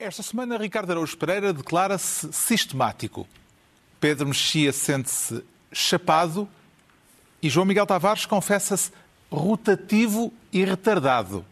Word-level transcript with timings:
Esta 0.00 0.22
semana, 0.22 0.56
Ricardo 0.56 0.92
Araújo 0.92 1.14
Pereira 1.14 1.52
declara-se 1.52 2.32
sistemático. 2.32 3.28
Pedro 4.00 4.28
Mexia 4.28 4.72
sente-se 4.72 5.44
chapado 5.70 6.48
e 7.42 7.50
João 7.50 7.66
Miguel 7.66 7.84
Tavares 7.84 8.24
confessa-se 8.24 8.90
rotativo 9.30 10.32
e 10.50 10.64
retardado. 10.64 11.44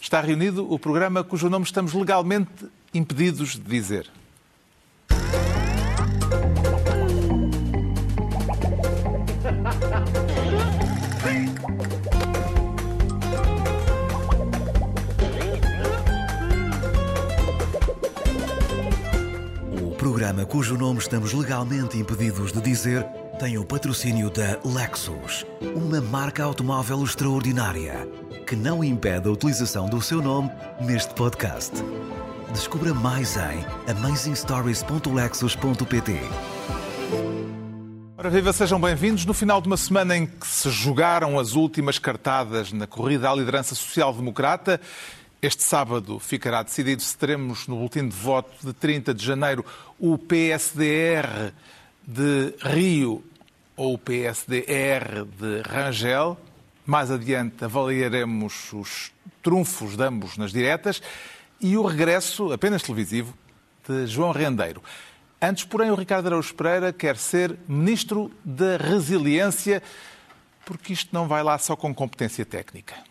Está 0.00 0.22
reunido 0.22 0.72
o 0.72 0.78
programa 0.78 1.22
cujo 1.22 1.50
nome 1.50 1.66
estamos 1.66 1.92
legalmente 1.92 2.66
impedidos 2.94 3.56
de 3.56 3.60
dizer. 3.60 4.10
Programa 20.30 20.46
cujo 20.46 20.78
nome 20.78 21.00
estamos 21.00 21.32
legalmente 21.32 21.98
impedidos 21.98 22.52
de 22.52 22.60
dizer 22.60 23.04
tem 23.40 23.58
o 23.58 23.64
patrocínio 23.64 24.30
da 24.30 24.60
Lexus, 24.64 25.44
uma 25.60 26.00
marca 26.00 26.44
automóvel 26.44 27.02
extraordinária 27.02 28.08
que 28.46 28.54
não 28.54 28.84
impede 28.84 29.28
a 29.28 29.32
utilização 29.32 29.88
do 29.88 30.00
seu 30.00 30.22
nome 30.22 30.48
neste 30.80 31.12
podcast. 31.14 31.72
Descubra 32.52 32.94
mais 32.94 33.36
em 33.36 33.66
amazingstories.lexus.pt. 33.90 36.20
Ora 38.16 38.30
viva, 38.30 38.52
sejam 38.52 38.80
bem-vindos. 38.80 39.26
No 39.26 39.34
final 39.34 39.60
de 39.60 39.66
uma 39.66 39.76
semana 39.76 40.16
em 40.16 40.26
que 40.26 40.46
se 40.46 40.70
jogaram 40.70 41.40
as 41.40 41.54
últimas 41.54 41.98
cartadas 41.98 42.72
na 42.72 42.86
corrida 42.86 43.28
à 43.30 43.34
liderança 43.34 43.74
social-democrata, 43.74 44.80
este 45.42 45.62
sábado 45.62 46.18
ficará 46.18 46.62
decidido 46.62 47.00
se 47.00 47.16
teremos 47.16 47.66
no 47.66 47.76
boletim 47.76 48.06
de 48.06 48.14
voto 48.14 48.50
de 48.62 48.74
30 48.74 49.14
de 49.14 49.24
janeiro 49.24 49.64
o 49.98 50.18
PSDR 50.18 51.52
de 52.06 52.54
Rio 52.60 53.24
ou 53.74 53.94
o 53.94 53.98
PSDR 53.98 55.24
de 55.38 55.62
Rangel. 55.62 56.36
Mais 56.84 57.10
adiante 57.10 57.64
avaliaremos 57.64 58.70
os 58.74 59.12
trunfos 59.42 59.96
de 59.96 60.02
ambos 60.02 60.36
nas 60.36 60.52
diretas 60.52 61.00
e 61.58 61.76
o 61.76 61.86
regresso, 61.86 62.52
apenas 62.52 62.82
televisivo, 62.82 63.32
de 63.88 64.06
João 64.06 64.32
Rendeiro. 64.32 64.82
Antes, 65.40 65.64
porém, 65.64 65.90
o 65.90 65.94
Ricardo 65.94 66.26
Araújo 66.26 66.54
Pereira 66.54 66.92
quer 66.92 67.16
ser 67.16 67.56
Ministro 67.66 68.30
da 68.44 68.76
Resiliência, 68.76 69.82
porque 70.66 70.92
isto 70.92 71.14
não 71.14 71.26
vai 71.26 71.42
lá 71.42 71.56
só 71.56 71.74
com 71.74 71.94
competência 71.94 72.44
técnica. 72.44 73.09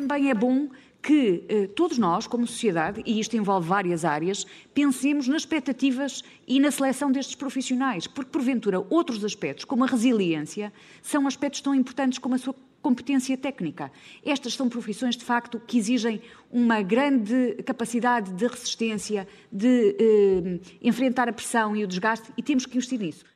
Também 0.00 0.30
é 0.30 0.34
bom 0.34 0.70
que 1.02 1.44
eh, 1.46 1.66
todos 1.66 1.98
nós, 1.98 2.26
como 2.26 2.46
sociedade, 2.46 3.02
e 3.04 3.20
isto 3.20 3.36
envolve 3.36 3.68
várias 3.68 4.02
áreas, 4.02 4.46
pensemos 4.72 5.28
nas 5.28 5.42
expectativas 5.42 6.24
e 6.48 6.58
na 6.58 6.70
seleção 6.70 7.12
destes 7.12 7.34
profissionais, 7.34 8.06
porque, 8.06 8.30
porventura, 8.30 8.80
outros 8.88 9.22
aspectos, 9.22 9.66
como 9.66 9.84
a 9.84 9.86
resiliência, 9.86 10.72
são 11.02 11.26
aspectos 11.26 11.60
tão 11.60 11.74
importantes 11.74 12.18
como 12.18 12.34
a 12.34 12.38
sua 12.38 12.54
competência 12.80 13.36
técnica. 13.36 13.92
Estas 14.24 14.54
são 14.54 14.70
profissões, 14.70 15.18
de 15.18 15.24
facto, 15.24 15.60
que 15.60 15.76
exigem 15.76 16.22
uma 16.50 16.80
grande 16.80 17.62
capacidade 17.66 18.32
de 18.32 18.46
resistência, 18.46 19.28
de 19.52 19.96
eh, 20.00 20.60
enfrentar 20.80 21.28
a 21.28 21.32
pressão 21.32 21.76
e 21.76 21.84
o 21.84 21.86
desgaste, 21.86 22.32
e 22.38 22.42
temos 22.42 22.64
que 22.64 22.74
investir 22.78 22.98
nisso. 22.98 23.26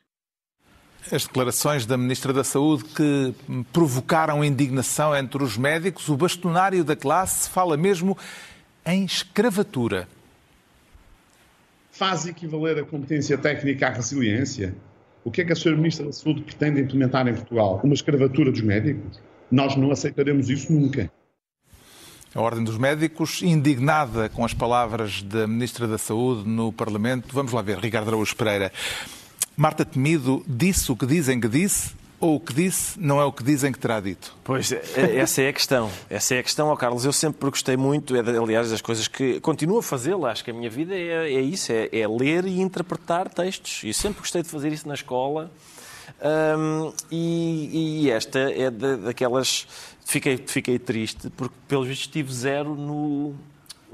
As 1.11 1.25
declarações 1.25 1.85
da 1.85 1.97
Ministra 1.97 2.33
da 2.33 2.43
Saúde 2.43 2.83
que 2.83 3.35
provocaram 3.71 4.43
indignação 4.43 5.15
entre 5.15 5.43
os 5.43 5.55
médicos, 5.55 6.09
o 6.09 6.17
bastonário 6.17 6.83
da 6.83 6.95
classe 6.95 7.47
fala 7.49 7.77
mesmo 7.77 8.17
em 8.83 9.05
escravatura. 9.05 10.07
Faz 11.91 12.25
equivaler 12.25 12.79
a 12.79 12.83
competência 12.83 13.37
técnica 13.37 13.87
à 13.87 13.91
resiliência? 13.91 14.75
O 15.23 15.29
que 15.29 15.41
é 15.41 15.45
que 15.45 15.51
a 15.51 15.55
Sra. 15.55 15.75
Ministra 15.75 16.05
da 16.05 16.11
Saúde 16.11 16.41
pretende 16.41 16.81
implementar 16.81 17.27
em 17.27 17.35
Portugal? 17.35 17.79
Uma 17.83 17.93
escravatura 17.93 18.51
dos 18.51 18.61
médicos? 18.61 19.19
Nós 19.51 19.75
não 19.75 19.91
aceitaremos 19.91 20.49
isso 20.49 20.73
nunca. 20.73 21.11
A 22.33 22.41
Ordem 22.41 22.63
dos 22.63 22.77
Médicos, 22.77 23.41
indignada 23.41 24.27
com 24.27 24.43
as 24.43 24.53
palavras 24.53 25.21
da 25.21 25.47
Ministra 25.47 25.87
da 25.87 25.97
Saúde 25.97 26.49
no 26.49 26.73
Parlamento. 26.73 27.29
Vamos 27.31 27.53
lá 27.53 27.61
ver, 27.61 27.77
Ricardo 27.77 28.09
Araújo 28.09 28.35
Pereira. 28.35 28.73
Marta 29.57 29.85
Temido 29.85 30.43
disse 30.47 30.91
o 30.91 30.95
que 30.95 31.05
dizem 31.05 31.39
que 31.39 31.47
disse 31.47 31.95
ou 32.19 32.35
o 32.35 32.39
que 32.39 32.53
disse 32.53 32.99
não 32.99 33.19
é 33.21 33.23
o 33.23 33.31
que 33.31 33.43
dizem 33.43 33.71
que 33.71 33.79
terá 33.79 33.99
dito? 33.99 34.35
Pois, 34.43 34.71
essa 34.71 35.41
é 35.41 35.49
a 35.49 35.53
questão. 35.53 35.91
Essa 36.09 36.35
é 36.35 36.39
a 36.39 36.43
questão, 36.43 36.69
oh 36.69 36.75
Carlos. 36.75 37.05
Eu 37.05 37.13
sempre 37.13 37.49
gostei 37.49 37.77
muito, 37.77 38.15
é, 38.15 38.19
aliás, 38.19 38.71
das 38.71 38.81
coisas 38.81 39.07
que 39.07 39.39
continuo 39.39 39.79
a 39.79 39.83
fazê-la. 39.83 40.31
Acho 40.31 40.43
que 40.43 40.51
a 40.51 40.53
minha 40.53 40.69
vida 40.69 40.93
é, 40.95 41.33
é 41.33 41.41
isso, 41.41 41.71
é, 41.71 41.89
é, 41.91 42.07
ler 42.07 42.45
e 42.45 42.59
interpretar 42.59 43.29
textos. 43.29 43.81
E 43.83 43.93
sempre 43.93 44.19
gostei 44.19 44.41
de 44.41 44.49
fazer 44.49 44.71
isso 44.71 44.87
na 44.87 44.93
escola. 44.93 45.51
Um, 46.57 46.93
e, 47.11 48.05
e, 48.05 48.11
esta 48.11 48.39
é 48.39 48.69
daquelas... 48.69 49.67
Fiquei, 50.05 50.37
fiquei 50.37 50.77
triste 50.77 51.31
porque, 51.31 51.55
pelos 51.67 51.87
vistos, 51.87 52.07
tive 52.07 52.31
zero 52.31 52.75
no, 52.75 53.33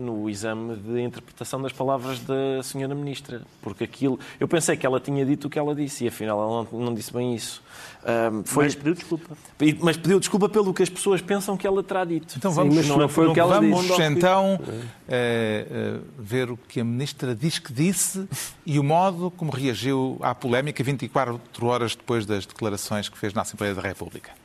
no 0.02 0.30
exame 0.30 0.76
de 0.76 1.02
interpretação 1.02 1.62
das 1.62 1.72
palavras 1.72 2.20
da 2.20 2.62
senhora 2.64 2.96
ministra, 2.96 3.42
porque 3.62 3.84
aquilo, 3.84 4.20
eu 4.40 4.48
pensei 4.48 4.76
que 4.76 4.86
ela 4.86 5.00
tinha 5.00 5.26
dito 5.26 5.48
o 5.48 5.50
que 5.50 5.60
ela 5.60 5.76
disse 5.76 6.06
e 6.06 6.08
afinal 6.08 6.42
ela 6.42 6.68
não, 6.72 6.80
não 6.86 6.94
disse 6.94 7.14
bem 7.14 7.36
isso. 7.36 7.62
Um, 8.04 8.44
foi... 8.44 8.66
Mas 8.66 8.76
pediu 8.76 8.94
desculpa. 8.94 9.38
Mas 9.80 9.98
pediu 9.98 10.20
desculpa 10.20 10.50
pelo 10.50 10.74
que 10.74 10.82
as 10.82 10.90
pessoas 10.90 11.22
pensam 11.22 11.56
que 11.56 11.68
ela 11.68 11.84
terá 11.84 12.04
dito. 12.04 12.36
Então 12.36 12.52
vamos, 12.52 12.74
Sim, 12.74 12.82
mas 12.82 12.98
não, 12.98 13.08
foi 13.08 13.28
o 13.28 13.34
que 13.34 13.40
ela 13.40 13.60
vamos 13.60 13.86
disse. 13.86 14.02
então 14.04 14.60
é, 15.08 15.68
é, 15.70 16.00
ver 16.18 16.50
o 16.50 16.58
que 16.58 16.80
a 16.80 16.84
ministra 16.84 17.36
diz 17.36 17.60
que 17.60 17.72
disse 17.72 18.28
e 18.66 18.80
o 18.80 18.84
modo 18.84 19.32
como 19.32 19.52
reagiu 19.52 20.18
à 20.22 20.34
polémica 20.34 20.84
24 20.84 21.40
horas 21.62 21.96
depois 21.96 22.26
das 22.26 22.46
declarações 22.46 23.08
que 23.08 23.18
fez 23.18 23.34
na 23.34 23.42
Assembleia 23.42 23.76
da 23.76 23.82
República 23.82 24.41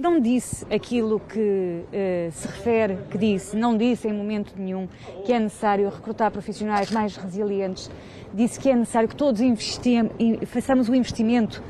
não 0.00 0.18
disse 0.18 0.66
aquilo 0.72 1.20
que 1.20 1.84
uh, 1.84 2.32
se 2.32 2.46
refere 2.46 2.98
que 3.10 3.18
disse, 3.18 3.56
não 3.56 3.76
disse 3.76 4.08
em 4.08 4.12
momento 4.12 4.54
nenhum 4.56 4.88
que 5.24 5.32
é 5.32 5.38
necessário 5.38 5.88
recrutar 5.88 6.30
profissionais 6.30 6.90
mais 6.90 7.16
resilientes, 7.16 7.90
disse 8.32 8.58
que 8.58 8.70
é 8.70 8.74
necessário 8.74 9.08
que 9.08 9.16
todos 9.16 9.40
façamos 10.46 10.88
o 10.88 10.94
investimento 10.94 11.62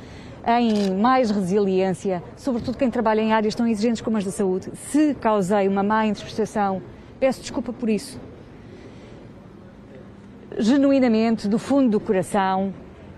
em 0.47 0.95
mais 0.95 1.31
resiliência, 1.31 2.23
sobretudo 2.37 2.79
quem 2.79 2.91
trabalha 2.91 3.21
em 3.21 3.33
áreas 3.33 3.55
tão 3.55 3.67
exigentes 3.67 4.01
como 4.01 4.17
as 4.17 4.25
da 4.25 4.31
saúde. 4.31 4.71
Se 4.75 5.15
causei 5.15 5.69
uma 5.69 5.83
má 5.83 6.07
interpretação, 6.07 6.81
peço 7.19 7.41
desculpa 7.41 7.73
por 7.73 7.89
isso. 7.89 8.19
Genuinamente, 10.59 11.47
do 11.49 11.59
fundo 11.59 11.91
do 11.91 12.01
coração, 12.01 12.73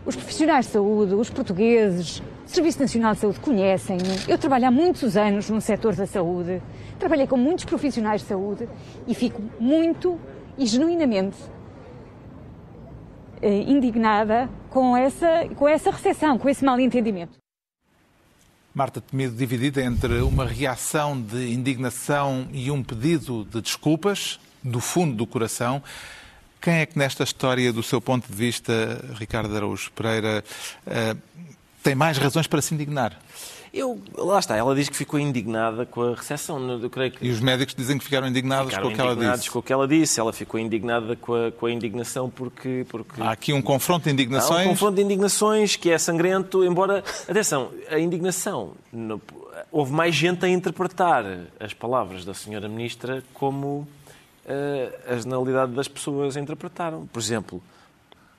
os 0.04 0.16
profissionais 0.16 0.66
de 0.66 0.72
saúde, 0.72 1.14
os 1.14 1.30
portugueses, 1.30 2.22
Serviço 2.52 2.80
Nacional 2.80 3.14
de 3.14 3.20
Saúde 3.20 3.40
conhecem-me. 3.40 4.28
Eu 4.28 4.36
trabalho 4.36 4.66
há 4.66 4.70
muitos 4.70 5.16
anos 5.16 5.48
no 5.48 5.60
setor 5.60 5.96
da 5.96 6.06
saúde, 6.06 6.62
trabalhei 6.98 7.26
com 7.26 7.36
muitos 7.36 7.64
profissionais 7.64 8.20
de 8.20 8.28
saúde 8.28 8.68
e 9.06 9.14
fico 9.14 9.42
muito 9.58 10.20
e 10.58 10.66
genuinamente 10.66 11.36
eh, 13.40 13.62
indignada 13.62 14.50
com 14.68 14.94
essa, 14.94 15.48
com 15.56 15.66
essa 15.66 15.90
recepção, 15.90 16.38
com 16.38 16.48
esse 16.48 16.62
mal 16.62 16.78
entendimento. 16.78 17.38
Marta 18.74 19.00
Temido 19.00 19.34
dividida 19.34 19.82
entre 19.82 20.20
uma 20.20 20.46
reação 20.46 21.20
de 21.20 21.52
indignação 21.52 22.46
e 22.52 22.70
um 22.70 22.82
pedido 22.82 23.44
de 23.44 23.62
desculpas, 23.62 24.38
do 24.62 24.78
fundo 24.78 25.16
do 25.16 25.26
coração. 25.26 25.82
Quem 26.60 26.74
é 26.74 26.86
que 26.86 26.98
nesta 26.98 27.24
história, 27.24 27.72
do 27.72 27.82
seu 27.82 28.00
ponto 28.00 28.28
de 28.28 28.34
vista, 28.34 28.72
Ricardo 29.14 29.56
Araújo 29.56 29.90
Pereira, 29.92 30.44
eh, 30.86 31.16
tem 31.82 31.94
mais 31.94 32.18
razões 32.18 32.46
para 32.46 32.62
se 32.62 32.74
indignar. 32.74 33.18
Eu, 33.72 33.98
lá 34.18 34.38
está, 34.38 34.54
ela 34.54 34.74
diz 34.74 34.90
que 34.90 34.96
ficou 34.96 35.18
indignada 35.18 35.86
com 35.86 36.02
a 36.02 36.14
recessão. 36.14 36.60
Eu 36.78 36.90
creio 36.90 37.10
que... 37.10 37.26
E 37.26 37.30
os 37.30 37.40
médicos 37.40 37.74
dizem 37.74 37.96
que 37.96 38.04
ficaram 38.04 38.28
indignados 38.28 38.66
ficaram 38.66 38.88
com 38.88 38.92
o 38.92 38.94
que 38.94 39.00
ela 39.00 39.16
disse. 39.16 39.50
com 39.50 39.58
o 39.60 39.62
que 39.62 39.72
ela 39.72 39.88
disse. 39.88 40.20
Ela 40.20 40.32
ficou 40.32 40.60
indignada 40.60 41.16
com 41.16 41.34
a, 41.34 41.50
com 41.50 41.64
a 41.64 41.72
indignação 41.72 42.28
porque, 42.28 42.84
porque... 42.90 43.22
Há 43.22 43.30
aqui 43.30 43.50
um 43.50 43.62
confronto 43.62 44.04
de 44.04 44.10
indignações. 44.10 44.66
Há 44.66 44.68
um 44.68 44.72
confronto 44.72 44.96
de 44.96 45.02
indignações 45.02 45.74
que 45.74 45.90
é 45.90 45.96
sangrento, 45.96 46.62
embora... 46.62 47.02
Atenção, 47.26 47.70
a 47.88 47.98
indignação... 47.98 48.72
Houve 49.70 49.92
mais 49.92 50.14
gente 50.14 50.44
a 50.44 50.48
interpretar 50.50 51.24
as 51.58 51.72
palavras 51.72 52.26
da 52.26 52.34
senhora 52.34 52.68
Ministra 52.68 53.24
como 53.32 53.88
uh, 54.44 55.12
a 55.12 55.16
generalidade 55.16 55.72
das 55.72 55.88
pessoas 55.88 56.36
interpretaram. 56.36 57.06
Por 57.06 57.18
exemplo, 57.18 57.62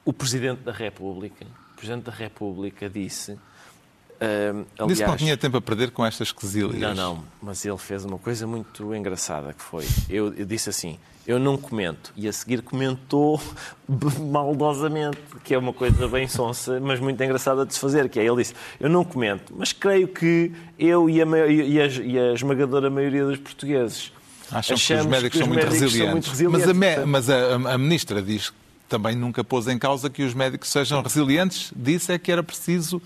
o 0.06 0.14
Presidente 0.14 0.60
da 0.60 0.72
República 0.72 1.44
Presidente 1.84 2.06
da 2.06 2.12
República 2.14 2.90
disse. 2.90 3.34
Uh, 3.34 4.66
aliás, 4.80 4.88
disse 4.88 5.04
que 5.04 5.10
não 5.10 5.18
tinha 5.18 5.36
tempo 5.36 5.58
a 5.58 5.62
perder 5.62 5.92
com 5.92 6.06
estas 6.06 6.32
quesilhas. 6.32 6.80
Não, 6.80 6.94
não, 6.94 7.24
mas 7.42 7.66
ele 7.66 7.78
fez 7.78 8.06
uma 8.06 8.18
coisa 8.18 8.48
muito 8.48 8.96
engraçada 8.96 9.52
que 9.52 9.62
foi. 9.62 9.86
Eu, 10.10 10.34
eu 10.34 10.46
disse 10.46 10.70
assim: 10.70 10.98
eu 11.28 11.38
não 11.38 11.58
comento. 11.58 12.14
E 12.16 12.26
a 12.26 12.32
seguir 12.32 12.62
comentou 12.62 13.42
maldosamente, 14.32 15.20
que 15.44 15.54
é 15.54 15.58
uma 15.58 15.74
coisa 15.74 16.08
bem 16.08 16.26
sonsa, 16.26 16.80
mas 16.80 17.02
muito 17.02 17.22
engraçada 17.22 17.66
de 17.66 17.74
se 17.74 17.80
fazer, 17.82 18.08
que 18.08 18.18
é, 18.18 18.26
ele 18.26 18.38
disse, 18.38 18.54
eu 18.80 18.88
não 18.88 19.04
comento, 19.04 19.54
mas 19.58 19.74
creio 19.74 20.08
que 20.08 20.54
eu 20.80 21.10
e 21.10 21.22
a, 21.22 21.26
e 21.50 21.82
a, 21.82 21.88
e 21.88 22.20
a 22.20 22.34
esmagadora 22.34 22.90
maioria 22.90 23.26
dos 23.26 23.40
portugueses 23.40 24.14
Acham 24.52 24.78
que 24.78 24.94
os 24.94 25.06
médicos, 25.06 25.30
que 25.30 25.38
os 25.38 25.40
são, 25.40 25.48
muito 25.48 25.66
médicos 25.66 25.94
são, 25.94 26.12
muito 26.12 26.30
resilientes. 26.30 26.66
Mas, 26.68 26.98
a, 26.98 27.06
mas 27.06 27.30
a, 27.30 27.56
a 27.74 27.78
ministra 27.78 28.22
diz 28.22 28.52
que 28.52 28.63
também 28.94 29.16
nunca 29.16 29.44
pôs 29.44 29.68
em 29.68 29.80
causa 29.80 30.08
que 30.08 30.22
os 30.22 30.36
médicos 30.36 30.70
sejam 30.70 31.02
resilientes. 31.02 31.74
Disse 31.76 32.12
é 32.12 32.20
que 32.20 32.32
era 32.32 32.44
preciso, 32.44 33.02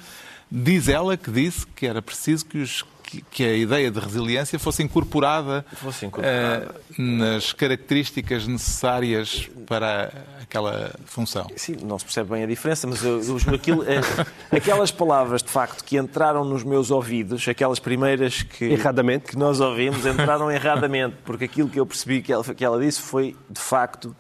diz 0.52 0.90
ela 0.90 1.16
que 1.16 1.32
disse 1.32 1.66
que 1.66 1.88
era 1.88 2.02
preciso 2.02 2.46
que 2.46 2.58
os 2.58 2.84
que, 3.32 3.42
a 3.42 3.56
ideia 3.56 3.90
de 3.90 3.98
resiliência 4.02 4.60
fosse 4.60 4.84
incorporada, 4.84 5.66
fosse 5.76 6.06
incorporada. 6.06 6.76
Uh, 6.92 7.02
nas 7.02 7.54
características 7.54 8.46
necessárias 8.46 9.50
para 9.66 10.12
aquela 10.42 10.94
função. 11.06 11.48
Sim, 11.56 11.78
não 11.84 11.98
se 11.98 12.04
percebe 12.04 12.32
bem 12.32 12.44
a 12.44 12.46
diferença, 12.46 12.86
mas 12.86 13.02
eu, 13.02 13.22
eu, 13.22 13.38
aquilo, 13.56 13.84
é, 13.84 14.02
aquelas 14.52 14.92
palavras, 14.92 15.42
de 15.42 15.50
facto, 15.50 15.86
que 15.86 15.98
entraram 15.98 16.44
nos 16.44 16.66
meus 16.66 16.92
ouvidos, 16.92 17.48
aquelas 17.48 17.80
primeiras 17.80 18.44
que, 18.44 18.66
erradamente. 18.66 19.28
que 19.28 19.38
nós 19.38 19.62
ouvimos, 19.62 20.06
entraram 20.06 20.52
erradamente, 20.52 21.16
porque 21.24 21.46
aquilo 21.46 21.70
que 21.70 21.80
eu 21.80 21.86
percebi 21.86 22.22
que 22.22 22.34
ela, 22.34 22.44
que 22.44 22.66
ela 22.66 22.78
disse 22.78 23.00
foi, 23.00 23.38
de 23.50 23.62
facto, 23.62 24.14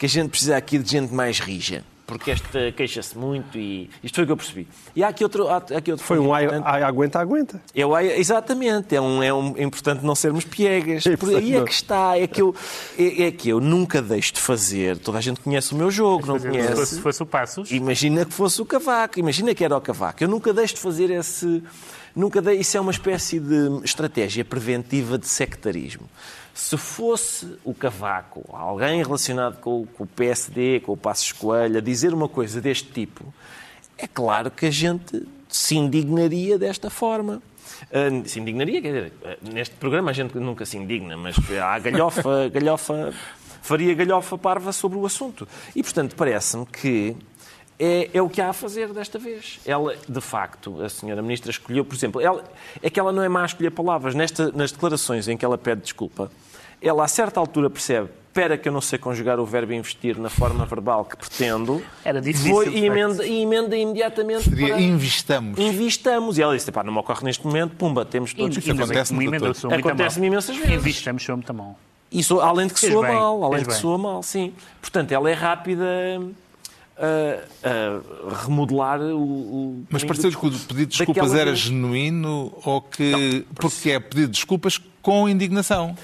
que 0.00 0.06
a 0.06 0.08
gente 0.08 0.30
precisa 0.30 0.56
aqui 0.56 0.78
de 0.78 0.90
gente 0.90 1.12
mais 1.12 1.38
rija 1.38 1.84
porque 2.10 2.32
esta 2.32 2.72
queixa-se 2.72 3.16
muito 3.16 3.56
e 3.56 3.88
isto 4.02 4.16
foi 4.16 4.24
o 4.24 4.26
que 4.26 4.32
eu 4.32 4.36
percebi. 4.36 4.66
E 4.96 5.04
há 5.04 5.08
aqui 5.08 5.22
outro. 5.22 5.46
Há 5.46 5.58
aqui 5.58 5.92
outro 5.92 6.04
foi 6.04 6.18
um 6.18 6.34
ai, 6.34 6.48
ai, 6.64 6.82
aguenta, 6.82 7.20
aguenta. 7.20 7.62
É 7.72 7.86
o 7.86 7.94
ai, 7.94 8.10
exatamente, 8.18 8.96
é, 8.96 9.00
um, 9.00 9.22
é, 9.22 9.32
um, 9.32 9.56
é 9.56 9.62
importante 9.62 10.04
não 10.04 10.16
sermos 10.16 10.44
piegas. 10.44 11.06
É 11.06 11.16
Por 11.16 11.36
aí 11.36 11.54
é 11.54 11.62
que 11.62 11.72
está, 11.72 12.18
é 12.18 12.26
que, 12.26 12.42
eu, 12.42 12.52
é, 12.98 13.26
é, 13.26 13.30
que 13.30 13.48
eu 13.48 13.60
nunca 13.60 14.02
deixo 14.02 14.32
de 14.32 14.40
fazer. 14.40 14.98
Toda 14.98 15.18
a 15.18 15.20
gente 15.20 15.38
conhece 15.38 15.72
o 15.72 15.76
meu 15.76 15.88
jogo, 15.88 16.26
não 16.26 16.40
conhece. 16.40 16.70
Se 16.70 16.74
fosse, 16.74 17.00
fosse 17.00 17.22
o 17.22 17.26
Passos. 17.26 17.70
Imagina 17.70 18.24
que 18.24 18.32
fosse 18.32 18.60
o 18.60 18.64
Cavaco, 18.64 19.20
imagina 19.20 19.54
que 19.54 19.64
era 19.64 19.76
o 19.76 19.80
Cavaco. 19.80 20.24
Eu 20.24 20.28
nunca 20.28 20.52
deixo 20.52 20.74
de 20.74 20.80
fazer 20.80 21.10
esse. 21.10 21.62
Nunca 22.16 22.42
dei, 22.42 22.58
isso 22.58 22.76
é 22.76 22.80
uma 22.80 22.90
espécie 22.90 23.38
de 23.38 23.84
estratégia 23.84 24.44
preventiva 24.44 25.16
de 25.16 25.28
sectarismo. 25.28 26.08
Se 26.60 26.76
fosse 26.76 27.56
o 27.64 27.72
Cavaco, 27.72 28.44
alguém 28.52 29.02
relacionado 29.02 29.58
com, 29.60 29.86
com 29.86 30.04
o 30.04 30.06
PSD, 30.06 30.80
com 30.80 30.92
o 30.92 30.96
Passos 30.96 31.32
Coelho, 31.32 31.78
a 31.78 31.80
dizer 31.80 32.12
uma 32.12 32.28
coisa 32.28 32.60
deste 32.60 32.92
tipo, 32.92 33.32
é 33.96 34.06
claro 34.06 34.50
que 34.50 34.66
a 34.66 34.70
gente 34.70 35.26
se 35.48 35.74
indignaria 35.74 36.58
desta 36.58 36.90
forma. 36.90 37.42
Uh, 37.90 38.28
se 38.28 38.38
indignaria, 38.38 38.82
quer 38.82 38.88
dizer, 38.88 39.12
uh, 39.22 39.54
neste 39.54 39.74
programa 39.76 40.10
a 40.10 40.14
gente 40.14 40.36
nunca 40.36 40.66
se 40.66 40.76
indigna, 40.76 41.16
mas 41.16 41.34
há 41.50 41.78
galhofa, 41.78 42.50
galhofa, 42.52 43.14
faria 43.62 43.94
galhofa 43.94 44.36
parva 44.36 44.70
sobre 44.70 44.98
o 44.98 45.06
assunto. 45.06 45.48
E, 45.74 45.82
portanto, 45.82 46.14
parece-me 46.14 46.66
que 46.66 47.16
é, 47.80 48.10
é, 48.12 48.20
o 48.20 48.28
que 48.28 48.42
há 48.42 48.50
a 48.50 48.52
fazer 48.52 48.92
desta 48.92 49.18
vez. 49.18 49.58
Ela, 49.64 49.96
de 50.06 50.20
facto, 50.20 50.82
a 50.82 50.88
senhora 50.88 51.22
ministra 51.22 51.50
escolheu, 51.50 51.84
por 51.84 51.94
exemplo, 51.94 52.20
ela, 52.20 52.44
é 52.82 52.90
que 52.90 53.00
ela 53.00 53.10
não 53.10 53.22
é 53.22 53.28
má 53.28 53.42
a 53.42 53.46
escolher 53.46 53.70
palavras. 53.70 54.14
Nesta, 54.14 54.52
nas 54.52 54.70
declarações 54.70 55.26
em 55.26 55.36
que 55.36 55.44
ela 55.44 55.56
pede 55.56 55.80
desculpa, 55.80 56.30
ela 56.82 57.02
a 57.02 57.08
certa 57.08 57.40
altura 57.40 57.70
percebe 57.70 58.10
espera 58.30 58.56
que 58.56 58.68
eu 58.68 58.72
não 58.72 58.80
sei 58.80 58.96
conjugar 58.96 59.40
o 59.40 59.44
verbo 59.44 59.72
investir 59.72 60.16
na 60.16 60.30
forma 60.30 60.64
verbal 60.64 61.04
que 61.04 61.16
pretendo. 61.16 61.82
Era 62.04 62.20
difícil. 62.20 62.52
Vou, 62.52 62.64
e, 62.64 62.86
emenda, 62.86 63.26
e 63.26 63.42
emenda 63.42 63.76
imediatamente 63.76 64.44
Seria 64.44 64.68
para... 64.68 64.80
investamos. 64.80 65.58
Investamos. 65.58 66.38
E 66.38 66.42
ela 66.42 66.56
disse, 66.56 66.70
não 66.84 66.92
me 66.92 66.98
ocorre 67.00 67.24
neste 67.24 67.44
momento, 67.44 67.74
pumba, 67.74 68.04
temos 68.04 68.32
todos... 68.32 68.56
Isso 68.56 68.70
acontece-me 68.70 69.26
acontece 69.74 70.24
imensas 70.24 70.56
vezes. 70.56 70.74
Investamos 70.74 71.24
sou 71.24 71.36
muito 71.36 71.52
mal. 71.52 71.76
Isso, 72.10 72.40
além 72.40 72.68
de 72.68 72.74
que 72.74 72.80
soa 72.80 73.02
bem, 73.02 73.14
mal, 73.14 73.44
além 73.44 73.62
de 73.62 73.68
que 73.68 73.74
soa 73.74 73.98
mal, 73.98 74.22
sim. 74.22 74.52
Portanto, 74.80 75.12
ela 75.12 75.28
é 75.28 75.32
rápida 75.32 75.86
a, 77.00 77.68
a 78.30 78.44
remodelar 78.44 79.00
o. 79.00 79.22
o 79.22 79.84
Mas 79.88 80.04
pareceu-lhe 80.04 80.36
que 80.36 80.46
o 80.46 80.50
pedido 80.50 80.76
de 80.76 80.98
desculpas 80.98 81.34
era 81.34 81.54
genuíno 81.54 82.52
ou 82.64 82.82
que. 82.82 83.10
Não, 83.10 83.54
porque 83.54 83.90
é 83.90 83.98
pedido 84.00 84.26
de 84.26 84.32
desculpas 84.32 84.78
com 85.00 85.28
indignação. 85.28 85.96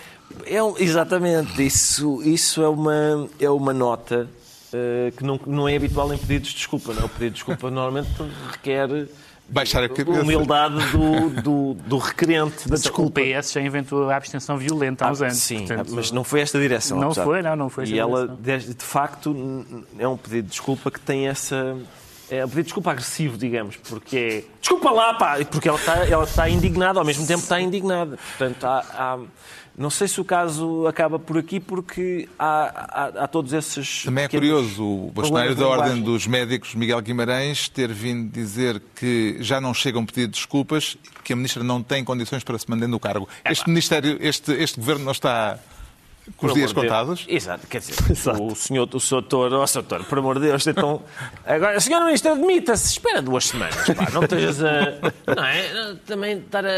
É, 0.45 0.59
exatamente, 0.83 1.65
isso, 1.65 2.23
isso 2.23 2.63
é, 2.63 2.69
uma, 2.69 3.29
é 3.39 3.49
uma 3.49 3.73
nota 3.73 4.29
uh, 4.73 5.17
que 5.17 5.23
não, 5.23 5.39
não 5.47 5.69
é 5.69 5.77
habitual 5.77 6.13
em 6.13 6.19
pedidos 6.19 6.51
de 6.51 6.57
desculpa. 6.57 6.93
Não? 6.95 7.03
É? 7.03 7.05
O 7.05 7.09
pedido 7.09 7.29
de 7.29 7.35
desculpa 7.35 7.71
normalmente 7.71 8.11
requer 8.51 8.89
baixar 9.49 9.83
a 9.85 9.89
cabeça. 9.89 10.21
Humildade 10.21 10.75
do, 10.91 11.43
do, 11.43 11.75
do 11.75 11.99
requerente 11.99 12.69
da 12.69 12.77
desculpa. 12.77 13.21
O 13.21 13.25
PS 13.25 13.53
já 13.53 13.61
inventou 13.61 14.11
a 14.11 14.17
abstenção 14.17 14.57
violenta 14.57 15.07
há 15.07 15.11
uns 15.11 15.23
ah, 15.23 15.27
anos. 15.27 15.39
Sim, 15.39 15.67
portanto, 15.67 15.93
mas 15.93 16.11
não 16.11 16.25
foi 16.25 16.41
esta 16.41 16.59
direção. 16.59 16.99
Não 16.99 17.15
foi, 17.15 17.43
não, 17.43 17.57
não 17.57 17.71
foi 17.71 17.85
esta 17.85 17.97
E 17.97 17.99
ela, 17.99 18.27
de, 18.29 18.75
de 18.75 18.85
facto, 18.85 19.35
é 19.99 20.07
um 20.07 20.17
pedido 20.17 20.45
de 20.45 20.51
desculpa 20.51 20.91
que 20.91 21.01
tem 21.01 21.29
essa... 21.29 21.77
É 22.29 22.45
um 22.45 22.49
pedido 22.49 22.63
de 22.63 22.67
desculpa 22.67 22.91
agressivo, 22.91 23.39
digamos, 23.39 23.77
porque 23.77 24.17
é... 24.17 24.45
Desculpa 24.61 24.91
lá, 24.91 25.15
pá! 25.15 25.37
Porque 25.49 25.69
ela 25.69 25.79
está, 25.79 26.05
ela 26.07 26.25
está 26.25 26.49
indignada, 26.49 26.99
ao 26.99 27.05
mesmo 27.05 27.25
tempo 27.25 27.41
está 27.41 27.61
indignada. 27.61 28.19
Portanto, 28.37 28.65
há, 28.65 28.85
há 28.93 29.19
não 29.79 29.91
sei 29.91 30.09
se 30.09 30.19
o 30.21 30.25
caso 30.25 30.87
acaba 30.87 31.19
por 31.19 31.37
aqui, 31.37 31.61
porque 31.61 32.29
há, 32.39 33.13
há, 33.19 33.25
há 33.25 33.29
todos 33.29 33.53
esses. 33.53 34.05
Também 34.05 34.25
é 34.25 34.29
curioso 34.29 34.83
o 34.83 35.13
bastonário 35.15 35.55
da 35.55 35.69
Ordem 35.69 36.01
dos 36.01 36.27
Médicos, 36.27 36.75
Miguel 36.75 37.01
Guimarães, 37.03 37.69
ter 37.69 37.93
vindo 37.93 38.31
dizer 38.31 38.81
que 38.95 39.37
já 39.41 39.61
não 39.61 39.75
chegam 39.75 40.07
pedido 40.07 40.29
de 40.29 40.39
desculpas, 40.39 40.97
que 41.23 41.35
a 41.35 41.37
ministra 41.37 41.63
não 41.63 41.83
tem 41.83 42.03
condições 42.03 42.43
para 42.43 42.59
se 42.59 42.69
manter 42.71 42.89
no 42.89 42.99
cargo. 42.99 43.29
Este 43.45 43.69
Ministério, 43.69 44.17
este, 44.21 44.53
este 44.53 44.81
governo 44.81 45.05
não 45.05 45.13
está 45.13 45.59
com 46.37 46.47
os 46.47 46.55
dias 46.55 46.73
contados? 46.73 47.25
Exato, 47.29 47.67
quer 47.67 47.81
dizer, 47.81 47.95
Exato. 48.11 48.43
o 48.45 48.55
senhor, 48.55 48.89
o 48.93 49.01
senhor 49.01 49.21
doutor, 49.21 49.53
oh, 49.53 49.67
senhor 49.67 49.83
doutor, 49.83 50.07
por 50.07 50.19
amor 50.19 50.39
de 50.39 50.47
Deus, 50.47 50.67
então... 50.67 51.03
Agora, 51.45 51.77
a 51.77 51.81
senhora 51.81 52.05
ministra, 52.05 52.33
admita-se, 52.33 52.93
espera 52.93 53.23
duas 53.23 53.47
semanas, 53.47 53.77
pá, 53.87 54.09
não 54.13 54.23
estejas 54.23 54.63
a... 54.63 55.35
Não 55.35 55.45
é? 55.45 55.97
Também 56.07 56.39
estar 56.39 56.65
a, 56.65 56.71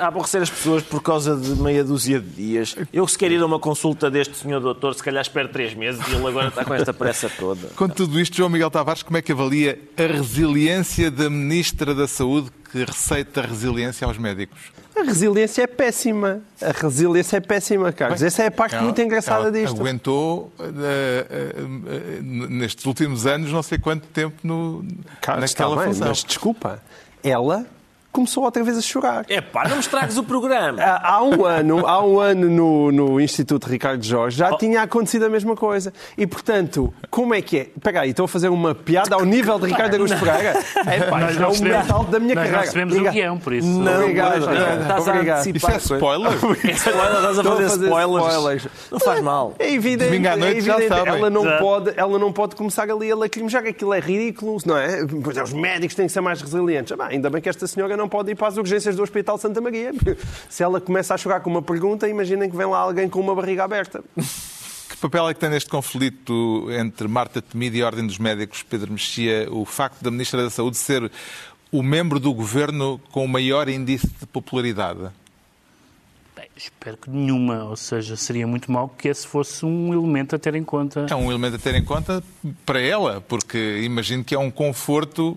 a, 0.00 0.06
aborrecer 0.06 0.42
as 0.42 0.50
pessoas 0.50 0.82
por 0.82 1.02
causa 1.02 1.36
de 1.36 1.50
meia 1.60 1.82
dúzia 1.84 2.20
de 2.20 2.28
dias. 2.28 2.76
Eu, 2.92 3.06
se 3.06 3.18
quer 3.18 3.30
ir 3.32 3.40
a 3.40 3.46
uma 3.46 3.58
consulta 3.58 4.10
deste 4.10 4.36
senhor 4.36 4.60
doutor, 4.60 4.94
se 4.94 5.02
calhar 5.02 5.22
espero 5.22 5.48
três 5.48 5.74
meses 5.74 6.06
e 6.08 6.14
ele 6.14 6.26
agora 6.26 6.48
está 6.48 6.64
com 6.64 6.74
esta 6.74 6.92
pressa 6.92 7.28
toda. 7.28 7.68
Com 7.76 7.88
tudo 7.88 8.20
isto, 8.20 8.36
João 8.36 8.48
Miguel 8.48 8.70
Tavares, 8.70 9.02
como 9.02 9.16
é 9.16 9.22
que 9.22 9.32
avalia 9.32 9.78
a 9.96 10.02
resiliência 10.02 11.10
da 11.10 11.28
Ministra 11.28 11.94
da 11.94 12.06
Saúde 12.06 12.50
que 12.70 12.84
receita 12.84 13.42
resiliência 13.42 14.06
aos 14.06 14.18
médicos? 14.18 14.72
A 15.04 15.06
resiliência 15.06 15.62
é 15.62 15.66
péssima. 15.66 16.40
A 16.62 16.72
resiliência 16.72 17.36
é 17.36 17.40
péssima, 17.40 17.92
Carlos. 17.92 18.20
Bem, 18.20 18.26
Essa 18.26 18.44
é 18.44 18.46
a 18.46 18.50
parte 18.50 18.74
ela, 18.74 18.84
muito 18.84 19.00
engraçada 19.02 19.52
disto. 19.52 19.78
Aguentou 19.78 20.50
uh, 20.58 20.62
uh, 20.62 22.20
uh, 22.20 22.22
nestes 22.48 22.86
últimos 22.86 23.26
anos 23.26 23.52
não 23.52 23.62
sei 23.62 23.78
quanto 23.78 24.06
tempo 24.08 24.36
no, 24.42 24.82
Carlos, 25.20 25.50
naquela 25.50 25.76
bem, 25.76 25.86
função. 25.86 26.08
Mas 26.08 26.24
desculpa, 26.24 26.82
ela 27.22 27.66
começou 28.14 28.44
outra 28.44 28.62
vez 28.62 28.78
a 28.78 28.80
chorar. 28.80 29.26
É 29.28 29.40
pá, 29.40 29.64
não 29.64 29.74
me 29.74 29.80
estragues 29.80 30.16
o 30.16 30.22
programa. 30.22 30.80
Há 30.80 31.22
um 31.22 31.44
ano, 31.44 31.86
há 31.86 32.04
um 32.04 32.20
ano 32.20 32.48
no, 32.48 32.92
no 32.92 33.20
Instituto 33.20 33.68
Ricardo 33.68 34.02
Jorge 34.04 34.38
já 34.38 34.50
oh. 34.52 34.56
tinha 34.56 34.82
acontecido 34.82 35.24
a 35.24 35.28
mesma 35.28 35.56
coisa. 35.56 35.92
E, 36.16 36.26
portanto, 36.26 36.94
como 37.10 37.34
é 37.34 37.42
que 37.42 37.58
é? 37.58 37.60
Espera 37.76 38.02
aí, 38.02 38.10
estou 38.10 38.24
a 38.24 38.28
fazer 38.28 38.48
uma 38.48 38.74
piada 38.74 39.16
ao 39.16 39.24
nível 39.24 39.58
de 39.58 39.66
Ricardo 39.66 39.94
Augusto 39.94 40.16
Pereira? 40.18 40.62
É 40.86 41.00
pá, 41.10 41.20
nós 41.20 41.40
é 41.40 41.46
o 41.46 41.62
mental 41.62 42.04
da 42.04 42.20
minha 42.20 42.34
nós 42.34 42.44
carreira. 42.44 42.56
Nós 42.56 42.66
recebemos 42.66 42.96
o 42.96 43.10
guião, 43.10 43.38
por 43.38 43.52
isso. 43.52 43.66
Não, 43.66 44.02
obrigado. 44.02 44.44
Obrigado. 45.00 45.46
Isso 45.56 45.70
é 45.70 45.76
spoiler? 45.76 46.32
É 46.64 46.70
spoiler, 46.70 47.16
estás 47.16 47.38
a 47.38 47.44
fazer, 47.44 47.84
spoilers. 47.84 48.26
spoilers. 48.26 48.68
Não 48.90 49.00
faz 49.00 49.20
mal. 49.20 49.54
É 49.58 49.72
evidente. 49.72 50.10
Domingo 50.10 50.28
à 50.28 50.36
noite 50.36 50.54
é 50.54 50.58
evidente. 50.58 50.88
já 50.88 50.96
sabem. 50.96 51.14
Ela 51.14 51.30
não, 51.30 51.58
pode, 51.58 51.92
ela 51.96 52.18
não 52.18 52.32
pode 52.32 52.54
começar 52.54 52.88
ali 52.90 53.10
a 53.10 53.16
lacrimejar, 53.16 53.62
que 53.62 53.70
aquilo 53.70 53.92
é 53.92 54.00
ridículo, 54.00 54.58
não 54.64 54.76
é? 54.76 55.04
Pois 55.22 55.36
é, 55.36 55.42
os 55.42 55.52
médicos 55.52 55.94
têm 55.94 56.06
que 56.06 56.12
ser 56.12 56.20
mais 56.20 56.40
resilientes. 56.40 56.92
Ah, 56.98 57.06
ainda 57.06 57.28
bem 57.28 57.40
que 57.40 57.48
esta 57.48 57.66
senhora 57.66 57.96
não 57.96 58.03
pode 58.08 58.30
ir 58.30 58.34
para 58.34 58.48
as 58.48 58.56
urgências 58.56 58.74
urgências 58.74 58.96
do 58.96 59.02
Hospital 59.02 59.38
Santa 59.38 59.60
Maria. 59.60 59.92
Se 60.48 60.62
ela 60.62 60.80
começa 60.80 61.14
a 61.14 61.18
chorar 61.18 61.40
com 61.40 61.50
uma 61.50 61.62
pergunta, 61.62 62.08
imaginem 62.08 62.50
que 62.50 62.56
vem 62.56 62.66
lá 62.66 62.78
alguém 62.78 63.08
com 63.08 63.20
uma 63.20 63.34
barriga 63.34 63.64
aberta. 63.64 64.02
Que 64.86 64.98
papel 64.98 65.28
é 65.28 65.34
que 65.34 65.40
tem 65.40 65.50
neste 65.50 65.68
conflito 65.68 66.68
entre 66.70 67.08
Marta 67.08 67.42
Temido 67.42 67.76
e 67.76 67.82
a 67.82 67.86
Ordem 67.86 68.06
dos 68.06 68.16
Médicos, 68.16 68.62
Pedro 68.62 68.92
Mexia, 68.92 69.48
o 69.50 69.64
facto 69.64 70.00
da 70.02 70.10
Ministra 70.10 70.42
da 70.42 70.50
Saúde 70.50 70.76
ser 70.76 71.10
o 71.72 71.82
membro 71.82 72.20
do 72.20 72.32
governo 72.32 73.00
com 73.10 73.24
o 73.24 73.28
maior 73.28 73.68
índice 73.68 74.06
de 74.06 74.26
popularidade? 74.26 75.10
Espero 76.56 76.96
que 76.96 77.10
nenhuma, 77.10 77.64
ou 77.64 77.76
seja, 77.76 78.16
seria 78.16 78.46
muito 78.46 78.70
mal 78.70 78.88
que 78.88 79.08
esse 79.08 79.26
fosse 79.26 79.66
um 79.66 79.92
elemento 79.92 80.36
a 80.36 80.38
ter 80.38 80.54
em 80.54 80.62
conta. 80.62 81.06
É 81.10 81.14
um 81.14 81.28
elemento 81.28 81.56
a 81.56 81.58
ter 81.58 81.74
em 81.74 81.84
conta 81.84 82.22
para 82.64 82.80
ela, 82.80 83.20
porque 83.20 83.80
imagino 83.82 84.22
que 84.22 84.34
é 84.34 84.38
um 84.38 84.50
conforto 84.50 85.36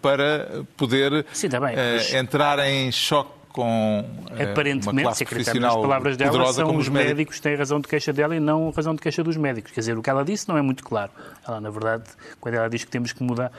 para 0.00 0.64
poder 0.76 1.26
Sim, 1.32 1.50
tá 1.50 1.60
bem, 1.60 1.74
uh, 1.74 1.78
mas... 1.96 2.14
entrar 2.14 2.58
em 2.60 2.90
choque 2.90 3.42
com 3.52 4.00
uh, 4.00 4.42
Aparentemente, 4.42 5.06
uma 5.06 5.14
secretário, 5.14 5.66
as 5.66 5.74
palavras 5.74 6.16
dela 6.16 6.52
são 6.52 6.76
os 6.76 6.88
médicos. 6.88 7.14
médicos 7.14 7.40
têm 7.40 7.54
razão 7.54 7.80
de 7.80 7.86
queixa 7.86 8.12
dela 8.12 8.34
e 8.34 8.40
não 8.40 8.70
razão 8.70 8.94
de 8.94 9.02
queixa 9.02 9.22
dos 9.22 9.36
médicos. 9.36 9.72
Quer 9.72 9.80
dizer, 9.80 9.98
o 9.98 10.02
que 10.02 10.08
ela 10.08 10.24
disse 10.24 10.48
não 10.48 10.56
é 10.56 10.62
muito 10.62 10.82
claro. 10.82 11.12
Ela, 11.46 11.60
na 11.60 11.68
verdade, 11.68 12.04
quando 12.40 12.54
ela 12.54 12.68
diz 12.68 12.84
que 12.84 12.90
temos 12.90 13.12
que 13.12 13.22
mudar, 13.22 13.52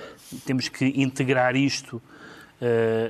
temos 0.46 0.68
que 0.68 0.86
integrar 1.00 1.56
isto 1.56 2.02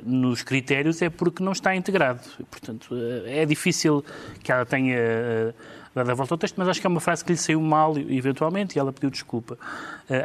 nos 0.05 0.41
critérios 0.41 1.01
é 1.01 1.10
porque 1.10 1.43
não 1.43 1.51
está 1.51 1.75
integrado. 1.75 2.22
Portanto, 2.50 2.93
uh, 2.93 3.27
é 3.27 3.45
difícil 3.45 4.03
que 4.41 4.51
ela 4.51 4.65
tenha 4.65 4.98
uh, 4.98 5.53
dado 5.93 6.12
a 6.12 6.13
volta 6.13 6.33
ao 6.33 6.38
texto, 6.38 6.55
mas 6.57 6.67
acho 6.67 6.81
que 6.81 6.88
é 6.88 6.89
uma 6.89 7.00
frase 7.00 7.24
que 7.24 7.31
lhe 7.31 7.38
saiu 7.38 7.62
mal, 7.62 7.98
eventualmente, 7.98 8.77
e 8.77 8.79
ela 8.79 8.91
pediu 8.91 9.10
desculpa. 9.10 9.57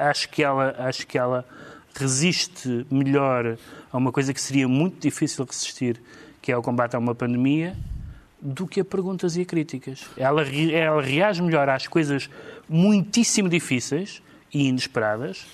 acho, 0.08 0.28
que 0.30 0.42
ela, 0.42 0.74
acho 0.78 1.06
que 1.06 1.18
ela 1.18 1.44
resiste 1.94 2.86
melhor 2.90 3.58
a 3.92 3.96
uma 3.96 4.10
coisa 4.10 4.32
que 4.32 4.40
seria 4.40 4.66
muito 4.66 4.98
difícil 5.00 5.44
resistir, 5.44 6.00
que 6.40 6.50
é 6.50 6.56
o 6.56 6.62
combate 6.62 6.96
a 6.96 6.98
uma 6.98 7.14
pandemia, 7.14 7.76
do 8.40 8.66
que 8.66 8.80
a 8.80 8.84
perguntas 8.84 9.36
e 9.36 9.42
a 9.42 9.44
críticas. 9.44 10.06
Ela, 10.16 10.42
ela 10.72 11.02
reage 11.02 11.42
melhor 11.42 11.68
às 11.68 11.86
coisas 11.86 12.30
muitíssimo 12.68 13.48
difíceis 13.48 14.22
e 14.54 14.68
inesperadas 14.68 15.44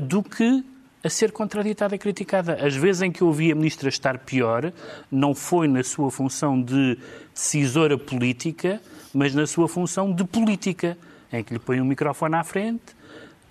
do 0.00 0.22
que 0.22 0.64
a 1.02 1.08
ser 1.08 1.32
contraditada 1.32 1.94
e 1.94 1.98
criticada. 1.98 2.54
As 2.64 2.74
vezes 2.74 3.02
em 3.02 3.12
que 3.12 3.22
eu 3.22 3.28
ouvi 3.28 3.52
a 3.52 3.54
ministra 3.54 3.88
estar 3.88 4.18
pior, 4.18 4.72
não 5.10 5.34
foi 5.34 5.68
na 5.68 5.82
sua 5.82 6.10
função 6.10 6.60
de 6.60 6.98
decisora 7.32 7.96
política, 7.96 8.80
mas 9.14 9.34
na 9.34 9.46
sua 9.46 9.68
função 9.68 10.12
de 10.12 10.24
política, 10.24 10.98
em 11.32 11.42
que 11.44 11.52
lhe 11.52 11.58
põe 11.58 11.80
um 11.80 11.84
microfone 11.84 12.34
à 12.34 12.44
frente 12.44 12.94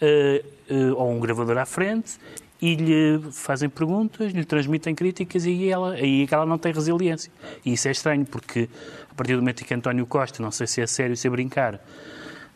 uh, 0.01 0.73
uh, 0.73 0.95
ou 0.95 1.11
um 1.11 1.19
gravador 1.19 1.57
à 1.57 1.65
frente 1.65 2.17
e 2.61 2.75
lhe 2.75 3.31
fazem 3.31 3.69
perguntas, 3.69 4.33
lhe 4.33 4.43
transmitem 4.43 4.93
críticas 4.95 5.45
e 5.45 5.69
ela, 5.69 5.93
aí 5.93 6.23
é 6.23 6.27
que 6.27 6.33
ela 6.33 6.45
não 6.45 6.57
tem 6.57 6.73
resiliência. 6.73 7.31
E 7.63 7.73
isso 7.73 7.87
é 7.87 7.91
estranho, 7.91 8.25
porque 8.25 8.67
a 9.09 9.13
partir 9.13 9.35
do 9.35 9.41
momento 9.41 9.63
que 9.63 9.73
António 9.73 10.05
Costa, 10.05 10.41
não 10.41 10.51
sei 10.51 10.67
se 10.67 10.81
é 10.81 10.87
sério, 10.87 11.15
se 11.15 11.27
é 11.27 11.29
brincar, 11.29 11.79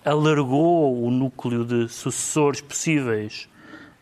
alargou 0.03 1.03
o 1.03 1.11
núcleo 1.11 1.63
de 1.63 1.87
sucessores 1.87 2.61
possíveis 2.61 3.47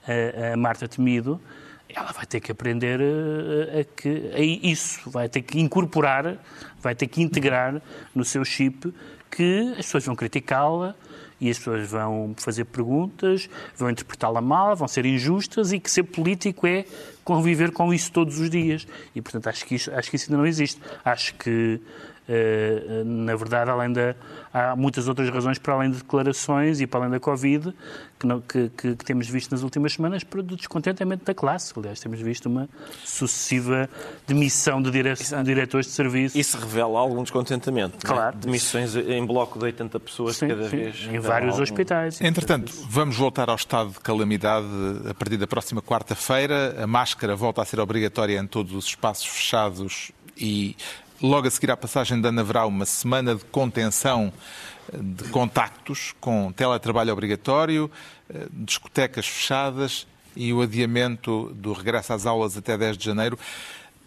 a, 0.09 0.53
a 0.53 0.57
Marta 0.57 0.87
Temido, 0.87 1.39
ela 1.87 2.11
vai 2.11 2.25
ter 2.25 2.39
que 2.39 2.51
aprender 2.51 2.99
a, 3.01 3.79
a 3.79 3.83
que 3.83 4.31
a 4.33 4.39
isso, 4.39 5.09
vai 5.09 5.27
ter 5.27 5.41
que 5.41 5.59
incorporar, 5.59 6.37
vai 6.79 6.95
ter 6.95 7.07
que 7.07 7.21
integrar 7.21 7.81
no 8.13 8.23
seu 8.23 8.43
chip 8.45 8.93
que 9.29 9.69
as 9.71 9.85
pessoas 9.85 10.05
vão 10.05 10.15
criticá-la, 10.15 10.95
e 11.39 11.49
as 11.49 11.57
pessoas 11.57 11.89
vão 11.89 12.33
fazer 12.37 12.65
perguntas, 12.65 13.49
vão 13.75 13.89
interpretá-la 13.89 14.41
mal, 14.41 14.75
vão 14.75 14.87
ser 14.87 15.05
injustas 15.05 15.71
e 15.71 15.79
que 15.79 15.89
ser 15.89 16.03
político 16.03 16.67
é 16.67 16.85
conviver 17.23 17.71
com 17.71 17.93
isso 17.93 18.11
todos 18.11 18.39
os 18.39 18.49
dias. 18.49 18.85
E, 19.15 19.21
portanto, 19.21 19.47
acho 19.47 19.65
que, 19.65 19.75
isso, 19.75 19.91
acho 19.93 20.09
que 20.09 20.15
isso 20.17 20.29
ainda 20.29 20.37
não 20.37 20.45
existe. 20.45 20.81
Acho 21.05 21.33
que 21.35 21.79
eh, 21.79 22.08
na 23.05 23.35
verdade, 23.35 23.71
além 23.71 23.91
da, 23.91 24.15
há 24.53 24.75
muitas 24.75 25.07
outras 25.07 25.29
razões 25.29 25.57
para 25.57 25.73
além 25.73 25.91
de 25.91 25.97
declarações 25.97 26.79
e 26.79 26.87
para 26.87 27.01
além 27.01 27.11
da 27.11 27.19
Covid 27.19 27.73
que, 28.19 28.27
não, 28.27 28.41
que, 28.41 28.69
que, 28.69 28.95
que 28.95 29.05
temos 29.05 29.27
visto 29.29 29.51
nas 29.51 29.63
últimas 29.63 29.93
semanas 29.93 30.23
para 30.23 30.41
o 30.41 30.43
descontentamento 30.43 31.23
da 31.23 31.33
classe. 31.33 31.73
Aliás, 31.77 31.99
temos 31.99 32.19
visto 32.19 32.47
uma 32.47 32.67
sucessiva 33.05 33.89
demissão 34.27 34.81
de, 34.81 34.91
dire... 34.91 35.13
de 35.13 35.43
diretores 35.43 35.87
de 35.87 35.93
serviço. 35.93 36.37
Isso 36.37 36.57
revela 36.57 36.99
algum 36.99 37.23
descontentamento. 37.23 37.97
É? 38.03 38.07
Claro. 38.07 38.35
Né? 38.35 38.41
Demissões 38.43 38.95
em 38.95 39.25
bloco 39.25 39.57
de 39.57 39.65
80 39.65 39.99
pessoas 39.99 40.35
sim, 40.35 40.49
cada 40.49 40.69
sim. 40.69 40.77
vez. 40.77 41.07
Em 41.09 41.19
vários 41.19 41.51
algum... 41.51 41.63
hospitais. 41.63 42.19
Entretanto, 42.21 42.73
vamos 42.89 43.15
voltar 43.15 43.49
ao 43.49 43.55
estado 43.55 43.91
de 43.91 43.99
calamidade 44.01 44.67
a 45.09 45.13
partir 45.13 45.37
da 45.37 45.47
próxima 45.47 45.81
quarta-feira. 45.81 46.75
A 46.83 46.85
máscara 46.85 47.35
volta 47.35 47.61
a 47.61 47.65
ser 47.65 47.79
obrigatória 47.79 48.37
em 48.37 48.45
todos 48.45 48.73
os 48.73 48.85
espaços 48.85 49.25
fechados 49.25 50.11
e 50.37 50.75
logo 51.21 51.47
a 51.47 51.51
seguir 51.51 51.71
à 51.71 51.77
passagem 51.77 52.19
da 52.19 52.29
Ana 52.29 52.41
haverá 52.41 52.65
uma 52.65 52.85
semana 52.85 53.35
de 53.35 53.43
contenção 53.45 54.31
de 54.93 55.25
contactos 55.25 56.15
com 56.19 56.51
teletrabalho 56.51 57.13
obrigatório, 57.13 57.91
eh, 58.29 58.47
discotecas 58.51 59.27
fechadas 59.27 60.07
e 60.35 60.51
o 60.53 60.61
adiamento 60.61 61.51
do 61.53 61.73
regresso 61.73 62.13
às 62.13 62.25
aulas 62.25 62.57
até 62.57 62.77
10 62.77 62.97
de 62.97 63.05
janeiro. 63.05 63.37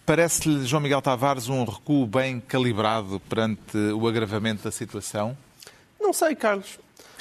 Parece-lhe, 0.05 0.67
João 0.67 0.83
Miguel 0.83 1.01
Tavares, 1.01 1.49
um 1.49 1.65
recuo 1.65 2.07
bem 2.07 2.41
calibrado 2.41 3.21
perante 3.29 3.77
o 3.95 4.09
agravamento 4.09 4.65
da 4.65 4.73
situação? 4.73 5.37
Não 6.01 6.13
sei, 6.13 6.35
Carlos. 6.35 6.79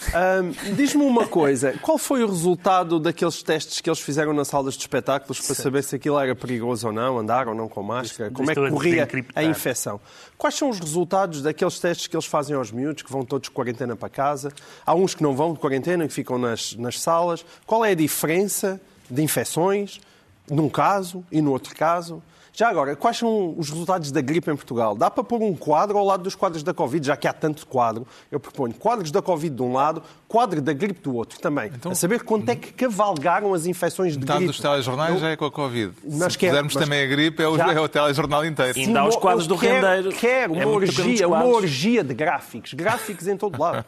Um, 0.10 0.74
Diz-me 0.74 1.04
uma 1.04 1.28
coisa, 1.28 1.74
qual 1.82 1.98
foi 1.98 2.24
o 2.24 2.28
resultado 2.28 3.00
daqueles 3.00 3.44
testes 3.44 3.80
que 3.80 3.90
eles 3.90 4.00
fizeram 4.00 4.34
nas 4.34 4.48
salas 4.48 4.74
de 4.74 4.82
espetáculos 4.82 5.40
para 5.40 5.56
saber 5.56 5.84
se 5.84 5.96
aquilo 5.96 6.20
era 6.20 6.36
perigoso 6.36 6.88
ou 6.88 6.94
não, 6.94 7.20
andar 7.20 7.48
ou 7.48 7.56
não 7.56 7.70
com 7.70 7.84
máscara? 7.84 8.32
Como 8.32 8.50
é 8.50 8.56
que 8.56 8.70
corria 8.70 9.08
a 9.36 9.44
infecção? 9.44 10.00
Quais 10.38 10.56
são 10.56 10.70
os 10.70 10.80
resultados 10.80 11.42
daqueles 11.42 11.80
testes 11.80 12.08
que 12.08 12.16
eles 12.16 12.26
fazem 12.26 12.56
aos 12.56 12.72
miúdos, 12.72 13.04
que 13.04 13.12
vão 13.12 13.24
todos 13.24 13.48
de 13.48 13.52
quarentena 13.52 13.96
para 13.96 14.10
casa? 14.10 14.52
Há 14.86 14.96
uns 14.96 15.14
que 15.14 15.22
não 15.22 15.36
vão 15.36 15.54
de 15.54 15.60
quarentena, 15.60 16.08
que 16.08 16.14
ficam 16.14 16.38
nas, 16.38 16.76
nas 16.76 17.00
salas. 17.00 17.46
Qual 17.66 17.86
é 17.86 17.92
a 17.92 17.96
diferença 17.96 18.82
de 19.10 19.22
infecções 19.22 20.02
num 20.50 20.68
caso 20.68 21.24
e 21.32 21.42
no 21.42 21.52
outro 21.52 21.76
caso? 21.76 22.22
Já 22.54 22.70
agora, 22.70 22.96
quais 22.96 23.18
são 23.18 23.56
os 23.58 23.70
resultados 23.70 24.12
da 24.12 24.20
gripe 24.20 24.52
em 24.52 24.56
Portugal? 24.56 24.94
Dá 24.94 25.10
para 25.10 25.24
pôr 25.24 25.42
um 25.42 25.56
quadro 25.56 25.98
ao 25.98 26.06
lado 26.06 26.24
dos 26.24 26.36
quadros 26.36 26.64
da 26.64 26.74
Covid, 26.74 27.08
já 27.08 27.16
que 27.16 27.28
há 27.28 27.32
tanto 27.34 27.66
quadro. 27.66 28.06
Eu 28.30 28.42
proponho 28.42 28.74
quadros 28.74 29.10
da 29.10 29.22
Covid 29.22 29.56
de 29.56 29.62
um 29.62 29.72
lado, 29.72 30.04
quadro 30.28 30.62
da 30.62 30.74
gripe 30.74 31.02
do 31.02 31.16
outro 31.16 31.40
também. 31.40 31.72
Então, 31.74 31.94
a 31.94 31.96
saber 31.96 32.24
quanto 32.24 32.50
é 32.50 32.56
que 32.56 32.74
cavalgaram 32.74 33.54
as 33.54 33.66
infecções 33.66 34.14
de 34.14 34.20
metade 34.20 34.40
gripe. 34.40 34.52
dos 34.52 34.62
telejornais 34.62 35.14
eu... 35.14 35.20
já 35.20 35.30
é 35.30 35.36
com 35.38 35.46
a 35.46 35.52
Covid. 35.52 35.94
Mas 36.04 36.34
Se 36.34 36.40
quer, 36.40 36.50
pusermos 36.50 36.74
mas... 36.76 36.84
também 36.84 37.04
a 37.04 37.08
gripe, 37.08 37.42
é 37.42 37.48
o, 37.48 37.58
já... 37.58 37.72
é 37.72 37.80
o 37.80 37.88
telejornal 37.88 38.46
inteiro. 38.46 38.74
Sim, 38.74 38.88
ainda 38.88 39.00
há 39.00 39.08
os 39.08 39.16
quadros 39.16 39.48
do 39.48 39.58
quero, 39.58 39.88
rendeiro. 39.88 40.18
Quero 40.18 40.54
uma, 40.54 40.62
é 40.62 40.66
orgia, 40.66 41.28
uma 41.28 41.46
orgia 41.46 42.04
de 42.04 42.14
gráficos. 42.14 42.74
Gráficos 42.74 43.28
em 43.28 43.38
todo 43.38 43.60
lado. 43.60 43.86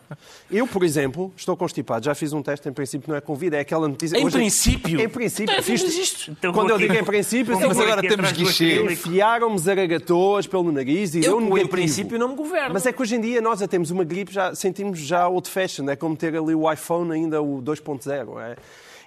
Eu, 0.49 0.65
por 0.65 0.83
exemplo, 0.83 1.33
estou 1.35 1.57
constipado. 1.57 2.05
Já 2.05 2.15
fiz 2.15 2.31
um 2.31 2.41
teste, 2.41 2.69
em 2.69 2.73
princípio 2.73 3.09
não 3.09 3.17
é 3.17 3.21
Covid. 3.21 3.57
É 3.57 3.59
aquela 3.59 3.89
notícia... 3.89 4.17
Em 4.17 4.25
Hoje, 4.25 4.37
princípio? 4.37 5.01
Em 5.01 5.09
princípio. 5.09 5.61
Fiz 5.63 5.83
isto. 5.83 6.31
Então, 6.31 6.53
Quando 6.53 6.69
eu 6.69 6.77
digo 6.77 6.93
em 6.93 7.03
princípio... 7.03 7.57
Mas 7.59 7.77
agora 7.77 8.01
temos 8.01 8.31
guichê. 8.57 8.93
Enfiaram-me 8.93 9.57
zaragatoas 9.57 10.47
pelo 10.47 10.71
nariz 10.71 11.15
e 11.15 11.23
eu, 11.23 11.39
deu 11.39 11.57
em 11.57 11.67
princípio, 11.67 12.17
não 12.17 12.29
me 12.29 12.35
governo. 12.35 12.73
Mas 12.73 12.85
é 12.85 12.93
que 12.93 13.01
hoje 13.01 13.15
em 13.15 13.21
dia 13.21 13.41
nós 13.41 13.59
já 13.59 13.67
temos 13.67 13.91
uma 13.91 14.03
gripe, 14.03 14.31
já 14.31 14.53
sentimos 14.55 14.99
já 14.99 15.27
old 15.27 15.49
fashion. 15.49 15.89
É 15.89 15.95
como 15.95 16.15
ter 16.15 16.35
ali 16.35 16.55
o 16.55 16.71
iPhone 16.71 17.11
ainda 17.11 17.41
o 17.41 17.61
2.0. 17.61 18.39
É? 18.41 18.55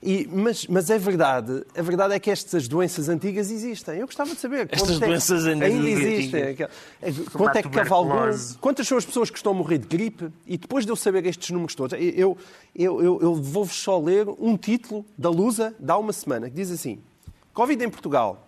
E, 0.02 0.28
mas, 0.30 0.66
mas 0.66 0.90
é 0.90 0.98
verdade, 0.98 1.64
a 1.76 1.82
verdade 1.82 2.14
é 2.14 2.20
que 2.20 2.30
estas 2.30 2.68
doenças 2.68 3.08
antigas 3.08 3.50
existem. 3.50 3.98
Eu 3.98 4.06
gostava 4.06 4.34
de 4.34 4.40
saber. 4.40 4.68
Estas 4.70 5.00
é 5.00 5.06
doenças 5.06 5.46
antigas 5.46 5.70
ainda 5.70 5.88
existem. 5.88 6.40
É, 6.40 7.12
quanto 7.32 7.56
é 7.56 7.62
que 7.62 7.68
cavalgou? 7.70 8.16
Quantas 8.60 8.86
são 8.86 8.98
as 8.98 9.04
pessoas 9.04 9.30
que 9.30 9.38
estão 9.38 9.52
a 9.52 9.54
morrer 9.54 9.78
de 9.78 9.86
gripe? 9.86 10.28
E 10.46 10.58
depois 10.58 10.84
de 10.84 10.92
eu 10.92 10.96
saber 10.96 11.24
estes 11.26 11.50
números 11.50 11.74
todos, 11.74 11.98
eu, 11.98 12.36
eu, 12.74 13.02
eu, 13.02 13.18
eu 13.22 13.34
vou-vos 13.34 13.76
só 13.76 13.98
ler 13.98 14.28
um 14.38 14.56
título 14.56 15.04
da 15.16 15.30
Lusa 15.30 15.74
de 15.78 15.90
há 15.90 15.96
uma 15.96 16.12
semana, 16.12 16.50
que 16.50 16.56
diz 16.56 16.70
assim: 16.70 17.00
Covid 17.52 17.82
em 17.82 17.88
Portugal. 17.88 18.45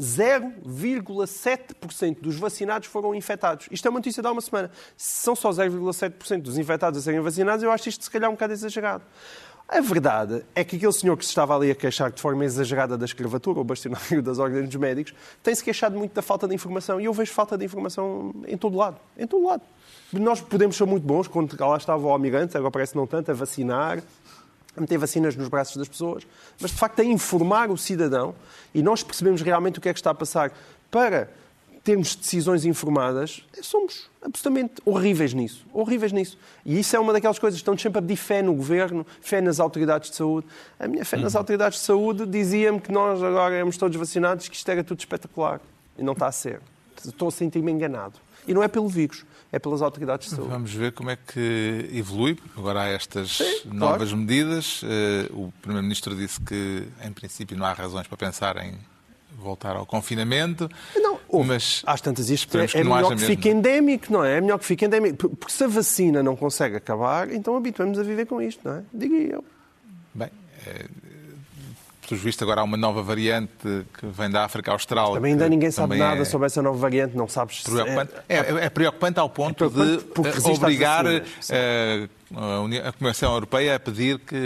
0,7% 0.00 2.20
dos 2.20 2.36
vacinados 2.36 2.88
foram 2.88 3.14
infectados. 3.14 3.68
Isto 3.70 3.86
é 3.86 3.90
uma 3.90 3.98
notícia 3.98 4.22
de 4.22 4.28
há 4.28 4.32
uma 4.32 4.40
semana. 4.40 4.70
Se 4.96 5.22
são 5.22 5.36
só 5.36 5.50
0,7% 5.50 6.40
dos 6.40 6.56
infectados 6.56 6.98
a 6.98 7.02
serem 7.02 7.20
vacinados, 7.20 7.62
eu 7.62 7.70
acho 7.70 7.90
isto 7.90 8.04
se 8.04 8.10
calhar 8.10 8.30
um 8.30 8.32
bocado 8.32 8.54
exagerado. 8.54 9.04
A 9.68 9.80
verdade 9.80 10.44
é 10.52 10.64
que 10.64 10.74
aquele 10.74 10.92
senhor 10.92 11.16
que 11.16 11.24
se 11.24 11.28
estava 11.28 11.54
ali 11.54 11.70
a 11.70 11.76
queixar 11.76 12.10
de 12.10 12.20
forma 12.20 12.44
exagerada 12.44 12.98
da 12.98 13.04
escravatura, 13.04 13.60
o 13.60 13.64
bastionário 13.64 14.20
das 14.20 14.40
ordens 14.40 14.68
dos 14.68 14.74
médicos, 14.74 15.14
tem-se 15.44 15.62
queixado 15.62 15.96
muito 15.96 16.12
da 16.12 16.22
falta 16.22 16.48
de 16.48 16.54
informação. 16.54 17.00
E 17.00 17.04
eu 17.04 17.12
vejo 17.12 17.32
falta 17.32 17.56
de 17.56 17.66
informação 17.66 18.34
em 18.48 18.56
todo 18.56 18.76
lado. 18.76 18.96
Em 19.16 19.28
todo 19.28 19.46
lado. 19.46 19.62
Nós 20.12 20.40
podemos 20.40 20.76
ser 20.76 20.86
muito 20.86 21.06
bons, 21.06 21.28
quando 21.28 21.56
lá 21.60 21.76
estava 21.76 22.04
o 22.04 22.10
Almirante, 22.10 22.56
agora 22.56 22.72
parece 22.72 22.96
não 22.96 23.06
tanto, 23.06 23.30
a 23.30 23.34
vacinar, 23.34 24.02
a 24.76 24.80
meter 24.80 24.98
vacinas 24.98 25.36
nos 25.36 25.48
braços 25.48 25.76
das 25.76 25.88
pessoas, 25.88 26.26
mas 26.60 26.70
de 26.70 26.76
facto 26.76 27.00
a 27.00 27.04
informar 27.04 27.70
o 27.70 27.76
cidadão 27.76 28.34
e 28.74 28.82
nós 28.82 29.02
percebemos 29.02 29.42
realmente 29.42 29.78
o 29.78 29.82
que 29.82 29.88
é 29.88 29.92
que 29.92 29.98
está 29.98 30.10
a 30.10 30.14
passar 30.14 30.52
para 30.90 31.28
termos 31.82 32.14
decisões 32.14 32.64
informadas, 32.64 33.42
somos 33.62 34.08
absolutamente 34.20 34.74
horríveis 34.84 35.32
nisso. 35.32 35.64
Horríveis 35.72 36.12
nisso. 36.12 36.38
E 36.64 36.78
isso 36.78 36.94
é 36.94 36.98
uma 37.00 37.12
daquelas 37.12 37.38
coisas, 37.38 37.58
estamos 37.58 37.80
sempre 37.80 37.98
a 37.98 38.02
pedir 38.02 38.16
fé 38.16 38.42
no 38.42 38.54
governo, 38.54 39.06
fé 39.20 39.40
nas 39.40 39.58
autoridades 39.58 40.10
de 40.10 40.16
saúde. 40.16 40.46
A 40.78 40.86
minha 40.86 41.04
fé 41.04 41.16
nas 41.16 41.34
uhum. 41.34 41.40
autoridades 41.40 41.78
de 41.78 41.84
saúde 41.84 42.26
dizia-me 42.26 42.80
que 42.80 42.92
nós 42.92 43.22
agora 43.22 43.54
éramos 43.54 43.76
todos 43.76 43.96
vacinados, 43.96 44.46
que 44.48 44.54
isto 44.54 44.68
era 44.68 44.84
tudo 44.84 44.98
espetacular. 44.98 45.60
E 45.96 46.02
não 46.02 46.12
está 46.12 46.26
a 46.26 46.32
ser. 46.32 46.60
Estou 47.02 47.28
a 47.28 47.30
sentir-me 47.30 47.72
enganado. 47.72 48.14
E 48.50 48.54
não 48.54 48.62
é 48.62 48.68
pelo 48.68 48.88
vírus 48.88 49.24
é 49.52 49.58
pelas 49.58 49.82
autoridades 49.82 50.28
de 50.28 50.36
saúde. 50.36 50.50
Vamos 50.50 50.72
ver 50.72 50.92
como 50.92 51.10
é 51.10 51.16
que 51.16 51.90
evolui. 51.92 52.38
Agora 52.56 52.82
há 52.82 52.88
estas 52.88 53.36
Sim, 53.36 53.62
novas 53.72 54.10
claro. 54.10 54.16
medidas. 54.16 54.82
Eh, 54.84 55.28
o 55.32 55.52
Primeiro-Ministro 55.60 56.14
disse 56.14 56.40
que, 56.40 56.86
em 57.04 57.12
princípio, 57.12 57.56
não 57.56 57.66
há 57.66 57.72
razões 57.72 58.06
para 58.06 58.16
pensar 58.16 58.56
em 58.58 58.78
voltar 59.36 59.74
ao 59.74 59.84
confinamento. 59.84 60.68
Não, 60.96 61.18
mas 61.44 61.82
às 61.86 62.00
tantas 62.00 62.30
isto 62.30 62.56
é, 62.58 62.66
é 62.74 62.84
melhor 62.84 63.16
que 63.16 63.24
fique 63.24 63.48
endémico, 63.48 64.12
não 64.12 64.24
é? 64.24 64.38
É 64.38 64.40
melhor 64.40 64.58
que 64.58 64.64
fique 64.64 64.84
endémico. 64.84 65.28
Porque 65.30 65.52
se 65.52 65.64
a 65.64 65.68
vacina 65.68 66.22
não 66.22 66.36
consegue 66.36 66.76
acabar, 66.76 67.32
então 67.32 67.56
habituamos 67.56 67.98
a 67.98 68.02
viver 68.02 68.26
com 68.26 68.40
isto, 68.40 68.60
não 68.64 68.76
é? 68.76 68.82
Digo 68.92 69.14
eu. 69.14 69.44
Bem, 70.14 70.30
é 70.66 70.86
pelos 72.10 72.22
vistos, 72.22 72.42
agora 72.42 72.60
há 72.60 72.64
uma 72.64 72.76
nova 72.76 73.02
variante 73.02 73.52
que 73.98 74.06
vem 74.06 74.28
da 74.28 74.44
África 74.44 74.72
Austral. 74.72 75.14
Também 75.14 75.32
ainda 75.32 75.48
ninguém 75.48 75.70
sabe 75.70 75.96
nada 75.96 76.22
é... 76.22 76.24
sobre 76.24 76.46
essa 76.46 76.60
nova 76.60 76.76
variante, 76.76 77.16
não 77.16 77.28
sabes 77.28 77.62
se 77.62 77.70
preocupante. 77.70 78.12
É, 78.28 78.36
é, 78.36 78.64
é 78.64 78.70
preocupante 78.70 79.20
ao 79.20 79.30
ponto 79.30 79.64
é 79.64 79.68
preocupante 79.68 80.40
de 80.42 80.50
obrigar 80.50 81.06
eh, 81.06 82.08
a 82.84 82.92
Comissão 82.92 83.32
Europeia 83.32 83.76
a 83.76 83.80
pedir 83.80 84.18
que 84.18 84.36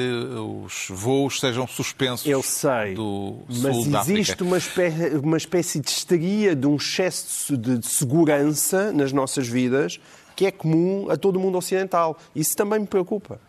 os 0.64 0.88
voos 0.90 1.40
sejam 1.40 1.66
suspensos 1.66 2.26
Eu 2.26 2.42
sei, 2.42 2.94
do 2.94 3.38
sul 3.48 3.86
mas 3.88 4.08
existe 4.08 4.42
uma 4.42 4.58
espécie, 4.58 5.16
uma 5.16 5.36
espécie 5.36 5.80
de 5.80 5.90
histeria, 5.90 6.54
de 6.54 6.66
um 6.66 6.76
excesso 6.76 7.56
de 7.56 7.84
segurança 7.86 8.92
nas 8.92 9.10
nossas 9.10 9.48
vidas 9.48 9.98
que 10.36 10.46
é 10.46 10.50
comum 10.50 11.08
a 11.10 11.16
todo 11.16 11.36
o 11.36 11.40
mundo 11.40 11.56
ocidental. 11.56 12.18
Isso 12.34 12.56
também 12.56 12.80
me 12.80 12.86
preocupa. 12.86 13.40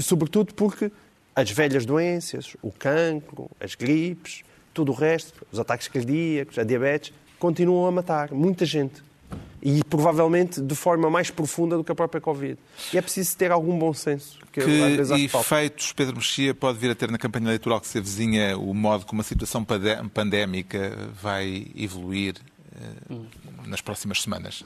Sobretudo 0.00 0.54
porque 0.54 0.90
as 1.34 1.50
velhas 1.50 1.86
doenças, 1.86 2.56
o 2.62 2.70
cancro, 2.70 3.50
as 3.60 3.74
gripes, 3.74 4.42
tudo 4.72 4.92
o 4.92 4.94
resto, 4.94 5.46
os 5.50 5.58
ataques 5.58 5.88
cardíacos, 5.88 6.58
a 6.58 6.64
diabetes, 6.64 7.12
continuam 7.38 7.86
a 7.86 7.90
matar 7.90 8.32
muita 8.32 8.64
gente. 8.64 9.02
e 9.62 9.82
provavelmente 9.84 10.60
de 10.60 10.74
forma 10.74 11.08
mais 11.08 11.30
profunda 11.30 11.76
do 11.76 11.84
que 11.84 11.92
a 11.92 11.94
própria 11.94 12.20
Covid. 12.20 12.58
E 12.92 12.98
é 12.98 13.00
preciso 13.00 13.36
ter 13.36 13.52
algum 13.52 13.78
bom 13.78 13.94
senso. 13.94 14.38
Que, 14.52 14.60
que 14.60 15.24
efeitos 15.24 15.92
Pedro 15.92 16.16
Mexia 16.16 16.52
pode 16.52 16.78
vir 16.78 16.90
a 16.90 16.94
ter 16.96 17.10
na 17.10 17.16
campanha 17.16 17.46
eleitoral 17.46 17.80
que 17.80 17.86
se 17.86 17.96
avizinha 17.96 18.58
o 18.58 18.74
modo 18.74 19.06
como 19.06 19.20
a 19.20 19.24
situação 19.24 19.64
pandémica 20.12 21.08
vai 21.22 21.68
evoluir 21.76 22.34
eh, 22.74 23.16
nas 23.64 23.80
próximas 23.80 24.20
semanas? 24.20 24.64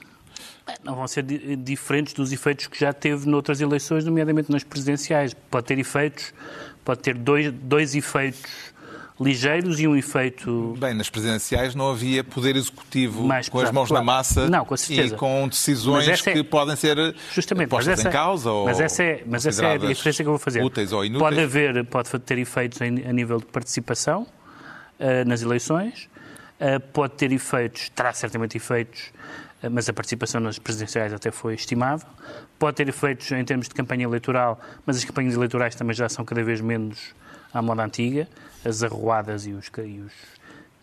Não 0.82 0.94
vão 0.94 1.06
ser 1.06 1.22
diferentes 1.22 2.12
dos 2.12 2.32
efeitos 2.32 2.66
que 2.66 2.78
já 2.78 2.92
teve 2.92 3.28
noutras 3.28 3.60
eleições, 3.60 4.04
nomeadamente 4.04 4.50
nas 4.50 4.64
presidenciais. 4.64 5.32
Pode 5.32 5.66
ter 5.66 5.78
efeitos, 5.78 6.34
pode 6.84 7.00
ter 7.00 7.14
dois, 7.14 7.52
dois 7.52 7.94
efeitos 7.94 8.74
ligeiros 9.20 9.80
e 9.80 9.88
um 9.88 9.96
efeito. 9.96 10.74
Bem, 10.78 10.94
nas 10.94 11.08
presidenciais 11.08 11.74
não 11.74 11.90
havia 11.90 12.22
poder 12.22 12.54
executivo 12.54 13.24
mais 13.24 13.48
com 13.48 13.58
as 13.60 13.70
mãos 13.70 13.88
claro. 13.88 14.04
na 14.04 14.12
massa 14.12 14.48
não, 14.48 14.64
com 14.64 14.74
e 14.74 15.10
com 15.12 15.48
decisões 15.48 16.26
é... 16.26 16.32
que 16.32 16.44
podem 16.44 16.76
ser 16.76 17.14
Justamente, 17.32 17.68
postas 17.68 17.98
essa... 17.98 18.08
em 18.08 18.12
causa 18.12 18.50
ou 18.50 18.66
mas 18.66 18.78
essa 18.78 19.02
é, 19.02 19.22
mas 19.26 19.46
essa 19.46 19.64
é 19.64 19.74
a 19.74 19.78
diferença 19.78 20.22
que 20.22 20.28
eu 20.28 20.32
vou 20.32 20.38
fazer. 20.38 20.62
Úteis 20.62 20.92
ou 20.92 21.04
inúteis. 21.04 21.30
Pode 21.30 21.40
haver, 21.40 21.84
pode 21.86 22.10
ter 22.20 22.38
efeitos 22.38 22.80
a 22.82 22.86
nível 22.88 23.38
de 23.38 23.46
participação 23.46 24.22
uh, 24.22 25.26
nas 25.26 25.40
eleições, 25.42 26.08
uh, 26.60 26.80
pode 26.92 27.14
ter 27.14 27.32
efeitos, 27.32 27.88
terá 27.90 28.12
certamente 28.12 28.56
efeitos 28.56 29.12
mas 29.70 29.88
a 29.88 29.92
participação 29.92 30.40
nas 30.40 30.58
presidenciais 30.58 31.12
até 31.12 31.30
foi 31.30 31.54
estimável. 31.54 32.08
Pode 32.58 32.76
ter 32.76 32.88
efeitos 32.88 33.30
em 33.32 33.44
termos 33.44 33.68
de 33.68 33.74
campanha 33.74 34.04
eleitoral, 34.04 34.60
mas 34.84 34.96
as 34.96 35.04
campanhas 35.04 35.34
eleitorais 35.34 35.74
também 35.74 35.94
já 35.94 36.08
são 36.08 36.24
cada 36.24 36.42
vez 36.42 36.60
menos 36.60 37.14
à 37.52 37.62
moda 37.62 37.84
antiga 37.84 38.28
as 38.64 38.82
arruadas 38.82 39.46
e 39.46 39.52
os, 39.52 39.70
e 39.78 40.00
os 40.00 40.12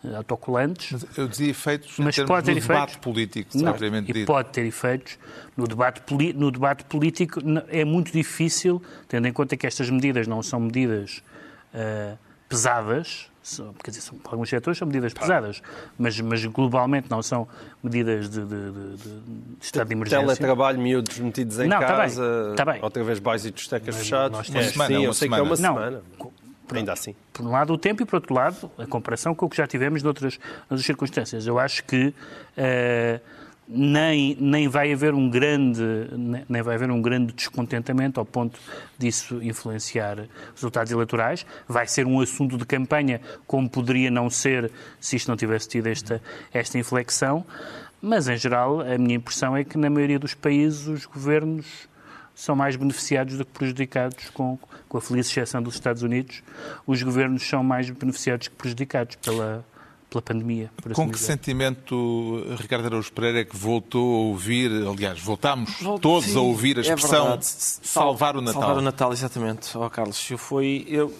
eh, 0.03 0.15
autocolantes. 0.15 0.91
Mas 0.91 1.17
eu 1.17 1.27
dizia 1.27 1.49
efeitos 1.49 1.99
mas 1.99 2.17
em 2.17 2.25
pode 2.25 2.45
ter 2.45 2.51
efeitos, 2.51 2.67
debate 2.67 2.97
político, 2.99 3.57
não, 3.57 3.75
e 3.75 4.01
dito. 4.01 4.25
pode 4.25 4.49
ter 4.49 4.65
efeitos. 4.65 5.17
No 5.55 5.67
debate, 5.67 6.01
no 6.35 6.51
debate 6.51 6.83
político 6.85 7.39
é 7.67 7.85
muito 7.85 8.11
difícil, 8.11 8.81
tendo 9.07 9.27
em 9.27 9.33
conta 9.33 9.55
que 9.57 9.67
estas 9.67 9.89
medidas 9.89 10.27
não 10.27 10.41
são 10.41 10.59
medidas 10.59 11.21
uh, 11.73 12.17
pesadas, 12.49 13.29
são, 13.43 13.73
quer 13.73 13.91
dizer, 13.91 14.01
são, 14.01 14.17
para 14.17 14.31
alguns 14.31 14.49
setores 14.49 14.77
são 14.77 14.87
medidas 14.87 15.13
pesadas, 15.13 15.61
mas, 15.99 16.19
mas 16.21 16.45
globalmente 16.45 17.11
não 17.11 17.21
são 17.21 17.47
medidas 17.83 18.29
de, 18.29 18.39
de, 18.39 18.71
de, 18.71 18.97
de 18.97 19.21
estado 19.61 19.87
de 19.87 19.93
emergência. 19.93 20.25
Teletrabalho, 20.25 20.79
miúdos 20.79 21.19
metidos 21.19 21.59
em 21.59 21.67
não, 21.67 21.79
casa, 21.79 22.23
tá 22.23 22.45
bem, 22.47 22.55
tá 22.55 22.65
bem. 22.65 22.83
outra 22.83 23.03
vez 23.03 23.19
bares 23.19 23.45
e 23.45 23.51
tostecas 23.51 23.95
fechados. 23.95 24.49
Uma 24.49 24.63
semana, 24.63 24.95
Sim, 24.95 25.03
eu 25.03 25.13
sei 25.13 25.27
que 25.27 25.35
é 25.35 25.41
uma 25.41 25.55
semana. 25.55 26.01
Não, 26.17 26.31
Ainda 26.73 26.93
assim. 26.93 27.13
Por 27.31 27.45
um 27.45 27.51
lado 27.51 27.73
o 27.73 27.77
tempo 27.77 28.01
e 28.01 28.05
por 28.05 28.15
outro 28.15 28.33
lado 28.33 28.71
a 28.77 28.87
comparação 28.87 29.35
com 29.35 29.45
o 29.45 29.49
que 29.49 29.57
já 29.57 29.67
tivemos 29.67 30.01
noutras, 30.01 30.39
noutras 30.61 30.85
circunstâncias. 30.85 31.45
Eu 31.45 31.59
acho 31.59 31.83
que 31.83 32.07
uh, 32.07 33.21
nem, 33.67 34.35
nem 34.39 34.67
vai 34.67 34.91
haver 34.91 35.13
um 35.13 35.29
grande 35.29 35.81
nem 36.49 36.61
vai 36.61 36.75
haver 36.75 36.91
um 36.91 37.01
grande 37.01 37.33
descontentamento 37.33 38.19
ao 38.19 38.25
ponto 38.25 38.59
disso 38.97 39.41
influenciar 39.41 40.19
os 40.19 40.55
resultados 40.55 40.91
eleitorais. 40.91 41.45
Vai 41.67 41.87
ser 41.87 42.05
um 42.05 42.19
assunto 42.19 42.57
de 42.57 42.65
campanha, 42.65 43.21
como 43.47 43.69
poderia 43.69 44.11
não 44.11 44.29
ser 44.29 44.71
se 44.99 45.15
isto 45.15 45.27
não 45.29 45.37
tivesse 45.37 45.69
tido 45.69 45.87
esta, 45.87 46.21
esta 46.53 46.77
inflexão. 46.77 47.45
Mas, 48.01 48.27
em 48.27 48.35
geral, 48.35 48.81
a 48.81 48.97
minha 48.97 49.15
impressão 49.15 49.55
é 49.55 49.63
que, 49.63 49.77
na 49.77 49.89
maioria 49.89 50.19
dos 50.19 50.33
países, 50.33 50.87
os 50.87 51.05
governos 51.05 51.87
são 52.35 52.55
mais 52.55 52.75
beneficiados 52.75 53.37
do 53.37 53.45
que 53.45 53.51
prejudicados, 53.51 54.29
com, 54.31 54.59
com 54.89 54.97
a 54.97 55.01
feliz 55.01 55.29
exceção 55.29 55.61
dos 55.61 55.75
Estados 55.75 56.03
Unidos. 56.03 56.43
Os 56.85 57.01
governos 57.01 57.47
são 57.47 57.63
mais 57.63 57.89
beneficiados 57.89 58.49
que 58.49 58.55
prejudicados 58.55 59.15
pela, 59.17 59.63
pela 60.13 60.21
pandemia. 60.21 60.71
Assim 60.85 60.93
com 60.93 61.07
que 61.07 61.13
dizer. 61.13 61.25
sentimento 61.25 62.45
Ricardo 62.59 62.85
Araújo 62.85 63.11
Pereira 63.11 63.39
é 63.41 63.43
que 63.43 63.57
voltou 63.57 64.15
a 64.15 64.19
ouvir, 64.27 64.71
aliás, 64.87 65.19
voltámos 65.19 65.81
Volto, 65.81 66.01
todos 66.01 66.29
sim, 66.29 66.37
a 66.37 66.41
ouvir 66.41 66.77
a 66.77 66.81
é 66.81 66.83
expressão 66.83 67.33
é 67.33 67.37
salvar 67.41 68.37
o 68.37 68.41
Natal? 68.41 68.61
Salvar 68.61 68.77
o 68.77 68.81
Natal, 68.81 69.11
exatamente. 69.11 69.75
Oh, 69.75 69.89
Carlos, 69.89 70.29
eu 70.29 70.37
foi... 70.37 70.85
Eu... 70.87 71.11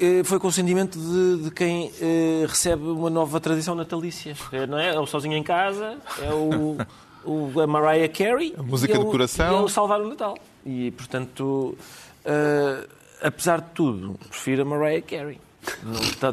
Eh, 0.00 0.24
foi 0.24 0.40
com 0.40 0.48
o 0.48 0.52
sentimento 0.52 0.98
de, 0.98 1.44
de 1.44 1.50
quem 1.50 1.92
eh, 2.00 2.46
recebe 2.48 2.82
uma 2.82 3.10
nova 3.10 3.38
tradição 3.38 3.74
natalícia. 3.74 4.34
É, 4.50 4.66
não 4.66 4.78
é? 4.78 4.94
é 4.94 4.98
o 4.98 5.06
sozinho 5.06 5.36
em 5.36 5.42
casa, 5.42 5.98
é 6.20 6.32
o, 6.32 6.78
o, 7.24 7.60
a 7.60 7.66
Mariah 7.66 8.08
Carey. 8.08 8.54
A 8.58 8.62
música 8.62 8.98
do 8.98 9.04
coração. 9.06 9.60
E 9.60 9.64
o 9.64 9.68
Salvar 9.68 10.00
o 10.00 10.08
Natal. 10.08 10.36
E, 10.66 10.90
portanto, 10.92 11.76
uh, 12.24 12.88
apesar 13.22 13.60
de 13.60 13.70
tudo, 13.70 14.18
prefiro 14.28 14.62
a 14.62 14.64
Mariah 14.64 15.02
Carey. 15.02 15.38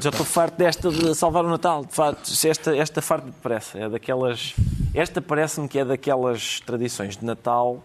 Já 0.02 0.10
estou 0.10 0.26
farto 0.26 0.58
desta 0.58 0.90
de 0.90 1.16
salvar 1.16 1.46
o 1.46 1.50
Natal. 1.50 1.86
De 1.86 1.94
facto, 1.94 2.32
esta, 2.46 2.76
esta 2.76 3.02
farto 3.02 3.28
me 3.28 3.34
parece. 3.42 3.78
É 3.78 3.90
daquelas. 3.90 4.54
Esta 4.94 5.22
parece-me 5.22 5.68
que 5.68 5.80
é 5.80 5.86
daquelas 5.86 6.60
tradições 6.62 7.16
de 7.16 7.26
Natal 7.26 7.84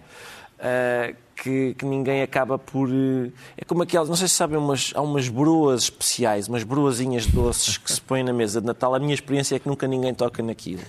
uh, 0.58 1.16
que, 1.36 1.74
que, 1.74 1.84
ninguém 1.84 2.22
acaba 2.22 2.58
por. 2.58 2.88
Eh, 2.88 3.30
é 3.58 3.64
como 3.64 3.82
aquelas, 3.82 4.08
não 4.08 4.16
sei 4.16 4.26
se 4.26 4.34
sabem, 4.34 4.58
umas, 4.58 4.92
há 4.94 5.02
umas 5.02 5.28
broas 5.28 5.84
especiais, 5.84 6.48
umas 6.48 6.62
broazinhas 6.62 7.26
doces 7.26 7.76
que 7.76 7.92
se 7.92 8.00
põem 8.00 8.24
na 8.24 8.32
mesa 8.32 8.60
de 8.60 8.66
Natal. 8.66 8.94
A 8.94 8.98
minha 8.98 9.14
experiência 9.14 9.56
é 9.56 9.58
que 9.58 9.68
nunca 9.68 9.86
ninguém 9.86 10.14
toca 10.14 10.42
naquilo. 10.42 10.82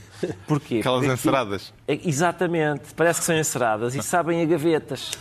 Porquê? 0.48 0.80
Aquelas 0.80 1.00
Porque, 1.00 1.14
enceradas. 1.14 1.74
Exatamente, 1.88 2.94
parece 2.96 3.20
que 3.20 3.26
são 3.26 3.38
enceradas 3.38 3.94
e 3.94 4.02
sabem 4.02 4.42
a 4.42 4.46
gavetas. 4.46 5.12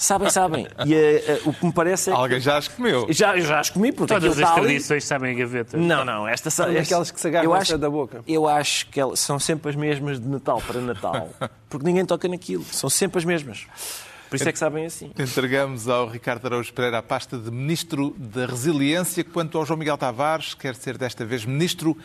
Sabem, 0.00 0.30
sabem. 0.30 0.66
E 0.86 0.94
uh, 0.94 1.46
uh, 1.46 1.50
o 1.50 1.52
que 1.52 1.66
me 1.66 1.72
parece 1.72 2.08
é 2.08 2.14
Alguém 2.14 2.38
que... 2.38 2.44
já 2.44 2.56
as 2.56 2.66
comeu. 2.66 3.06
Já, 3.10 3.38
já 3.38 3.60
as 3.60 3.68
comi, 3.68 3.92
porque 3.92 4.14
Todas 4.14 4.40
as 4.40 4.54
tradições 4.54 4.90
ali... 4.90 5.00
sabem 5.02 5.34
a 5.34 5.38
gaveta. 5.38 5.76
Não, 5.76 6.04
não. 6.06 6.26
Esta, 6.26 6.48
são 6.48 6.66
aquelas 6.66 7.10
que 7.10 7.20
se 7.20 7.28
agarram 7.28 7.52
acho, 7.52 7.76
da 7.76 7.90
boca. 7.90 8.22
Eu 8.26 8.48
acho 8.48 8.86
que 8.86 8.98
elas 8.98 9.20
são 9.20 9.38
sempre 9.38 9.68
as 9.68 9.76
mesmas 9.76 10.18
de 10.18 10.26
Natal 10.26 10.62
para 10.66 10.80
Natal. 10.80 11.28
Porque 11.68 11.84
ninguém 11.84 12.06
toca 12.06 12.26
naquilo. 12.26 12.64
São 12.64 12.88
sempre 12.88 13.18
as 13.18 13.26
mesmas. 13.26 13.66
Por 14.30 14.36
isso 14.36 14.48
é 14.48 14.52
que 14.52 14.58
sabem 14.58 14.86
assim. 14.86 15.10
Entregamos 15.18 15.88
ao 15.88 16.08
Ricardo 16.08 16.46
Araújo 16.46 16.72
Pereira 16.72 16.98
a 16.98 17.02
pasta 17.02 17.36
de 17.36 17.50
Ministro 17.50 18.14
da 18.16 18.46
Resiliência, 18.46 19.22
quanto 19.24 19.58
ao 19.58 19.66
João 19.66 19.78
Miguel 19.78 19.98
Tavares, 19.98 20.54
quer 20.54 20.76
ser 20.76 20.96
desta 20.96 21.26
vez 21.26 21.44
Ministro 21.44 21.96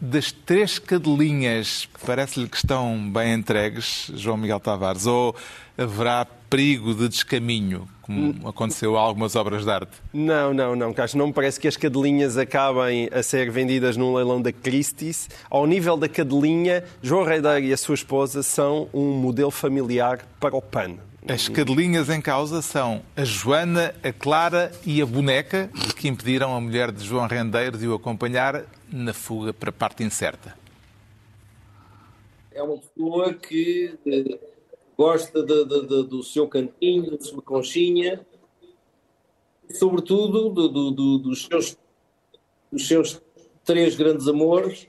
das 0.00 0.30
Três 0.30 0.78
Cadelinhas. 0.78 1.88
Parece-lhe 2.06 2.48
que 2.48 2.56
estão 2.58 3.10
bem 3.10 3.32
entregues, 3.32 4.10
João 4.14 4.36
Miguel 4.36 4.60
Tavares, 4.60 5.06
ou 5.06 5.34
haverá 5.76 6.26
perigo 6.50 6.92
de 6.92 7.08
descaminho, 7.08 7.88
como 8.02 8.48
aconteceu 8.48 8.96
a 8.98 9.00
algumas 9.00 9.36
obras 9.36 9.64
de 9.64 9.70
arte? 9.70 9.92
Não, 10.12 10.52
não, 10.52 10.74
não, 10.74 10.92
Carlos. 10.92 11.14
Não 11.14 11.28
me 11.28 11.32
parece 11.32 11.60
que 11.60 11.68
as 11.68 11.76
cadelinhas 11.76 12.36
acabem 12.36 13.08
a 13.12 13.22
ser 13.22 13.50
vendidas 13.52 13.96
num 13.96 14.12
leilão 14.12 14.42
da 14.42 14.52
Christie's. 14.52 15.30
Ao 15.48 15.64
nível 15.64 15.96
da 15.96 16.08
cadelinha, 16.08 16.82
João 17.00 17.24
Reideiro 17.24 17.66
e 17.66 17.72
a 17.72 17.76
sua 17.76 17.94
esposa 17.94 18.42
são 18.42 18.88
um 18.92 19.12
modelo 19.12 19.52
familiar 19.52 20.26
para 20.40 20.56
o 20.56 20.60
PAN. 20.60 20.96
As 21.28 21.48
cadelinhas 21.48 22.08
em 22.08 22.20
causa 22.20 22.62
são 22.62 23.02
a 23.14 23.24
Joana, 23.24 23.94
a 24.02 24.12
Clara 24.12 24.72
e 24.84 25.00
a 25.00 25.06
boneca, 25.06 25.70
que 25.96 26.08
impediram 26.08 26.56
a 26.56 26.60
mulher 26.60 26.90
de 26.90 27.04
João 27.04 27.28
Rendeiro 27.28 27.78
de 27.78 27.86
o 27.86 27.94
acompanhar 27.94 28.64
na 28.90 29.14
fuga 29.14 29.52
para 29.52 29.70
a 29.70 29.72
parte 29.72 30.02
incerta. 30.02 30.58
É 32.50 32.62
uma 32.62 32.78
pessoa 32.78 33.34
que 33.34 33.94
eh, 34.06 34.38
gosta 35.00 35.42
de, 35.42 35.64
de, 35.64 35.80
de, 35.86 36.02
do 36.02 36.22
seu 36.22 36.46
cantinho, 36.46 37.12
da 37.16 37.24
sua 37.24 37.40
conchinha, 37.40 38.20
sobretudo 39.70 40.50
do, 40.50 40.90
do, 40.90 41.18
dos, 41.18 41.46
seus, 41.46 41.78
dos 42.70 42.86
seus 42.86 43.22
três 43.64 43.96
grandes 43.96 44.28
amores, 44.28 44.88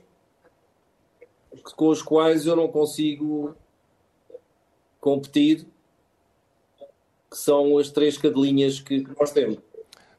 com 1.76 1.88
os 1.88 2.02
quais 2.02 2.44
eu 2.44 2.54
não 2.54 2.68
consigo 2.68 3.54
competir 5.00 5.66
que 7.30 7.38
são 7.38 7.78
as 7.78 7.90
três 7.90 8.18
cadelinhas 8.18 8.80
que, 8.80 9.06
nós 9.18 9.30
temos. 9.30 9.56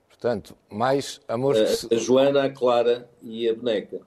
Portanto, 0.09 0.57
mais 0.71 1.21
amores... 1.27 1.85
A, 1.85 1.93
a 1.93 1.97
Joana, 1.99 2.45
a 2.45 2.49
Clara 2.49 3.07
e 3.21 3.47
a 3.47 3.53
Boneca. 3.53 4.01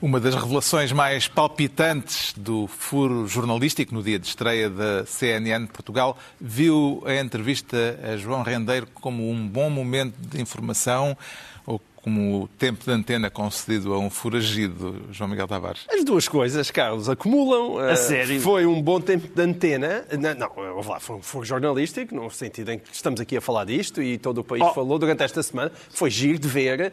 Uma 0.00 0.18
das 0.18 0.34
revelações 0.34 0.90
mais 0.92 1.28
palpitantes 1.28 2.34
do 2.36 2.66
furo 2.66 3.26
jornalístico 3.26 3.94
no 3.94 4.02
dia 4.02 4.18
de 4.18 4.26
estreia 4.26 4.68
da 4.68 5.06
CNN 5.06 5.66
Portugal 5.66 6.16
viu 6.40 7.02
a 7.06 7.14
entrevista 7.14 7.98
a 8.02 8.16
João 8.16 8.42
Rendeiro 8.42 8.86
como 8.94 9.30
um 9.30 9.46
bom 9.46 9.70
momento 9.70 10.14
de 10.18 10.40
informação 10.40 11.16
como 12.02 12.42
o 12.42 12.48
tempo 12.48 12.84
de 12.84 12.90
antena 12.90 13.30
concedido 13.30 13.94
a 13.94 13.98
um 13.98 14.10
foragido, 14.10 14.96
João 15.12 15.30
Miguel 15.30 15.46
Tavares? 15.46 15.82
As 15.88 16.04
duas 16.04 16.26
coisas, 16.26 16.70
Carlos, 16.70 17.08
acumulam. 17.08 17.78
A 17.78 17.92
uh, 17.92 17.96
sério? 17.96 18.40
Foi 18.40 18.66
um 18.66 18.82
bom 18.82 19.00
tempo 19.00 19.28
de 19.32 19.40
antena. 19.40 20.04
Não, 20.18 20.34
não 20.34 20.80
lá, 20.88 20.98
foi 20.98 21.16
um 21.16 21.22
furo 21.22 21.44
jornalístico, 21.44 22.14
no 22.14 22.28
sentido 22.30 22.72
em 22.72 22.78
que 22.78 22.92
estamos 22.92 23.20
aqui 23.20 23.36
a 23.36 23.40
falar 23.40 23.64
disto 23.64 24.02
e 24.02 24.18
todo 24.18 24.38
o 24.38 24.44
país 24.44 24.62
oh. 24.64 24.74
falou 24.74 24.98
durante 24.98 25.22
esta 25.22 25.42
semana. 25.42 25.70
Foi 25.90 26.10
giro 26.10 26.40
de 26.40 26.48
ver 26.48 26.92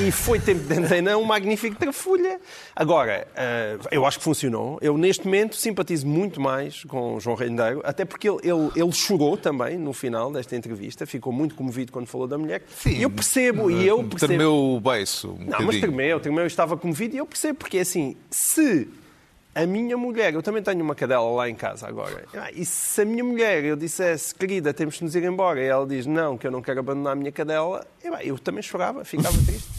e 0.00 0.10
foi 0.10 0.40
tempo 0.40 0.64
de 0.64 0.74
antena 0.74 1.16
um 1.16 1.24
magnífico 1.24 1.76
trafulha. 1.76 2.40
Agora, 2.74 3.28
uh, 3.34 3.88
eu 3.92 4.04
acho 4.04 4.18
que 4.18 4.24
funcionou. 4.24 4.78
Eu, 4.82 4.98
neste 4.98 5.24
momento, 5.24 5.54
simpatizo 5.54 6.06
muito 6.06 6.40
mais 6.40 6.82
com 6.84 7.14
o 7.14 7.20
João 7.20 7.36
Rendeiro, 7.36 7.80
até 7.84 8.04
porque 8.04 8.28
ele, 8.28 8.38
ele, 8.42 8.70
ele 8.74 8.92
chorou 8.92 9.36
também 9.36 9.78
no 9.78 9.92
final 9.92 10.32
desta 10.32 10.56
entrevista, 10.56 11.06
ficou 11.06 11.32
muito 11.32 11.54
comovido 11.54 11.92
quando 11.92 12.08
falou 12.08 12.26
da 12.26 12.36
mulher. 12.36 12.62
Sim. 12.76 12.98
Eu 12.98 13.08
percebo, 13.08 13.70
e 13.70 13.86
eu 13.86 14.02
percebo 14.02 14.47
tremeu 14.48 14.76
o 14.76 14.80
beiço. 14.80 15.30
Um 15.32 15.44
não, 15.44 15.62
mas 15.62 15.78
tremeu, 15.78 16.20
tremeu, 16.20 16.40
eu 16.40 16.46
estava 16.46 16.76
comovido 16.76 17.14
e 17.14 17.18
eu 17.18 17.26
percebo, 17.26 17.58
porque 17.58 17.78
assim, 17.78 18.16
se 18.30 18.88
a 19.54 19.66
minha 19.66 19.96
mulher, 19.96 20.34
eu 20.34 20.42
também 20.42 20.62
tenho 20.62 20.82
uma 20.82 20.94
cadela 20.94 21.28
lá 21.30 21.48
em 21.48 21.54
casa 21.54 21.86
agora, 21.86 22.24
e 22.54 22.64
se 22.64 23.02
a 23.02 23.04
minha 23.04 23.24
mulher 23.24 23.64
eu 23.64 23.76
dissesse, 23.76 24.34
querida, 24.34 24.72
temos 24.72 24.96
de 24.96 25.04
nos 25.04 25.14
ir 25.14 25.24
embora, 25.24 25.60
e 25.60 25.66
ela 25.66 25.86
diz, 25.86 26.06
não, 26.06 26.38
que 26.38 26.46
eu 26.46 26.50
não 26.50 26.62
quero 26.62 26.80
abandonar 26.80 27.12
a 27.12 27.16
minha 27.16 27.32
cadela, 27.32 27.86
eu 28.22 28.38
também 28.38 28.62
chorava, 28.62 29.04
ficava 29.04 29.36
triste. 29.44 29.68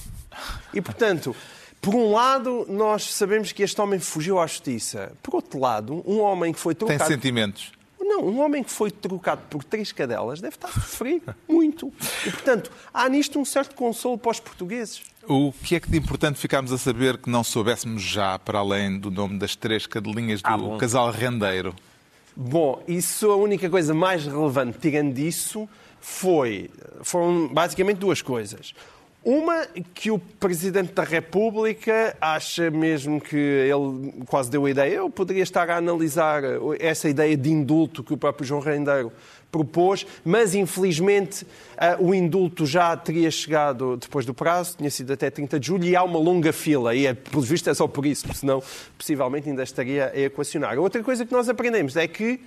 E 0.72 0.80
portanto, 0.80 1.36
por 1.82 1.96
um 1.96 2.12
lado, 2.12 2.66
nós 2.70 3.14
sabemos 3.14 3.52
que 3.52 3.64
este 3.64 3.82
homem 3.82 4.00
fugiu 4.00 4.40
à 4.40 4.46
justiça. 4.46 5.12
Por 5.24 5.36
outro 5.36 5.60
lado, 5.60 6.04
um 6.06 6.20
homem 6.20 6.54
que 6.54 6.60
foi 6.60 6.76
trocado... 6.76 7.00
Tem 7.00 7.08
sentimentos. 7.08 7.72
Não, 8.00 8.26
um 8.26 8.40
homem 8.40 8.64
que 8.64 8.72
foi 8.72 8.90
trocado 8.90 9.42
por 9.50 9.64
três 9.64 9.92
cadelas 9.92 10.40
deve 10.40 10.56
estar 10.56 10.70
a 10.70 10.72
sofrer 10.72 11.22
muito. 11.48 11.92
E, 12.26 12.32
portanto, 12.32 12.72
há 12.94 13.08
nisto 13.10 13.40
um 13.40 13.46
certo 13.46 13.76
consolo 13.76 14.18
para 14.18 14.32
os 14.32 14.40
portugueses. 14.40 15.02
O 15.28 15.52
que 15.52 15.76
é 15.76 15.80
que 15.80 15.90
de 15.90 15.98
importante 15.98 16.40
ficámos 16.40 16.72
a 16.72 16.78
saber 16.78 17.18
que 17.18 17.30
não 17.30 17.44
soubéssemos 17.44 18.02
já, 18.02 18.40
para 18.40 18.60
além 18.60 18.98
do 18.98 19.12
nome 19.12 19.38
das 19.38 19.56
três 19.56 19.86
cadelinhas 19.86 20.42
do 20.42 20.74
ah, 20.74 20.78
casal 20.78 21.12
rendeiro? 21.12 21.76
Bom, 22.36 22.82
isso, 22.88 23.30
a 23.30 23.36
única 23.36 23.70
coisa 23.70 23.94
mais 23.94 24.26
relevante, 24.26 24.78
tirando 24.80 25.14
disso, 25.14 25.68
foi, 26.00 26.70
foram 27.04 27.48
basicamente 27.50 27.98
duas 27.98 28.22
coisas. 28.22 28.74
Uma, 29.24 29.66
que 29.94 30.10
o 30.10 30.18
Presidente 30.18 30.94
da 30.94 31.04
República 31.04 32.16
acha 32.22 32.72
mesmo 32.72 33.20
que 33.20 33.36
ele 33.36 34.14
quase 34.26 34.50
deu 34.50 34.66
a 34.66 34.72
ideia, 34.72 34.96
eu 34.96 35.10
poderia 35.10 35.44
estar 35.44 35.70
a 35.70 35.76
analisar 35.76 36.42
essa 36.80 37.10
ideia 37.10 37.36
de 37.36 37.52
indulto 37.52 38.02
que 38.02 38.14
o 38.14 38.18
próprio 38.18 38.48
João 38.48 38.62
Rendeiro 38.62 39.12
propôs, 39.52 40.06
mas 40.24 40.56
infelizmente 40.56 41.46
o 42.00 42.14
indulto 42.14 42.66
já 42.66 42.96
teria 42.96 43.30
chegado 43.30 43.98
depois 43.98 44.26
do 44.26 44.34
prazo, 44.34 44.78
tinha 44.78 44.90
sido 44.90 45.12
até 45.12 45.30
30 45.30 45.60
de 45.60 45.68
julho, 45.68 45.84
e 45.84 45.98
há 45.98 46.04
uma 46.04 46.20
longa 46.20 46.54
fila, 46.54 46.96
e 46.96 47.06
é, 47.06 47.14
pelo 47.14 47.42
visto 47.42 47.70
é 47.70 47.74
só 47.74 47.88
por 47.88 48.06
isso, 48.06 48.24
porque 48.26 48.40
senão 48.40 48.64
possivelmente 48.98 49.50
ainda 49.50 49.64
estaria 49.64 50.14
a 50.16 50.20
equacionar. 50.20 50.80
Outra 50.80 51.04
coisa 51.04 51.26
que 51.26 51.34
nós 51.34 51.50
aprendemos 51.50 51.98
é 51.98 52.08
que 52.08 52.40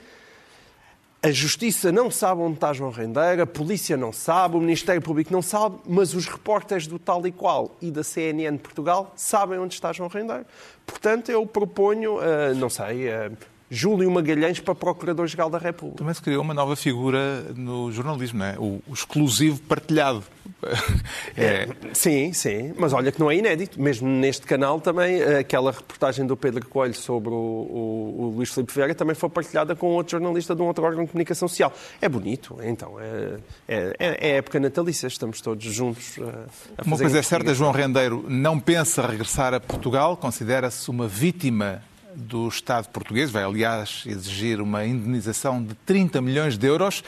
a 1.24 1.30
Justiça 1.30 1.92
não 1.92 2.10
sabe 2.10 2.40
onde 2.40 2.54
está 2.54 2.72
João 2.72 2.90
Rendeiro, 2.90 3.42
a 3.42 3.46
Polícia 3.46 3.96
não 3.96 4.12
sabe, 4.12 4.56
o 4.56 4.60
Ministério 4.60 5.00
Público 5.00 5.32
não 5.32 5.40
sabe, 5.40 5.76
mas 5.86 6.14
os 6.14 6.26
repórteres 6.26 6.88
do 6.88 6.98
Tal 6.98 7.24
e 7.24 7.30
Qual 7.30 7.76
e 7.80 7.92
da 7.92 8.02
CNN 8.02 8.58
Portugal 8.58 9.12
sabem 9.14 9.56
onde 9.60 9.74
está 9.74 9.92
João 9.92 10.08
Rendeiro. 10.08 10.44
Portanto, 10.84 11.30
eu 11.30 11.46
proponho, 11.46 12.16
uh, 12.16 12.54
não 12.56 12.68
sei, 12.68 13.08
uh, 13.08 13.36
Júlio 13.74 14.10
Magalhães 14.10 14.60
para 14.60 14.74
Procurador-Geral 14.74 15.48
da 15.48 15.56
República. 15.56 15.96
Também 15.96 16.12
se 16.12 16.20
criou 16.20 16.42
uma 16.42 16.52
nova 16.52 16.76
figura 16.76 17.42
no 17.56 17.90
jornalismo, 17.90 18.40
não 18.40 18.46
é? 18.46 18.58
O, 18.58 18.82
o 18.86 18.92
exclusivo 18.92 19.60
partilhado. 19.62 20.22
É... 21.34 21.66
Sim, 21.94 22.32
sim, 22.32 22.72
mas 22.76 22.92
olha 22.92 23.10
que 23.10 23.18
não 23.18 23.30
é 23.30 23.36
inédito. 23.36 23.80
Mesmo 23.80 24.06
neste 24.06 24.46
canal 24.46 24.80
também, 24.80 25.22
aquela 25.22 25.72
reportagem 25.72 26.26
do 26.26 26.36
Pedro 26.36 26.68
Coelho 26.68 26.94
sobre 26.94 27.30
o, 27.30 27.32
o, 27.32 28.16
o 28.18 28.34
Luís 28.36 28.50
Filipe 28.52 28.72
Vieira 28.72 28.94
também 28.94 29.14
foi 29.14 29.28
partilhada 29.30 29.74
com 29.74 29.88
outro 29.88 30.12
jornalista 30.12 30.54
de 30.54 30.62
um 30.62 30.66
outro 30.66 30.84
órgão 30.84 31.04
de 31.04 31.10
comunicação 31.10 31.48
social. 31.48 31.72
É 32.00 32.08
bonito, 32.08 32.58
então. 32.62 33.00
É, 33.00 33.38
é, 33.66 33.96
é, 33.98 34.28
é 34.28 34.36
época 34.36 34.60
natalícia, 34.60 35.06
estamos 35.06 35.40
todos 35.40 35.64
juntos 35.64 36.18
a, 36.20 36.82
a 36.82 36.84
Uma 36.84 36.98
coisa 36.98 37.18
é 37.18 37.22
certa, 37.22 37.54
João 37.54 37.72
Rendeiro 37.72 38.24
não 38.28 38.60
pensa 38.60 39.06
regressar 39.06 39.54
a 39.54 39.60
Portugal, 39.60 40.16
considera-se 40.16 40.90
uma 40.90 41.08
vítima 41.08 41.82
do 42.14 42.48
Estado 42.48 42.88
português, 42.88 43.30
vai 43.30 43.44
aliás 43.44 44.04
exigir 44.06 44.60
uma 44.60 44.84
indenização 44.84 45.62
de 45.62 45.74
30 45.74 46.20
milhões 46.20 46.58
de 46.58 46.66
euros 46.66 47.02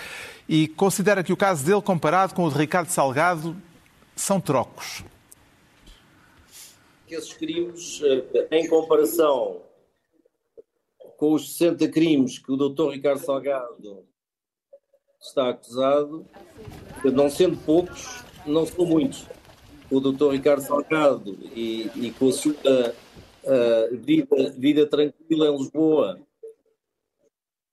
e 0.48 0.68
considera 0.68 1.22
que 1.22 1.32
o 1.32 1.36
caso 1.36 1.64
dele, 1.64 1.82
comparado 1.82 2.34
com 2.34 2.44
o 2.44 2.50
de 2.50 2.58
Ricardo 2.58 2.88
Salgado, 2.88 3.56
são 4.16 4.40
trocos. 4.40 5.04
Esses 7.08 7.32
crimes, 7.32 8.00
eh, 8.02 8.48
em 8.50 8.68
comparação 8.68 9.62
com 11.16 11.32
os 11.32 11.56
60 11.56 11.88
crimes 11.88 12.38
que 12.38 12.50
o 12.50 12.56
Dr. 12.56 12.90
Ricardo 12.90 13.24
Salgado 13.24 14.04
está 15.20 15.50
acusado, 15.50 16.26
não 17.04 17.30
sendo 17.30 17.56
poucos, 17.58 18.24
não 18.44 18.66
são 18.66 18.84
muitos. 18.84 19.26
O 19.90 20.00
Dr. 20.00 20.32
Ricardo 20.32 20.60
Salgado 20.60 21.38
e, 21.54 21.90
e 21.94 22.10
com 22.18 22.28
a 22.28 22.32
sua 22.32 22.54
uh, 23.44 23.96
vida, 23.96 24.50
vida 24.56 24.86
tranquila 24.86 25.48
em 25.48 25.56
Lisboa 25.56 26.20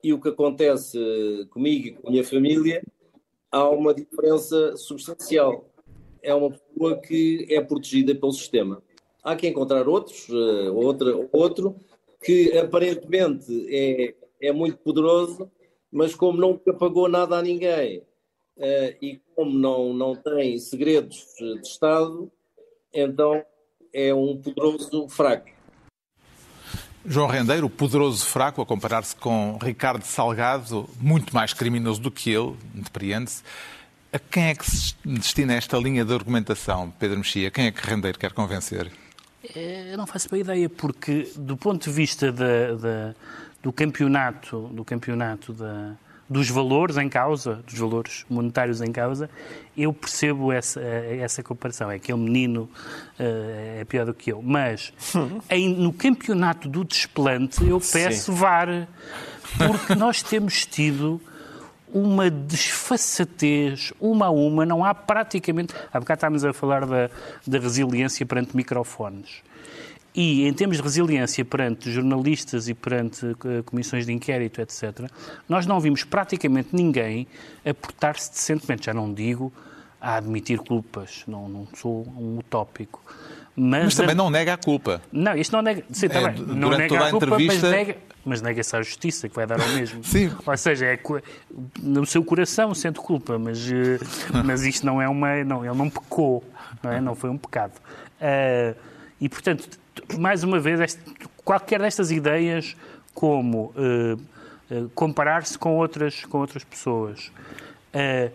e 0.03 0.13
o 0.13 0.19
que 0.19 0.29
acontece 0.29 0.97
comigo 1.51 1.87
e 1.87 1.91
com 1.93 2.07
a 2.07 2.11
minha 2.11 2.23
família, 2.23 2.81
há 3.51 3.69
uma 3.69 3.93
diferença 3.93 4.75
substancial. 4.77 5.69
É 6.23 6.33
uma 6.33 6.51
pessoa 6.51 6.99
que 6.99 7.47
é 7.49 7.61
protegida 7.61 8.15
pelo 8.15 8.31
sistema. 8.31 8.81
Há 9.23 9.35
que 9.35 9.47
encontrar 9.47 9.87
outros, 9.87 10.27
uh, 10.29 10.73
outra, 10.73 11.29
outro, 11.31 11.75
que 12.23 12.57
aparentemente 12.57 13.67
é, 13.69 14.15
é 14.41 14.51
muito 14.51 14.77
poderoso, 14.77 15.51
mas 15.91 16.15
como 16.15 16.39
nunca 16.39 16.73
pagou 16.73 17.07
nada 17.07 17.37
a 17.37 17.41
ninguém 17.41 17.99
uh, 18.57 18.95
e 19.01 19.19
como 19.35 19.51
não, 19.57 19.93
não 19.93 20.15
tem 20.15 20.57
segredos 20.57 21.25
de 21.37 21.61
Estado, 21.61 22.31
então 22.93 23.43
é 23.93 24.13
um 24.13 24.37
poderoso 24.37 25.07
fraco. 25.09 25.60
João 27.05 27.27
Rendeiro, 27.27 27.69
poderoso 27.69 28.25
fraco, 28.25 28.61
a 28.61 28.65
comparar-se 28.65 29.15
com 29.15 29.57
Ricardo 29.61 30.03
Salgado, 30.03 30.87
muito 30.99 31.33
mais 31.33 31.53
criminoso 31.53 31.99
do 31.99 32.11
que 32.11 32.29
ele, 32.29 32.55
depreende-se. 32.73 33.43
A 34.13 34.19
quem 34.19 34.47
é 34.47 34.55
que 34.55 34.69
se 34.69 34.93
destina 35.03 35.53
esta 35.53 35.77
linha 35.77 36.05
de 36.05 36.13
argumentação, 36.13 36.93
Pedro 36.99 37.17
Mexia? 37.17 37.49
Quem 37.49 37.67
é 37.67 37.71
que 37.71 37.85
Rendeiro 37.85 38.19
quer 38.19 38.33
convencer? 38.33 38.91
É, 39.55 39.93
eu 39.93 39.97
não 39.97 40.05
faço 40.05 40.29
bem 40.29 40.41
ideia, 40.41 40.69
porque 40.69 41.31
do 41.35 41.57
ponto 41.57 41.89
de 41.89 41.95
vista 41.95 42.31
da, 42.31 42.75
da, 42.75 43.15
do 43.63 43.71
campeonato, 43.71 44.67
do 44.67 44.85
campeonato 44.85 45.53
da, 45.53 45.93
dos 46.31 46.49
valores 46.49 46.95
em 46.95 47.09
causa, 47.09 47.55
dos 47.67 47.77
valores 47.77 48.25
monetários 48.29 48.79
em 48.79 48.89
causa, 48.89 49.29
eu 49.77 49.91
percebo 49.91 50.49
essa, 50.49 50.79
essa 50.79 51.43
comparação. 51.43 51.91
É 51.91 51.95
aquele 51.95 52.19
menino 52.19 52.69
uh, 53.19 53.79
é 53.79 53.83
pior 53.83 54.05
do 54.05 54.13
que 54.13 54.31
eu. 54.31 54.41
Mas 54.41 54.93
em, 55.51 55.75
no 55.75 55.91
campeonato 55.91 56.69
do 56.69 56.85
desplante 56.85 57.67
eu 57.67 57.81
peço 57.81 58.31
Sim. 58.31 58.37
VAR, 58.37 58.87
porque 59.57 59.93
nós 59.93 60.23
temos 60.23 60.65
tido 60.65 61.19
uma 61.93 62.29
desfaçatez, 62.29 63.91
uma 63.99 64.27
a 64.27 64.29
uma, 64.29 64.65
não 64.65 64.85
há 64.85 64.95
praticamente. 64.95 65.73
Há 65.91 65.99
bocado 65.99 66.17
estávamos 66.17 66.45
a 66.45 66.53
falar 66.53 66.85
da, 66.85 67.09
da 67.45 67.59
resiliência 67.59 68.25
perante 68.25 68.55
microfones. 68.55 69.43
E, 70.13 70.45
em 70.45 70.53
termos 70.53 70.77
de 70.77 70.83
resiliência 70.83 71.45
perante 71.45 71.89
jornalistas 71.89 72.67
e 72.67 72.73
perante 72.73 73.25
uh, 73.25 73.63
comissões 73.65 74.05
de 74.05 74.11
inquérito, 74.11 74.59
etc., 74.59 75.09
nós 75.47 75.65
não 75.65 75.79
vimos 75.79 76.03
praticamente 76.03 76.69
ninguém 76.73 77.27
aportar-se 77.65 78.29
decentemente. 78.31 78.87
Já 78.87 78.93
não 78.93 79.13
digo 79.13 79.53
a 80.01 80.15
admitir 80.15 80.59
culpas, 80.59 81.23
não, 81.27 81.47
não 81.47 81.67
sou 81.73 82.05
um 82.17 82.39
utópico. 82.39 83.01
Mas, 83.55 83.85
mas 83.85 83.95
também 83.95 84.11
a... 84.11 84.15
não 84.15 84.29
nega 84.29 84.53
a 84.53 84.57
culpa. 84.57 85.01
Não, 85.11 85.35
isto 85.35 85.51
não 85.51 85.61
nega. 85.61 85.83
Sim, 85.91 86.07
é, 86.07 86.31
não 86.39 86.69
nega 86.71 86.99
a, 86.99 87.07
a 87.07 87.11
culpa, 87.11 87.25
entrevista... 87.25 87.67
mas 87.67 87.71
nega 87.71 87.97
mas 88.23 88.41
nega-se 88.41 88.75
à 88.75 88.81
justiça, 88.81 89.27
que 89.27 89.35
vai 89.35 89.47
dar 89.47 89.59
ao 89.59 89.69
mesmo. 89.69 90.03
Sim. 90.05 90.31
Ou 90.45 90.57
seja, 90.57 90.85
é, 90.85 90.99
no 91.81 92.05
seu 92.05 92.23
coração 92.23 92.73
sente 92.73 92.99
culpa, 92.99 93.37
mas, 93.39 93.59
eh, 93.71 93.99
mas 94.45 94.63
isto 94.63 94.85
não 94.85 95.01
é 95.01 95.09
uma. 95.09 95.43
Não, 95.43 95.65
ele 95.65 95.75
não 95.75 95.89
pecou, 95.89 96.43
não, 96.83 96.91
é? 96.91 97.01
não 97.01 97.15
foi 97.15 97.29
um 97.29 97.37
pecado. 97.37 97.73
Uh, 98.21 98.75
e, 99.19 99.27
portanto, 99.27 99.67
mais 100.17 100.43
uma 100.43 100.59
vez, 100.59 100.97
qualquer 101.43 101.81
destas 101.81 102.11
ideias, 102.11 102.75
como 103.13 103.73
uh, 103.75 104.13
uh, 104.73 104.89
comparar-se 104.95 105.57
com 105.57 105.77
outras, 105.77 106.25
com 106.25 106.39
outras 106.39 106.63
pessoas, 106.63 107.31
uh, 107.93 108.31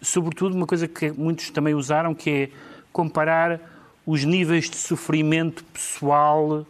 sobretudo 0.00 0.54
uma 0.54 0.66
coisa 0.66 0.86
que 0.86 1.10
muitos 1.10 1.50
também 1.50 1.74
usaram, 1.74 2.14
que 2.14 2.30
é 2.30 2.50
comparar 2.92 3.60
os 4.06 4.24
níveis 4.24 4.68
de 4.68 4.76
sofrimento 4.76 5.64
pessoal 5.64 6.66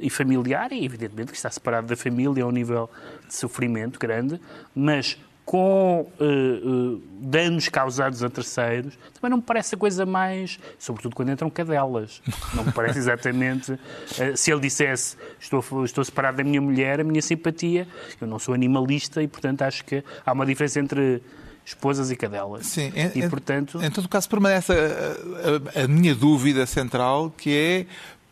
e 0.00 0.10
familiar, 0.10 0.72
e 0.72 0.84
evidentemente 0.84 1.30
que 1.30 1.36
está 1.36 1.50
separado 1.50 1.86
da 1.86 1.96
família, 1.96 2.42
é 2.42 2.44
um 2.44 2.50
nível 2.50 2.90
de 3.26 3.34
sofrimento 3.34 3.98
grande, 3.98 4.40
mas 4.74 5.18
com 5.44 6.10
uh, 6.18 6.24
uh, 6.24 7.02
danos 7.20 7.68
causados 7.68 8.24
a 8.24 8.30
terceiros, 8.30 8.94
também 9.12 9.30
não 9.30 9.36
me 9.36 9.42
parece 9.42 9.74
a 9.74 9.78
coisa 9.78 10.06
mais. 10.06 10.58
Sobretudo 10.78 11.14
quando 11.14 11.30
entram 11.30 11.50
cadelas. 11.50 12.22
Não 12.54 12.64
me 12.64 12.72
parece 12.72 12.98
exatamente. 12.98 13.72
Uh, 13.72 14.36
se 14.36 14.50
ele 14.50 14.62
dissesse 14.62 15.16
estou, 15.38 15.62
estou 15.84 16.04
separado 16.04 16.38
da 16.38 16.44
minha 16.44 16.60
mulher, 16.60 17.00
a 17.00 17.04
minha 17.04 17.20
simpatia. 17.20 17.86
Eu 18.20 18.26
não 18.26 18.38
sou 18.38 18.54
animalista 18.54 19.22
e, 19.22 19.28
portanto, 19.28 19.62
acho 19.62 19.84
que 19.84 20.02
há 20.24 20.32
uma 20.32 20.46
diferença 20.46 20.80
entre 20.80 21.22
esposas 21.64 22.10
e 22.10 22.16
cadelas. 22.16 22.66
Sim, 22.66 22.92
em, 22.94 23.24
e, 23.24 23.28
portanto... 23.28 23.82
em 23.82 23.90
todo 23.90 24.08
caso, 24.08 24.28
permanece 24.28 24.72
a, 24.72 25.80
a, 25.80 25.84
a 25.84 25.88
minha 25.88 26.14
dúvida 26.14 26.66
central, 26.66 27.30
que 27.36 27.50
é 27.56 27.86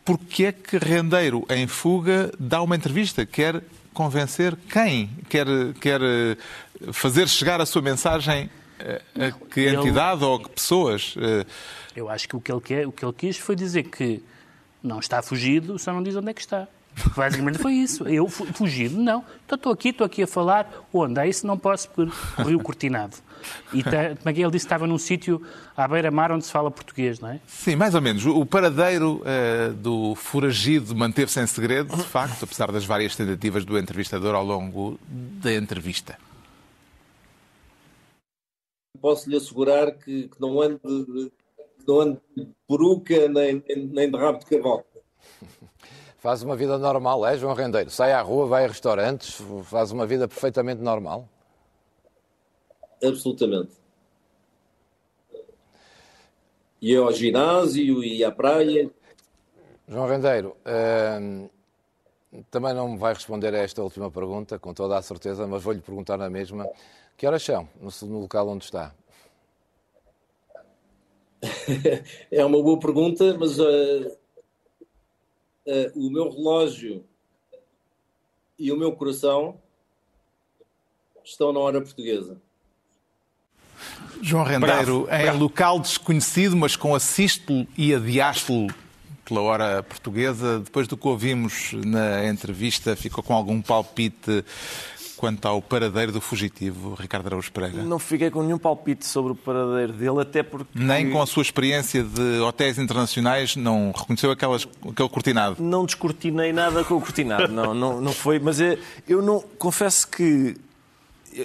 porque 0.05 0.45
é 0.45 0.51
que 0.51 0.77
Rendeiro, 0.77 1.45
em 1.49 1.65
fuga, 1.65 2.31
dá 2.37 2.61
uma 2.61 2.75
entrevista, 2.75 3.25
quer 3.25 3.63
convencer 3.93 4.55
quem? 4.69 5.09
Quer, 5.29 5.47
quer 5.79 6.01
fazer 6.91 7.27
chegar 7.27 7.61
a 7.61 7.65
sua 7.65 7.81
mensagem 7.81 8.49
A, 8.79 9.27
a 9.27 9.31
que 9.31 9.67
entidade 9.67 10.21
ele... 10.21 10.25
ou 10.25 10.35
a 10.35 10.43
que 10.43 10.49
pessoas? 10.49 11.15
Eu 11.95 12.09
acho 12.09 12.27
que 12.27 12.35
o 12.35 12.41
que, 12.41 12.51
ele 12.51 12.61
quer, 12.61 12.87
o 12.87 12.91
que 12.91 13.05
ele 13.05 13.13
quis 13.13 13.37
foi 13.37 13.55
dizer 13.55 13.83
que 13.83 14.21
não 14.81 14.99
está 14.99 15.21
fugido, 15.21 15.79
só 15.79 15.93
não 15.93 16.03
diz 16.03 16.15
onde 16.15 16.29
é 16.29 16.33
que 16.33 16.41
está. 16.41 16.67
Basicamente 17.15 17.57
foi 17.57 17.73
isso. 17.73 18.07
Eu 18.07 18.27
fugido, 18.27 18.97
não. 18.97 19.23
Então 19.45 19.55
estou 19.55 19.71
aqui, 19.71 19.89
estou 19.89 20.05
aqui 20.05 20.23
a 20.23 20.27
falar. 20.27 20.69
Onde? 20.93 21.19
É 21.19 21.27
isso 21.27 21.45
não 21.45 21.57
posso, 21.57 21.89
porque 21.89 22.11
Rio 22.43 22.59
Cortinado. 22.59 23.17
E 23.73 23.83
tá, 23.83 24.15
como 24.15 24.29
é 24.29 24.33
que 24.33 24.41
ele 24.41 24.51
disse 24.51 24.65
que 24.65 24.67
estava 24.67 24.87
num 24.87 24.97
sítio 24.97 25.41
à 25.75 25.87
beira-mar 25.87 26.31
onde 26.31 26.45
se 26.45 26.51
fala 26.51 26.71
português, 26.71 27.19
não 27.19 27.29
é? 27.29 27.41
Sim, 27.45 27.75
mais 27.75 27.93
ou 27.93 28.01
menos. 28.01 28.25
O 28.25 28.45
paradeiro 28.45 29.21
uh, 29.21 29.73
do 29.73 30.15
foragido 30.15 30.95
manteve-se 30.95 31.39
em 31.41 31.47
segredo, 31.47 31.95
de 31.95 32.03
facto, 32.03 32.43
apesar 32.43 32.71
das 32.71 32.85
várias 32.85 33.15
tentativas 33.15 33.65
do 33.65 33.77
entrevistador 33.77 34.33
ao 34.33 34.45
longo 34.45 34.97
da 35.09 35.53
entrevista. 35.53 36.17
Posso 39.01 39.29
lhe 39.29 39.35
assegurar 39.35 39.91
que, 39.91 40.29
que 40.29 40.39
não 40.39 40.61
ande 40.61 40.79
não 41.85 41.99
ande 41.99 42.19
de 42.35 42.47
peruca 42.65 43.27
nem, 43.27 43.61
nem 43.91 44.09
de 44.09 44.17
rabo 44.17 44.39
de 44.39 44.45
cavalo. 44.45 44.85
Faz 46.23 46.41
uma 46.41 46.55
vida 46.55 46.77
normal, 46.77 47.25
é, 47.25 47.37
João 47.37 47.53
Rendeiro? 47.53 47.89
Sai 47.89 48.13
à 48.13 48.21
rua, 48.21 48.47
vai 48.47 48.63
a 48.63 48.67
restaurantes, 48.69 49.41
faz 49.65 49.91
uma 49.91 50.07
vida 50.07 50.25
perfeitamente 50.25 50.81
normal? 50.81 51.27
Absolutamente. 53.03 53.73
E 56.81 56.95
ao 56.95 57.11
ginásio 57.11 58.01
e 58.01 58.23
à 58.23 58.31
praia. 58.31 58.89
João 59.85 60.07
Rendeiro, 60.07 60.55
hum, 61.19 61.49
também 62.49 62.73
não 62.73 62.93
me 62.93 62.97
vai 62.97 63.13
responder 63.13 63.53
a 63.53 63.57
esta 63.57 63.83
última 63.83 64.09
pergunta, 64.09 64.57
com 64.57 64.73
toda 64.73 64.97
a 64.97 65.01
certeza, 65.01 65.45
mas 65.45 65.61
vou-lhe 65.61 65.81
perguntar 65.81 66.15
na 66.15 66.29
mesma. 66.29 66.65
Que 67.17 67.27
horas 67.27 67.43
são 67.43 67.67
no, 67.81 68.21
local 68.21 68.47
onde 68.47 68.63
está? 68.63 68.95
é 72.31 72.45
uma 72.45 72.63
boa 72.63 72.79
pergunta, 72.79 73.37
mas 73.37 73.59
uh, 73.59 74.22
o 75.95 76.09
meu 76.09 76.29
relógio 76.29 77.03
e 78.57 78.71
o 78.71 78.77
meu 78.77 78.91
coração 78.93 79.57
estão 81.23 81.53
na 81.53 81.59
hora 81.59 81.81
portuguesa. 81.81 82.37
João 84.21 84.43
Rendeiro, 84.43 85.03
bravo, 85.03 85.21
em 85.21 85.23
bravo. 85.23 85.39
local 85.39 85.79
desconhecido, 85.79 86.55
mas 86.55 86.75
com 86.75 86.95
assístolo 86.95 87.67
e 87.77 87.93
adiástolo 87.93 88.67
pela 89.25 89.41
hora 89.41 89.83
portuguesa, 89.83 90.59
depois 90.59 90.87
do 90.87 90.97
que 90.97 91.07
ouvimos 91.07 91.71
na 91.73 92.27
entrevista, 92.27 92.95
ficou 92.95 93.23
com 93.23 93.33
algum 93.33 93.61
palpite 93.61 94.43
quanto 95.23 95.45
ao 95.45 95.61
paradeiro 95.61 96.11
do 96.11 96.19
fugitivo, 96.19 96.95
Ricardo 96.99 97.27
Araújo 97.27 97.49
Pereira? 97.49 97.81
Não 97.81 97.97
fiquei 97.97 98.29
com 98.29 98.43
nenhum 98.43 98.57
palpite 98.57 99.05
sobre 99.05 99.31
o 99.31 99.35
paradeiro 99.35 99.93
dele, 99.93 100.19
até 100.19 100.43
porque... 100.43 100.67
Nem 100.75 101.09
com 101.11 101.21
a 101.21 101.25
sua 101.25 101.41
experiência 101.41 102.03
de 102.03 102.39
hotéis 102.41 102.77
internacionais 102.77 103.55
não 103.55 103.93
reconheceu 103.95 104.31
aquelas, 104.31 104.67
aquele 104.85 105.07
cortinado? 105.07 105.63
Não 105.63 105.85
descortinei 105.85 106.51
nada 106.51 106.83
com 106.83 106.95
o 106.95 106.99
cortinado, 106.99 107.47
não, 107.47 107.73
não, 107.73 108.01
não 108.01 108.11
foi, 108.11 108.37
mas 108.37 108.59
eu, 108.59 108.77
eu 109.07 109.21
não, 109.21 109.39
confesso 109.57 110.05
que 110.09 110.57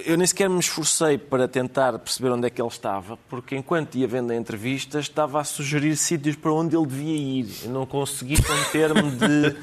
eu 0.05 0.17
nem 0.17 0.27
sequer 0.27 0.49
me 0.49 0.59
esforcei 0.59 1.17
para 1.17 1.47
tentar 1.47 1.97
perceber 1.99 2.29
onde 2.29 2.47
é 2.47 2.49
que 2.49 2.61
ele 2.61 2.69
estava, 2.69 3.17
porque 3.29 3.55
enquanto 3.55 3.95
ia 3.95 4.07
vendo 4.07 4.31
a 4.31 4.35
entrevista, 4.35 4.99
estava 4.99 5.41
a 5.41 5.43
sugerir 5.43 5.95
sítios 5.95 6.35
para 6.35 6.53
onde 6.53 6.75
ele 6.75 6.85
devia 6.85 7.15
ir. 7.15 7.47
Eu 7.63 7.71
não 7.71 7.85
consegui 7.85 8.35
conter-me 8.41 9.11
de, 9.11 9.55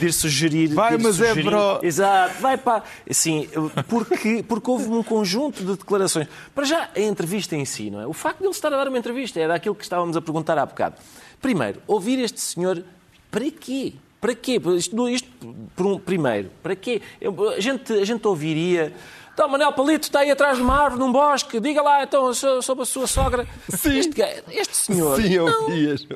de 0.00 0.06
ir 0.06 0.12
sugerir. 0.12 0.74
Vai, 0.74 0.94
ir 0.94 1.02
mas 1.02 1.20
é 1.20 1.28
sugerir. 1.28 1.46
é 1.46 1.50
bro. 1.50 1.78
Exato, 1.82 2.40
vai 2.40 2.56
para. 2.56 2.82
Assim, 3.08 3.48
porque, 3.88 4.42
porque 4.42 4.70
houve 4.70 4.88
um 4.88 5.02
conjunto 5.02 5.64
de 5.64 5.76
declarações. 5.76 6.28
Para 6.54 6.64
já, 6.64 6.90
a 6.94 7.00
entrevista 7.00 7.54
em 7.54 7.64
si, 7.64 7.90
não 7.90 8.00
é? 8.00 8.06
O 8.06 8.12
facto 8.12 8.38
de 8.38 8.44
ele 8.44 8.52
estar 8.52 8.72
a 8.72 8.76
dar 8.76 8.88
uma 8.88 8.98
entrevista 8.98 9.38
era 9.38 9.54
aquilo 9.54 9.74
que 9.74 9.84
estávamos 9.84 10.16
a 10.16 10.22
perguntar 10.22 10.58
há 10.58 10.64
bocado. 10.64 10.96
Primeiro, 11.40 11.82
ouvir 11.86 12.18
este 12.20 12.40
senhor 12.40 12.82
para 13.30 13.50
quê? 13.50 13.94
Para 14.20 14.34
quê? 14.34 14.58
Isto, 14.78 15.08
isto 15.08 15.28
por 15.76 15.84
um, 15.84 15.98
primeiro, 15.98 16.50
para 16.62 16.74
quê? 16.74 17.02
Eu, 17.20 17.50
a, 17.50 17.60
gente, 17.60 17.92
a 17.92 18.04
gente 18.06 18.26
ouviria 18.26 18.94
então, 19.34 19.48
Manel 19.48 19.72
Palito 19.72 20.06
está 20.06 20.20
aí 20.20 20.30
atrás 20.30 20.56
de 20.56 20.62
uma 20.62 20.74
árvore, 20.74 21.00
num 21.00 21.10
bosque. 21.10 21.58
Diga 21.58 21.82
lá, 21.82 22.04
então, 22.04 22.32
sobre 22.32 22.82
a 22.82 22.86
sua 22.86 23.08
sogra. 23.08 23.46
Sim. 23.68 23.98
Este, 23.98 24.22
este 24.48 24.76
senhor... 24.76 25.20
Sim, 25.20 25.32
eu 25.34 25.46
não, 25.46 25.68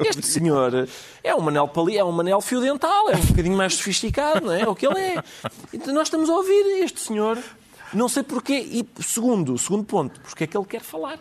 Este 0.04 0.24
senhor 0.24 0.88
é 1.24 1.34
um 1.34 1.40
Manel 1.40 1.66
Palito, 1.66 1.98
é 1.98 2.04
um 2.04 2.12
Manel 2.12 2.40
fio 2.40 2.60
dental. 2.60 3.10
É 3.10 3.16
um 3.16 3.26
bocadinho 3.26 3.56
mais 3.56 3.74
sofisticado, 3.74 4.46
não 4.46 4.52
é? 4.52 4.62
É 4.62 4.68
o 4.68 4.74
que 4.74 4.86
ele 4.86 5.00
é. 5.00 5.22
Então, 5.74 5.92
nós 5.92 6.06
estamos 6.06 6.30
a 6.30 6.32
ouvir 6.32 6.84
este 6.84 7.00
senhor. 7.00 7.36
Não 7.92 8.08
sei 8.08 8.22
porquê. 8.22 8.58
E, 8.58 8.86
segundo, 9.02 9.58
segundo 9.58 9.82
ponto, 9.82 10.20
porque 10.20 10.44
é 10.44 10.46
que 10.46 10.56
ele 10.56 10.66
quer 10.66 10.82
falar. 10.82 11.18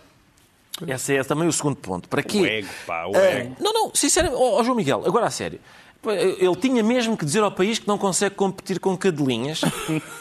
Esse 0.86 1.16
é 1.16 1.24
também 1.24 1.48
o 1.48 1.52
segundo 1.52 1.78
ponto. 1.78 2.08
Para 2.08 2.22
quê? 2.22 2.40
O 2.40 2.46
ego, 2.46 2.68
pá, 2.86 3.06
o 3.08 3.16
ego. 3.16 3.54
Uh, 3.54 3.64
não, 3.64 3.74
não, 3.74 3.92
sinceramente, 3.96 4.40
oh, 4.40 4.60
oh, 4.60 4.64
João 4.64 4.76
Miguel, 4.76 5.04
agora 5.06 5.26
a 5.26 5.32
sério. 5.32 5.60
Ele 6.06 6.56
tinha 6.56 6.84
mesmo 6.84 7.18
que 7.18 7.26
dizer 7.26 7.44
ao 7.44 7.52
país 7.52 7.80
que 7.80 7.88
não 7.88 7.98
consegue 7.98 8.36
competir 8.36 8.80
com 8.80 8.96
cadelinhas. 8.96 9.62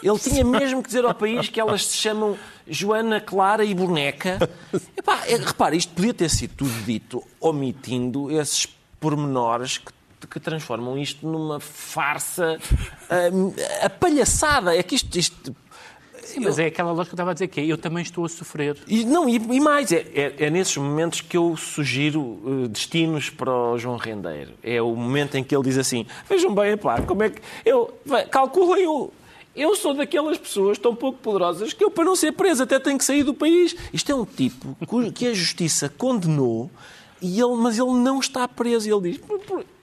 Ele 0.03 0.19
tinha 0.19 0.45
mesmo 0.45 0.83
que 0.83 0.89
dizer 0.89 1.05
ao 1.05 1.15
país 1.15 1.49
que 1.49 1.61
elas 1.61 1.87
se 1.87 1.97
chamam 1.97 2.37
Joana, 2.67 3.21
Clara 3.21 3.65
e 3.65 3.75
Boneca. 3.75 4.39
Epá, 4.97 5.25
é, 5.27 5.37
repara, 5.37 5.77
isto 5.77 5.93
podia 5.95 6.15
ter 6.15 6.31
sido 6.31 6.55
tudo 6.57 6.85
dito 6.85 7.23
omitindo 7.41 8.31
esses 8.31 8.67
pormenores 8.99 9.79
que 9.79 9.97
que 10.27 10.41
transformam 10.41 10.99
isto 10.99 11.27
numa 11.27 11.61
farsa 11.61 12.59
uh, 12.59 13.55
a 13.83 13.91
palhaçada. 13.91 14.77
É 14.77 14.83
que 14.83 14.95
isto, 14.95 15.17
isto 15.17 15.55
Sim, 16.27 16.41
mas 16.41 16.59
eu... 16.59 16.65
é 16.65 16.69
aquela 16.69 16.91
lógica 16.91 17.07
que 17.07 17.13
eu 17.13 17.17
estava 17.17 17.31
a 17.31 17.35
dizer, 17.35 17.49
que 17.49 17.61
é, 17.61 17.65
eu 17.65 17.79
também 17.79 18.03
estou 18.03 18.25
a 18.25 18.29
sofrer. 18.29 18.77
E, 18.87 19.05
não, 19.05 19.29
e, 19.29 19.37
e 19.37 19.61
mais, 19.61 19.93
é, 19.93 20.05
é, 20.15 20.35
é, 20.39 20.51
nesses 20.51 20.77
momentos 20.77 21.21
que 21.21 21.37
eu 21.37 21.57
sugiro 21.57 22.21
uh, 22.21 22.69
destinos 22.69 23.31
para 23.31 23.51
o 23.51 23.79
João 23.79 23.97
Rendeiro. 23.97 24.53
É 24.63 24.83
o 24.83 24.95
momento 24.95 25.37
em 25.37 25.45
que 25.45 25.55
ele 25.55 25.65
diz 25.65 25.79
assim, 25.79 26.07
vejam 26.29 26.55
bem, 26.55 26.77
pá, 26.77 27.01
como 27.01 27.23
é 27.23 27.31
que... 27.31 27.41
Eu, 27.65 27.97
calculem 28.31 28.87
o... 28.87 29.11
Eu 29.55 29.75
sou 29.75 29.95
daquelas 29.95 30.37
pessoas 30.37 30.77
tão 30.77 30.95
pouco 30.95 31.19
poderosas 31.19 31.73
que 31.73 31.83
eu, 31.83 31.91
para 31.91 32.05
não 32.05 32.15
ser 32.15 32.33
preso, 32.33 32.65
até 32.65 32.79
tenho 32.79 32.99
que 32.99 33.05
sair 33.05 33.23
do 33.23 33.33
país. 33.33 33.75
Isto 33.91 34.13
é 34.13 34.15
um 34.15 34.27
tipo 34.27 34.77
que 35.15 35.27
a 35.29 35.33
justiça 35.33 35.89
condenou, 35.89 36.71
e 37.21 37.41
ele, 37.41 37.55
mas 37.57 37.79
ele 37.79 37.93
não 37.93 38.21
está 38.21 38.47
preso. 38.47 38.89
Ele 38.89 39.13
diz, 39.13 39.21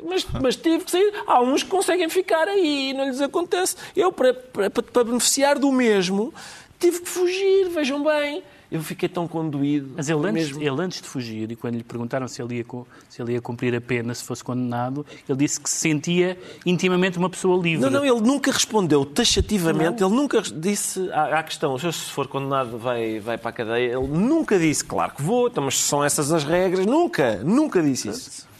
mas, 0.03 0.25
mas 0.41 0.55
teve 0.55 0.83
que 0.85 0.91
sair. 0.91 1.13
Há 1.25 1.41
uns 1.41 1.63
que 1.63 1.69
conseguem 1.69 2.09
ficar 2.09 2.47
aí, 2.47 2.93
não 2.93 3.05
lhes 3.05 3.21
acontece. 3.21 3.75
Eu, 3.95 4.11
para, 4.11 4.33
para, 4.33 4.69
para 4.69 5.03
beneficiar 5.03 5.57
do 5.57 5.71
mesmo, 5.71 6.33
tive 6.79 6.99
que 6.99 7.09
fugir, 7.09 7.69
vejam 7.69 8.03
bem. 8.03 8.43
Eu 8.73 8.81
fiquei 8.81 9.07
tão 9.07 9.27
conduído. 9.27 9.91
Mas 9.95 10.09
ele 10.09 10.19
antes, 10.27 10.47
mesmo... 10.47 10.63
ele, 10.63 10.81
antes 10.81 10.99
de 10.99 11.07
fugir, 11.07 11.51
e 11.51 11.55
quando 11.55 11.75
lhe 11.75 11.83
perguntaram 11.83 12.27
se 12.27 12.41
ele, 12.41 12.55
ia, 12.55 12.65
se 13.07 13.21
ele 13.21 13.33
ia 13.33 13.41
cumprir 13.41 13.75
a 13.75 13.79
pena 13.79 14.15
se 14.15 14.23
fosse 14.23 14.43
condenado, 14.43 15.05
ele 15.29 15.37
disse 15.37 15.61
que 15.61 15.69
se 15.69 15.77
sentia 15.77 16.35
intimamente 16.65 17.19
uma 17.19 17.29
pessoa 17.29 17.61
livre. 17.61 17.83
Não, 17.83 17.91
não, 17.91 18.03
ele 18.03 18.19
nunca 18.19 18.51
respondeu 18.51 19.05
taxativamente, 19.05 20.01
não. 20.01 20.07
ele 20.07 20.17
nunca 20.17 20.41
disse 20.41 21.07
à, 21.11 21.37
à 21.37 21.43
questão, 21.43 21.77
se 21.77 21.91
for 22.09 22.27
condenado 22.27 22.79
vai, 22.79 23.19
vai 23.19 23.37
para 23.37 23.51
a 23.51 23.53
cadeia, 23.53 23.95
ele 23.95 24.07
nunca 24.07 24.57
disse, 24.57 24.83
claro 24.83 25.13
que 25.13 25.21
vou, 25.21 25.49
então, 25.49 25.63
mas 25.63 25.77
são 25.77 26.03
essas 26.03 26.31
as 26.31 26.43
regras, 26.43 26.83
nunca, 26.87 27.43
nunca 27.43 27.79
disse 27.79 28.09
isso. 28.09 28.52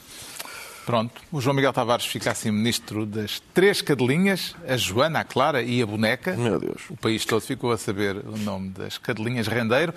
Pronto, 0.85 1.21
o 1.31 1.39
João 1.39 1.55
Miguel 1.55 1.71
Tavares 1.71 2.05
fica 2.05 2.31
assim 2.31 2.51
ministro 2.51 3.05
das 3.05 3.41
três 3.53 3.81
cadelinhas, 3.81 4.53
a 4.67 4.75
Joana, 4.75 5.19
a 5.19 5.23
Clara 5.23 5.61
e 5.61 5.81
a 5.81 5.85
Boneca. 5.85 6.35
Meu 6.35 6.59
Deus. 6.59 6.81
O 6.89 6.97
país 6.97 7.23
todo 7.25 7.41
ficou 7.41 7.71
a 7.71 7.77
saber 7.77 8.17
o 8.17 8.37
nome 8.37 8.69
das 8.69 8.97
cadelinhas 8.97 9.47
rendeiro. 9.47 9.93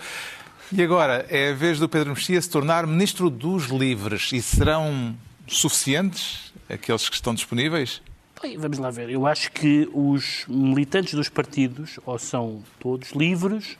E 0.72 0.83
agora 0.83 1.27
é 1.29 1.51
a 1.51 1.55
vez 1.55 1.79
do 1.79 1.88
Pedro 1.88 2.11
Mexia 2.11 2.40
se 2.40 2.51
tornar 2.51 2.87
ministro 2.87 3.31
dos 3.31 3.66
livres. 3.66 4.31
E 4.33 4.40
serão 4.40 5.16
suficientes 5.46 6.53
aqueles 6.68 7.09
que 7.09 7.14
estão 7.14 7.35
disponíveis? 7.35 8.03
Bem, 8.40 8.59
vamos 8.59 8.79
lá 8.79 8.90
ver. 8.90 9.11
Eu 9.11 9.27
acho 9.27 9.51
que 9.53 9.88
os 9.92 10.44
militantes 10.49 11.14
dos 11.14 11.29
partidos 11.29 11.99
ou 12.05 12.18
são 12.18 12.62
todos 12.79 13.12
livres 13.12 13.77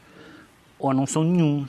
ou 0.79 0.95
não 0.95 1.07
são 1.07 1.23
nenhum 1.23 1.67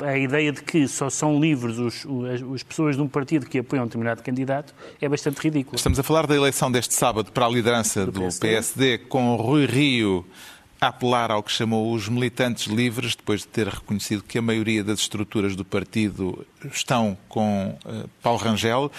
a 0.00 0.16
ideia 0.16 0.52
de 0.52 0.62
que 0.62 0.86
só 0.88 1.10
são 1.10 1.40
livres 1.40 1.78
os, 1.78 2.06
as, 2.54 2.62
pessoas 2.62 2.96
de 2.96 3.02
um 3.02 3.08
partido 3.08 3.46
que 3.46 3.58
apoiam 3.58 3.84
um 3.84 3.86
determinado 3.86 4.22
candidato 4.22 4.74
é 5.00 5.08
bastante 5.08 5.38
ridículo. 5.40 5.76
Estamos 5.76 5.98
a 5.98 6.02
falar 6.02 6.26
da 6.26 6.34
eleição 6.34 6.70
deste 6.70 6.94
sábado 6.94 7.32
para 7.32 7.46
a 7.46 7.48
liderança 7.48 8.04
do, 8.06 8.12
do 8.12 8.20
PSD. 8.20 8.48
PSD, 8.48 8.98
com 8.98 9.36
Rui 9.36 9.66
Rio 9.66 10.26
a 10.80 10.88
apelar 10.88 11.30
ao 11.30 11.42
que 11.42 11.50
chamou 11.50 11.92
os 11.92 12.08
militantes 12.08 12.66
livres, 12.66 13.16
depois 13.16 13.40
de 13.40 13.48
ter 13.48 13.66
reconhecido 13.66 14.22
que 14.22 14.38
a 14.38 14.42
maioria 14.42 14.84
das 14.84 15.00
estruturas 15.00 15.56
do 15.56 15.64
partido 15.64 16.46
estão 16.70 17.16
com 17.28 17.78
uh, 17.84 18.08
Paulo 18.22 18.38
Rangel. 18.38 18.92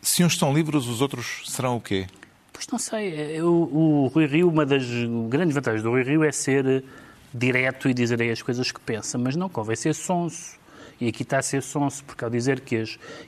Se 0.00 0.24
uns 0.24 0.32
estão 0.32 0.52
livres, 0.54 0.86
os 0.86 1.02
outros 1.02 1.42
serão 1.46 1.76
o 1.76 1.80
quê? 1.80 2.06
Pois 2.52 2.66
não 2.68 2.78
sei. 2.78 3.40
O, 3.42 3.48
o 3.48 4.06
Rui 4.08 4.26
Rio, 4.26 4.48
uma 4.48 4.64
das 4.64 4.84
grandes 5.28 5.54
vantagens 5.54 5.82
do 5.82 5.90
Rui 5.90 6.02
Rio 6.02 6.24
é 6.24 6.32
ser 6.32 6.84
direto 7.32 7.88
e 7.88 7.94
dizer 7.94 8.20
as 8.30 8.42
coisas 8.42 8.70
que 8.72 8.80
pensa, 8.80 9.16
mas 9.16 9.36
não 9.36 9.48
convém 9.48 9.76
ser 9.76 9.94
sonso 9.94 10.58
E 11.00 11.08
aqui 11.08 11.22
está 11.22 11.38
a 11.38 11.42
ser 11.42 11.62
sonso, 11.62 12.04
porque 12.04 12.22
ao 12.22 12.30
dizer 12.30 12.60
que 12.60 12.84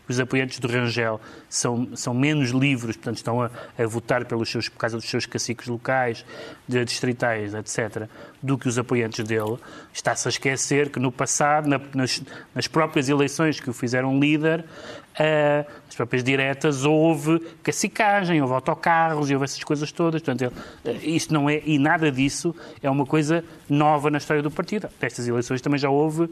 os 0.06 0.20
apoiantes 0.20 0.58
do 0.58 0.68
Rangel 0.68 1.18
são, 1.48 1.96
são 1.96 2.12
menos 2.12 2.50
livres, 2.50 2.96
portanto 2.96 3.16
estão 3.16 3.40
a, 3.40 3.50
a, 3.78 3.86
votar 3.86 4.26
pelos 4.26 4.50
seus, 4.50 4.68
por 4.68 4.76
causa 4.76 4.98
dos 4.98 5.08
seus 5.08 5.24
caciques 5.24 5.68
locais, 5.68 6.24
de 6.68 6.84
distritais, 6.84 7.54
etc., 7.54 8.08
do 8.42 8.58
que 8.58 8.68
os 8.68 8.78
apoiantes 8.78 9.24
dele, 9.26 9.56
está-se 9.92 10.28
a 10.28 10.30
esquecer 10.30 10.90
que 10.90 10.98
no 10.98 11.10
passado, 11.10 11.66
na, 11.66 11.80
nas, 11.94 12.22
nas 12.54 12.66
próprias 12.66 13.08
eleições 13.08 13.58
que 13.58 13.70
o 13.70 13.72
fizeram 13.72 14.20
líder, 14.20 14.66
uh, 15.12 15.70
as 15.88 15.94
próprias 15.94 16.22
diretas, 16.24 16.84
houve 16.84 17.38
cacicagem, 17.62 18.40
houve 18.40 18.54
autocarros 18.54 19.30
e 19.30 19.34
houve 19.34 19.44
essas 19.44 19.62
coisas 19.64 19.90
todas. 19.92 20.22
Portanto, 20.22 20.52
ele, 20.84 20.96
uh, 20.96 21.00
isto 21.02 21.32
não 21.32 21.48
é, 21.48 21.62
e 21.64 21.78
nada 21.78 22.10
disso 22.10 22.54
é 22.82 22.90
uma 22.90 23.06
coisa 23.06 23.44
nova 23.68 24.10
na 24.10 24.18
história 24.18 24.42
do 24.42 24.50
partido. 24.50 24.88
Destas 25.00 25.26
eleições 25.28 25.60
também 25.60 25.78
já 25.78 25.90
houve 25.90 26.28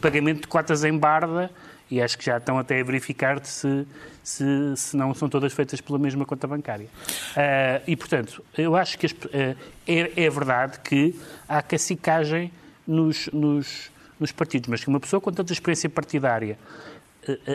pagamento 0.00 0.42
de 0.42 0.48
cotas 0.48 0.84
em 0.84 0.96
barda 0.96 1.50
e 1.90 2.00
acho 2.00 2.16
que 2.16 2.24
já 2.24 2.36
estão 2.36 2.58
até 2.58 2.80
a 2.80 2.84
verificar 2.84 3.44
se, 3.44 3.86
se, 4.22 4.44
se 4.76 4.96
não 4.96 5.12
são 5.12 5.28
todas 5.28 5.52
feitas 5.52 5.80
pela 5.80 5.98
mesma 5.98 6.24
conta 6.24 6.46
bancária. 6.46 6.86
Uh, 6.86 7.82
e, 7.86 7.96
portanto, 7.96 8.44
eu 8.56 8.76
acho 8.76 8.96
que 8.96 9.06
as, 9.06 9.12
uh, 9.12 9.56
é, 9.86 10.24
é, 10.24 10.30
verdade 10.30 10.78
que 10.80 11.18
há 11.48 11.60
cacicagem 11.60 12.52
nos, 12.86 13.28
nos, 13.32 13.90
nos 14.20 14.30
partidos, 14.30 14.68
mas 14.68 14.84
que 14.84 14.88
uma 14.88 15.00
pessoa 15.00 15.20
com 15.20 15.32
tanta 15.32 15.52
experiência 15.52 15.90
partidária 15.90 16.56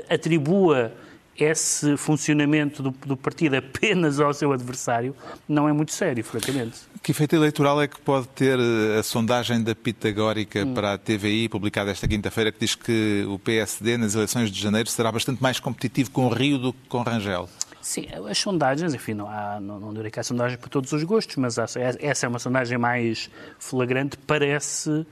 atribua 0.09 0.91
esse 1.37 1.97
funcionamento 1.97 2.81
do, 2.81 2.91
do, 3.05 3.17
partido 3.17 3.55
apenas 3.55 4.19
ao 4.19 4.33
seu 4.33 4.53
adversário 4.53 5.13
não 5.47 5.67
é 5.67 5.73
muito 5.73 5.91
sério, 5.91 6.23
francamente. 6.23 6.79
Que 7.03 7.11
efeito 7.11 7.35
eleitoral 7.35 7.81
é 7.81 7.87
que 7.87 7.99
pode 7.99 8.27
ter 8.29 8.57
eh, 8.57 8.99
a 8.99 9.03
sondagem 9.03 9.61
da 9.61 9.75
Pitagórica 9.75 10.63
hum. 10.63 10.73
para 10.73 10.93
a 10.93 10.97
TVI, 10.97 11.49
publicada 11.49 11.91
esta 11.91 12.07
quinta-feira, 12.07 12.51
que 12.51 12.59
diz 12.59 12.73
que 12.73 13.25
o 13.27 13.37
PSD 13.37 13.97
nas 13.97 14.15
eleições 14.15 14.49
de 14.49 14.59
janeiro 14.59 14.89
será 14.89 15.11
bastante 15.11 15.43
mais 15.43 15.59
competitivo 15.59 16.09
com 16.09 16.25
o 16.25 16.29
Rio 16.29 16.57
do 16.57 16.73
que 16.73 16.79
com 16.87 17.01
Rangel? 17.01 17.49
Sim, 17.81 18.07
as 18.27 18.37
sondagens, 18.37 18.95
enfim, 18.95 19.13
não, 19.13 19.29
há, 19.29 19.59
não, 19.61 19.79
não 19.79 19.93
direi 19.93 20.09
que 20.09 20.19
há 20.19 20.23
sondagem 20.23 20.57
para 20.57 20.69
todos 20.69 20.91
os 20.91 21.03
gostos, 21.03 21.35
mas 21.35 21.59
há, 21.59 21.65
essa 21.99 22.25
é 22.25 22.29
uma 22.29 22.39
sondagem 22.39 22.79
mais 22.79 23.29
flagrante, 23.59 24.17
parece, 24.17 25.05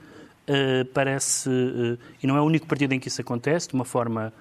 parece 0.92 1.48
uh, 1.48 1.98
e 2.22 2.26
não 2.26 2.36
é 2.36 2.40
o 2.40 2.44
único 2.44 2.66
partido 2.66 2.92
em 2.92 3.00
que 3.00 3.08
isso 3.08 3.20
acontece, 3.20 3.68
de 3.68 3.74
uma 3.74 3.84
forma 3.84 4.32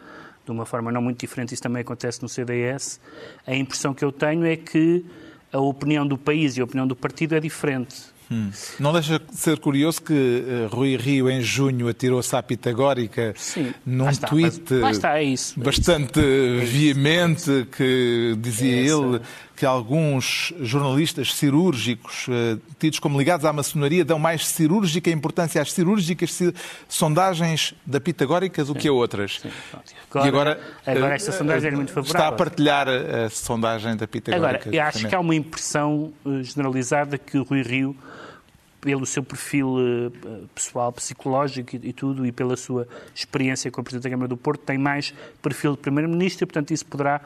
de 0.45 0.51
uma 0.51 0.65
forma 0.65 0.91
não 0.91 1.01
muito 1.01 1.19
diferente, 1.19 1.53
isso 1.53 1.63
também 1.63 1.81
acontece 1.81 2.21
no 2.21 2.27
CDS, 2.27 2.99
a 3.47 3.55
impressão 3.55 3.93
que 3.93 4.03
eu 4.03 4.11
tenho 4.11 4.45
é 4.45 4.57
que 4.57 5.05
a 5.53 5.59
opinião 5.59 6.05
do 6.05 6.17
país 6.17 6.57
e 6.57 6.61
a 6.61 6.65
opinião 6.65 6.85
do 6.85 6.95
partido 6.97 7.33
é 7.33 7.39
diferente. 7.39 7.95
Hum. 8.31 8.49
Não 8.79 8.91
deixa 8.91 9.19
de 9.19 9.35
ser 9.37 9.59
curioso 9.59 10.01
que 10.01 10.13
uh, 10.13 10.75
Rui 10.75 10.95
Rio, 10.97 11.29
em 11.29 11.41
junho, 11.41 11.87
atirou-se 11.87 12.35
à 12.35 12.41
pitagórica 12.41 13.33
Sim, 13.37 13.73
num 13.85 14.09
está, 14.09 14.27
tweet 14.27 14.73
está, 14.91 15.19
é 15.19 15.23
isso, 15.23 15.59
é 15.59 15.63
bastante 15.63 16.19
é 16.19 16.65
veemente 16.65 17.67
que 17.77 18.35
dizia 18.39 18.75
é 18.75 18.79
ele 18.79 19.21
que 19.63 19.65
alguns 19.65 20.53
jornalistas 20.59 21.33
cirúrgicos 21.33 22.27
uh, 22.27 22.59
tidos 22.77 22.99
como 22.99 23.17
ligados 23.17 23.45
à 23.45 23.53
maçonaria 23.53 24.03
dão 24.03 24.19
mais 24.19 24.45
cirúrgica 24.45 25.09
importância 25.09 25.61
às 25.61 25.71
cirúrgicas 25.71 26.37
sondagens 26.89 27.73
da 27.85 28.01
pitagórica 28.01 28.65
do 28.65 28.75
que 28.75 28.89
a 28.89 28.91
outras. 28.91 29.39
Sim, 29.39 29.49
agora, 30.09 30.25
e 30.25 30.27
agora, 30.27 30.61
agora 30.85 31.15
esta 31.15 31.31
sondagem 31.31 31.71
é 31.71 31.75
muito 31.77 31.93
favorável. 31.93 32.19
Está 32.19 32.27
a 32.27 32.31
partilhar 32.33 32.89
a 32.89 33.29
sondagem 33.29 33.95
da 33.95 34.05
pitagórica. 34.05 34.67
Agora, 34.67 34.75
eu 34.75 34.83
acho 34.83 35.07
que 35.07 35.15
há 35.15 35.19
uma 35.21 35.33
impressão 35.33 36.11
generalizada 36.41 37.17
que 37.17 37.37
o 37.37 37.43
Rui 37.43 37.61
Rio 37.61 37.95
pelo 38.81 39.05
seu 39.05 39.23
perfil 39.23 40.11
pessoal, 40.53 40.91
psicológico 40.91 41.77
e, 41.81 41.93
tudo, 41.93 42.25
e 42.25 42.33
pela 42.33 42.57
sua 42.57 42.85
experiência 43.15 43.71
com 43.71 43.79
a 43.79 43.83
Presidente 43.83 44.03
da 44.03 44.09
Câmara 44.09 44.27
do 44.27 44.35
Porto, 44.35 44.59
tem 44.59 44.77
mais 44.77 45.13
perfil 45.41 45.71
de 45.71 45.77
Primeiro-Ministro 45.77 46.43
e, 46.43 46.45
portanto, 46.45 46.71
isso 46.71 46.85
poderá, 46.85 47.21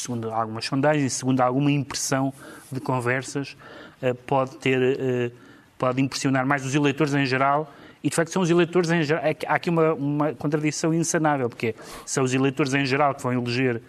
segundo 0.00 0.30
algumas 0.30 0.64
sondagens, 0.64 1.12
segundo 1.12 1.40
alguma 1.40 1.70
impressão 1.70 2.32
de 2.70 2.80
conversas, 2.80 3.56
uh, 4.02 4.14
pode 4.14 4.56
ter, 4.56 4.78
uh, 4.78 5.32
pode 5.76 6.00
impressionar 6.00 6.46
mais 6.46 6.64
os 6.64 6.74
eleitores 6.74 7.14
em 7.14 7.26
geral 7.26 7.72
e 8.02 8.08
de 8.08 8.14
facto 8.14 8.30
são 8.30 8.42
os 8.42 8.50
eleitores 8.50 8.90
em 8.90 9.02
geral. 9.02 9.22
Há 9.46 9.54
aqui 9.54 9.70
uma, 9.70 9.92
uma 9.94 10.34
contradição 10.34 10.94
insanável, 10.94 11.48
porque 11.48 11.74
são 12.06 12.24
os 12.24 12.32
eleitores 12.32 12.72
em 12.74 12.86
geral 12.86 13.14
que 13.14 13.22
vão 13.22 13.32
eleger 13.32 13.82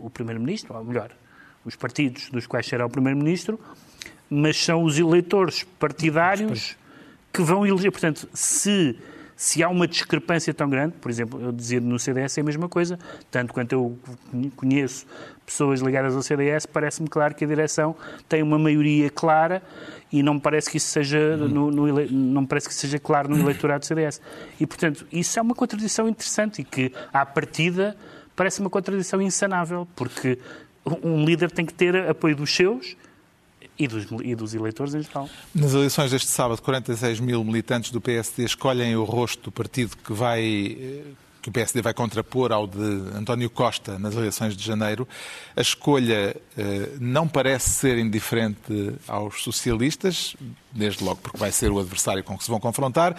o 0.00 0.10
Primeiro-Ministro, 0.10 0.76
ou 0.76 0.84
melhor, 0.84 1.10
os 1.64 1.76
partidos 1.76 2.28
dos 2.30 2.46
quais 2.46 2.66
será 2.66 2.84
o 2.84 2.90
Primeiro-Ministro, 2.90 3.58
mas 4.28 4.62
são 4.62 4.82
os 4.82 4.98
eleitores 4.98 5.64
partidários 5.78 6.76
que 7.32 7.42
vão 7.42 7.66
eleger. 7.66 7.90
Portanto, 7.90 8.28
se, 8.34 8.98
se 9.36 9.62
há 9.62 9.68
uma 9.68 9.86
discrepância 9.88 10.54
tão 10.54 10.68
grande, 10.68 10.94
por 11.00 11.10
exemplo, 11.10 11.40
eu 11.40 11.52
dizia 11.52 11.80
no 11.80 11.98
CDS 11.98 12.38
é 12.38 12.40
a 12.40 12.44
mesma 12.44 12.68
coisa, 12.68 12.98
tanto 13.30 13.52
quanto 13.52 13.72
eu 13.72 13.98
conheço 14.56 15.06
pessoas 15.44 15.80
ligadas 15.80 16.14
ao 16.14 16.22
CDS, 16.22 16.66
parece-me 16.66 17.08
claro 17.08 17.34
que 17.34 17.44
a 17.44 17.48
direção 17.48 17.94
tem 18.28 18.42
uma 18.42 18.58
maioria 18.58 19.10
clara 19.10 19.62
e 20.12 20.22
não 20.22 20.34
me 20.34 20.40
parece 20.40 20.70
que 20.70 20.76
isso 20.76 20.86
seja, 20.86 21.36
no, 21.36 21.70
no, 21.70 22.06
não 22.10 22.46
parece 22.46 22.68
que 22.68 22.74
seja 22.74 22.98
claro 22.98 23.28
no 23.28 23.38
eleitorado 23.38 23.80
do 23.80 23.86
CDS. 23.86 24.20
E, 24.60 24.66
portanto, 24.66 25.06
isso 25.12 25.38
é 25.38 25.42
uma 25.42 25.54
contradição 25.54 26.08
interessante 26.08 26.62
e 26.62 26.64
que, 26.64 26.92
à 27.12 27.26
partida, 27.26 27.96
parece 28.36 28.60
uma 28.60 28.70
contradição 28.70 29.20
insanável, 29.20 29.88
porque 29.96 30.38
um 31.02 31.24
líder 31.24 31.50
tem 31.50 31.66
que 31.66 31.74
ter 31.74 32.08
apoio 32.08 32.36
dos 32.36 32.54
seus 32.54 32.96
e 33.78 33.88
dos, 33.88 34.06
e 34.22 34.34
dos 34.34 34.54
eleitores 34.54 34.94
em 34.94 35.02
geral. 35.02 35.28
Nas 35.54 35.72
eleições 35.74 36.10
deste 36.10 36.28
sábado, 36.28 36.60
46 36.62 37.20
mil 37.20 37.42
militantes 37.44 37.90
do 37.90 38.00
PSD 38.00 38.44
escolhem 38.44 38.96
o 38.96 39.04
rosto 39.04 39.44
do 39.44 39.52
partido 39.52 39.96
que 39.96 40.12
vai 40.12 40.42
eh, 40.80 41.02
que 41.44 41.50
o 41.50 41.52
PSD 41.52 41.82
vai 41.82 41.92
contrapor 41.92 42.52
ao 42.52 42.66
de 42.66 42.78
António 43.14 43.50
Costa 43.50 43.98
nas 43.98 44.14
eleições 44.14 44.56
de 44.56 44.64
janeiro. 44.64 45.06
A 45.54 45.60
escolha 45.60 46.34
eh, 46.56 46.88
não 46.98 47.28
parece 47.28 47.68
ser 47.68 47.98
indiferente 47.98 48.94
aos 49.06 49.42
socialistas, 49.42 50.34
desde 50.72 51.04
logo 51.04 51.20
porque 51.20 51.36
vai 51.36 51.52
ser 51.52 51.70
o 51.70 51.78
adversário 51.78 52.24
com 52.24 52.38
que 52.38 52.44
se 52.44 52.50
vão 52.50 52.58
confrontar. 52.58 53.14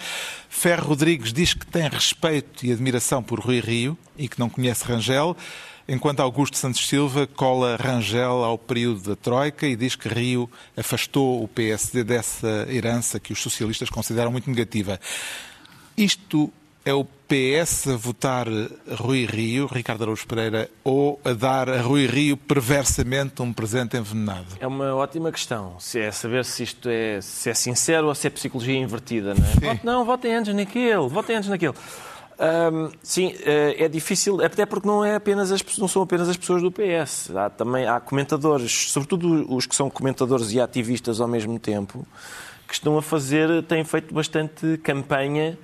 Ferro 0.48 0.88
Rodrigues 0.88 1.32
diz 1.32 1.54
que 1.54 1.64
tem 1.66 1.88
respeito 1.88 2.66
e 2.66 2.72
admiração 2.72 3.22
por 3.22 3.38
Rui 3.38 3.60
Rio 3.60 3.96
e 4.18 4.28
que 4.28 4.40
não 4.40 4.50
conhece 4.50 4.84
Rangel 4.84 5.36
enquanto 5.88 6.20
Augusto 6.20 6.56
Santos 6.56 6.86
Silva 6.86 7.26
cola 7.26 7.76
Rangel 7.76 8.44
ao 8.44 8.58
período 8.58 9.10
da 9.10 9.16
Troika 9.16 9.66
e 9.66 9.76
diz 9.76 9.94
que 9.94 10.08
Rio 10.08 10.50
afastou 10.76 11.42
o 11.42 11.48
PSD 11.48 12.04
dessa 12.04 12.66
herança 12.70 13.20
que 13.20 13.32
os 13.32 13.40
socialistas 13.40 13.90
consideram 13.90 14.32
muito 14.32 14.50
negativa. 14.50 15.00
Isto 15.96 16.52
é 16.86 16.94
o 16.94 17.04
PS 17.04 17.88
a 17.88 17.96
votar 17.96 18.46
Rui 19.00 19.26
Rio, 19.26 19.66
Ricardo 19.66 20.02
Araújo 20.02 20.24
Pereira, 20.24 20.70
ou 20.84 21.20
a 21.24 21.32
dar 21.32 21.68
a 21.68 21.80
Rui 21.80 22.06
Rio 22.06 22.36
perversamente 22.36 23.42
um 23.42 23.52
presente 23.52 23.96
envenenado? 23.96 24.46
É 24.60 24.66
uma 24.68 24.94
ótima 24.94 25.32
questão. 25.32 25.74
Se 25.80 25.98
é 25.98 26.12
saber 26.12 26.44
se 26.44 26.62
isto 26.62 26.88
é, 26.88 27.20
se 27.20 27.50
é 27.50 27.54
sincero 27.54 28.06
ou 28.06 28.14
se 28.14 28.28
é 28.28 28.30
psicologia 28.30 28.78
invertida. 28.78 29.34
Não, 29.34 29.70
é? 29.70 29.80
não 29.82 30.04
votem 30.04 30.32
antes 30.32 30.54
naquele, 30.54 31.08
votem 31.08 31.34
antes 31.34 31.48
naquele. 31.48 31.74
Um, 32.38 32.90
sim, 33.02 33.34
eh, 33.44 33.84
é 33.84 33.88
difícil, 33.88 34.44
até 34.44 34.66
porque 34.66 34.86
não, 34.86 35.02
é 35.02 35.14
apenas 35.14 35.50
as, 35.50 35.64
não 35.78 35.88
são 35.88 36.02
apenas 36.02 36.28
as 36.28 36.36
pessoas 36.36 36.60
do 36.60 36.70
PS. 36.70 37.30
Há 37.34 37.48
também 37.48 37.86
há 37.86 37.98
comentadores, 37.98 38.90
sobretudo 38.90 39.46
os 39.54 39.64
que 39.64 39.74
são 39.74 39.88
comentadores 39.88 40.52
e 40.52 40.60
ativistas 40.60 41.20
ao 41.20 41.28
mesmo 41.28 41.58
tempo, 41.58 42.06
que 42.68 42.74
estão 42.74 42.98
a 42.98 43.02
fazer, 43.02 43.62
têm 43.62 43.84
feito 43.84 44.12
bastante 44.12 44.76
campanha 44.78 45.58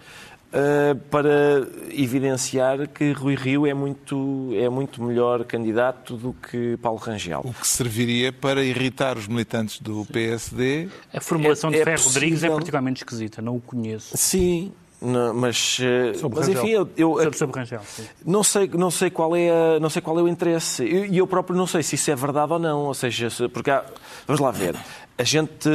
uh, 0.53 0.97
para 1.11 1.69
evidenciar 1.91 2.89
que 2.89 3.13
Rui 3.13 3.35
Rio 3.35 3.67
é 3.67 3.75
muito, 3.75 4.51
é 4.55 4.69
muito 4.71 5.03
melhor 5.03 5.45
candidato 5.45 6.17
do 6.17 6.33
que 6.33 6.79
Paulo 6.79 6.99
Rangel. 6.99 7.43
O 7.45 7.53
que 7.53 7.67
serviria 7.67 8.33
para 8.33 8.65
irritar 8.65 9.19
os 9.19 9.27
militantes 9.27 9.79
do 9.79 10.07
PSD. 10.07 10.89
A 11.13 11.21
formulação 11.21 11.69
é, 11.69 11.79
de 11.79 11.85
Ferro 11.85 12.01
é 12.01 12.05
Rodrigues 12.05 12.45
é 12.45 12.49
particularmente 12.49 13.01
esquisita, 13.01 13.43
não 13.43 13.57
o 13.57 13.61
conheço. 13.61 14.17
Sim, 14.17 14.73
não, 15.03 15.35
mas, 15.35 15.79
eh, 15.81 16.12
mas 16.33 16.49
enfim, 16.49 16.69
eu, 16.69 16.88
eu 16.97 17.15
sobre, 17.15 17.38
sobre 17.38 17.61
Rangel, 17.61 17.81
não 18.25 18.45
sei, 18.45 18.69
não 18.69 18.91
sei 18.91 19.11
qual 19.11 19.35
é, 19.35 19.81
não 19.81 19.91
sei 19.91 20.01
qual 20.01 20.19
é 20.19 20.23
o 20.23 20.29
interesse 20.29 20.85
e 20.85 20.97
eu, 20.97 21.15
eu, 21.15 21.27
próprio 21.27 21.57
não 21.57 21.67
sei 21.67 21.83
se 21.83 21.97
isso 21.97 22.11
é 22.11 22.15
verdade 22.15 22.53
ou 22.53 22.59
não, 22.59 22.81
ou 22.81 22.95
seja, 22.95 23.29
se, 23.29 23.49
porque 23.49 23.71
há, 23.71 23.85
vamos 24.27 24.41
lá 24.41 24.51
ver, 24.51 24.77
a 25.19 25.25
gente 25.25 25.69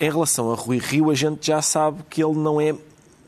em 0.00 0.10
relação 0.10 0.50
a 0.50 0.56
Rui 0.56 0.78
Rio, 0.78 1.10
a 1.10 1.14
gente 1.14 1.46
já 1.46 1.60
sabe 1.60 2.02
que 2.08 2.24
ele 2.24 2.34
não 2.34 2.58
é 2.58 2.74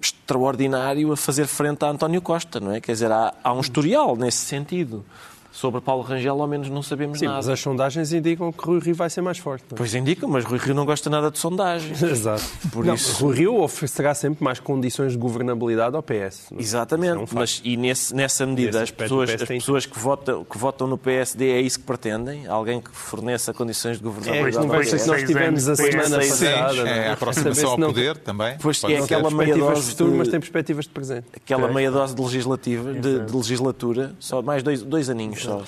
extraordinário 0.00 1.12
a 1.12 1.16
fazer 1.16 1.46
frente 1.46 1.84
a 1.84 1.90
António 1.90 2.20
Costa, 2.22 2.58
não 2.58 2.72
é? 2.72 2.80
Quer 2.80 2.92
dizer, 2.92 3.12
há, 3.12 3.34
há 3.44 3.52
um 3.52 3.60
historial 3.60 4.16
nesse 4.16 4.38
sentido. 4.38 5.04
Sobre 5.52 5.82
Paulo 5.82 6.02
Rangel, 6.02 6.40
ao 6.40 6.48
menos 6.48 6.70
não 6.70 6.82
sabemos 6.82 7.18
Sim, 7.18 7.26
nada. 7.26 7.36
mas 7.36 7.48
as 7.50 7.60
sondagens 7.60 8.10
indicam 8.10 8.50
que 8.50 8.64
Rui 8.64 8.80
Rio 8.80 8.94
vai 8.94 9.10
ser 9.10 9.20
mais 9.20 9.36
forte. 9.36 9.64
Não? 9.70 9.76
É? 9.76 9.78
Pois 9.78 9.94
indicam, 9.94 10.28
mas 10.28 10.44
Rui 10.44 10.58
Rio 10.58 10.74
não 10.74 10.86
gosta 10.86 11.10
nada 11.10 11.30
de 11.30 11.38
sondagens. 11.38 12.00
Exato. 12.02 12.42
Por 12.72 12.86
não, 12.86 12.94
isso... 12.94 13.22
Rui 13.22 13.36
Rio 13.36 13.60
oferecerá 13.60 14.14
sempre 14.14 14.42
mais 14.42 14.58
condições 14.58 15.12
de 15.12 15.18
governabilidade 15.18 15.94
ao 15.94 16.02
PS. 16.02 16.46
Não? 16.50 16.58
É? 16.58 16.62
Exatamente. 16.62 17.18
É 17.18 17.18
um 17.18 17.26
mas 17.32 17.60
e 17.62 17.76
nesse, 17.76 18.14
nessa 18.14 18.46
medida, 18.46 18.82
as 18.82 18.90
pessoas, 18.90 19.28
as 19.30 19.42
pessoas 19.42 19.84
que, 19.84 19.98
votam, 19.98 20.42
que 20.42 20.56
votam 20.56 20.86
no 20.86 20.96
PSD 20.96 21.50
é 21.50 21.60
isso 21.60 21.78
que 21.80 21.84
pretendem? 21.84 22.46
Alguém 22.46 22.80
que 22.80 22.90
forneça 22.90 23.52
condições 23.52 23.98
de 23.98 24.04
governabilidade? 24.04 24.56
É, 24.56 24.60
não 24.60 24.68
vai 24.68 24.84
ser 24.84 25.00
que 25.00 25.06
nós 25.06 25.22
tivemos 25.22 25.68
a 25.68 25.76
semana 25.76 26.16
passada. 26.16 26.72
Sim, 26.72 26.88
é 26.88 27.08
a 27.08 27.12
aproximação 27.12 27.70
ao 27.72 27.76
poder 27.76 28.16
também. 28.16 28.56
Pois 28.58 28.82
é 28.84 28.96
aquela 28.96 29.30
meia 29.30 29.54
dose 29.54 29.82
de 29.82 29.90
futuro, 29.90 30.12
mas 30.12 30.28
tem 30.28 30.40
perspectivas 30.40 30.86
de 30.86 30.90
presente. 30.90 31.26
Aquela 31.36 31.70
meia 31.70 31.90
dose 31.90 32.14
de 32.14 32.22
legislativa, 32.22 32.94
de, 32.94 33.20
de 33.20 33.36
legislatura, 33.36 34.14
só 34.18 34.40
mais 34.40 34.62
dois, 34.62 34.82
dois 34.82 35.10
aninhos 35.10 35.41
só. 35.42 35.64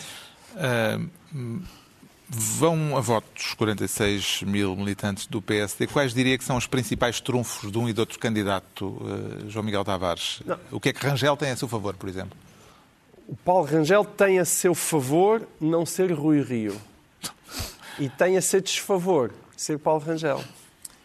Uh, 0.54 1.62
vão 2.28 2.96
a 2.96 3.00
votos 3.00 3.54
46 3.54 4.42
mil 4.42 4.74
militantes 4.76 5.26
do 5.26 5.42
PSD. 5.42 5.86
Quais 5.86 6.14
diria 6.14 6.38
que 6.38 6.44
são 6.44 6.56
os 6.56 6.66
principais 6.66 7.20
trunfos 7.20 7.70
de 7.70 7.78
um 7.78 7.88
e 7.88 7.92
de 7.92 8.00
outro 8.00 8.18
candidato, 8.18 8.86
uh, 8.86 9.48
João 9.48 9.64
Miguel 9.64 9.84
Tavares? 9.84 10.40
Não. 10.44 10.58
O 10.70 10.80
que 10.80 10.88
é 10.88 10.92
que 10.92 11.06
Rangel 11.06 11.36
tem 11.36 11.50
a 11.50 11.56
seu 11.56 11.68
favor, 11.68 11.94
por 11.94 12.08
exemplo? 12.08 12.36
O 13.26 13.36
Paulo 13.36 13.64
Rangel 13.64 14.04
tem 14.04 14.38
a 14.38 14.44
seu 14.44 14.74
favor 14.74 15.46
não 15.60 15.86
ser 15.86 16.12
Rui 16.12 16.42
Rio. 16.42 16.78
E 17.98 18.08
tem 18.08 18.36
a 18.36 18.42
seu 18.42 18.60
desfavor 18.60 19.32
ser 19.56 19.78
Paulo 19.78 20.00
Rangel. 20.00 20.42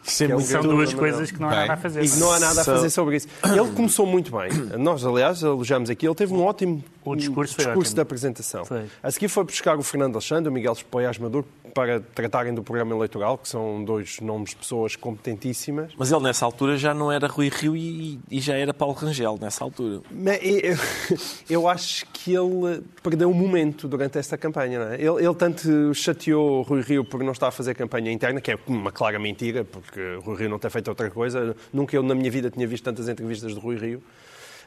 É 0.06 0.40
são 0.40 0.64
duas 0.64 0.94
coisas 0.94 1.30
que 1.30 1.40
não 1.40 1.50
há 1.50 1.56
nada 1.56 1.74
a 1.74 1.78
fazer. 1.78 2.04
E 2.04 2.10
não 2.18 2.32
há 2.32 2.40
nada 2.40 2.62
a 2.62 2.64
fazer 2.64 2.90
sobre 2.90 3.18
isso. 3.18 3.28
Ele 3.44 3.72
começou 3.76 4.06
muito 4.06 4.32
bem. 4.36 4.50
Nós, 4.78 5.06
aliás, 5.06 5.44
elogiamos 5.44 5.90
aqui. 5.90 6.08
Ele 6.08 6.16
teve 6.16 6.34
um 6.34 6.44
ótimo 6.44 6.84
o 7.12 7.16
discurso, 7.16 7.58
discurso 7.58 7.96
da 7.96 8.02
apresentação. 8.02 8.66
Foi. 8.66 8.86
A 9.02 9.12
seguir 9.12 9.28
foi 9.28 9.44
buscar 9.44 9.78
o 9.78 9.84
Fernando 9.84 10.16
Alexandre, 10.16 10.50
o 10.50 10.52
Miguel 10.52 10.74
Espoias 10.74 11.18
Maduro, 11.18 11.46
para 11.74 12.00
tratarem 12.00 12.54
do 12.54 12.64
programa 12.64 12.94
eleitoral, 12.96 13.38
que 13.38 13.48
são 13.48 13.84
dois 13.84 14.20
nomes 14.20 14.52
de 14.52 14.58
pessoas 14.58 14.96
competentíssimas. 14.96 15.94
Mas 15.98 16.12
ele, 16.12 16.22
nessa 16.22 16.46
altura, 16.46 16.78
já 16.78 16.94
não 16.94 17.12
era 17.12 17.28
Rui 17.28 17.50
Rio 17.50 17.76
e, 17.76 18.20
e 18.30 18.40
já 18.40 18.56
era 18.56 18.74
Paulo 18.74 18.94
Rangel, 18.94 19.38
nessa 19.40 19.64
altura. 19.64 20.02
Mas, 20.12 20.40
eu, 20.44 20.78
eu, 21.62 21.68
acho 21.68 22.06
que 22.08 22.34
ele 22.34 22.84
perdeu 23.02 23.30
um 23.30 23.34
momento 23.34 23.88
durante 23.88 24.18
esta 24.18 24.38
campanha. 24.38 24.80
Não 24.80 24.92
é? 24.92 24.96
ele, 24.96 25.26
ele 25.26 25.36
tanto 25.36 25.94
chateou 25.94 26.62
Rui 26.64 26.82
Rio 26.82 27.06
por 27.06 27.24
não 27.24 27.32
estar 27.32 27.48
a 27.48 27.52
fazer 27.52 27.76
campanha 27.76 28.12
interna, 28.12 28.42
que 28.42 28.52
é 28.52 28.60
uma 28.68 28.92
clara 28.92 29.20
mentira, 29.20 29.64
porque 29.64 30.20
Rui 30.24 30.38
Rio 30.38 30.50
não 30.50 30.60
tem 30.60 30.70
feito 30.70 30.88
outra 30.88 31.10
coisa. 31.10 31.56
Nunca 31.72 31.96
eu, 31.96 32.04
na 32.04 32.16
minha 32.16 32.32
vida, 32.32 32.50
tinha 32.50 32.68
visto 32.68 32.84
tantas 32.84 33.08
entrevistas 33.08 33.54
de 33.54 33.60
Rui 33.60 33.78
Rio 33.78 34.04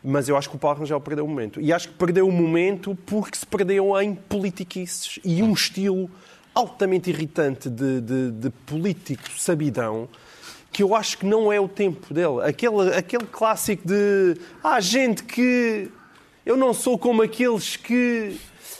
mas 0.03 0.29
eu 0.29 0.37
acho 0.37 0.49
que 0.51 0.57
o 0.57 0.59
Paulo 0.59 0.81
Rangel 0.81 1.01
perdeu 1.01 1.25
o 1.25 1.29
momento. 1.29 1.61
E 1.61 1.73
acho 1.73 1.89
que 1.89 1.95
perdeu 1.95 2.27
o 2.27 2.33
momento 2.33 2.97
porque 3.07 3.37
se 3.37 3.47
perdeu 3.47 4.01
em 4.01 4.15
politiquices 4.15 5.19
e 5.25 5.43
um 5.43 5.53
estilo 5.53 6.11
altamente 6.55 7.11
irritante 7.11 7.71
de, 7.71 8.01
de, 8.01 8.31
de 8.31 8.51
político 8.51 9.29
sabidão 9.39 10.09
que 10.73 10.83
eu 10.83 10.95
acho 10.95 11.19
que 11.19 11.27
não 11.27 11.53
é 11.53 11.61
o 11.61 11.69
tempo 11.69 12.15
dele. 12.15 12.41
Aquele, 12.43 12.95
aquele 12.97 13.27
clássico 13.27 13.87
de 13.87 14.37
há 14.65 14.77
ah, 14.77 14.81
gente 14.81 15.23
que 15.23 15.91
eu 16.47 16.57
não 16.57 16.73
sou 16.73 16.99
como 16.99 17.23
aqueles 17.23 17.77
que. 17.77 18.37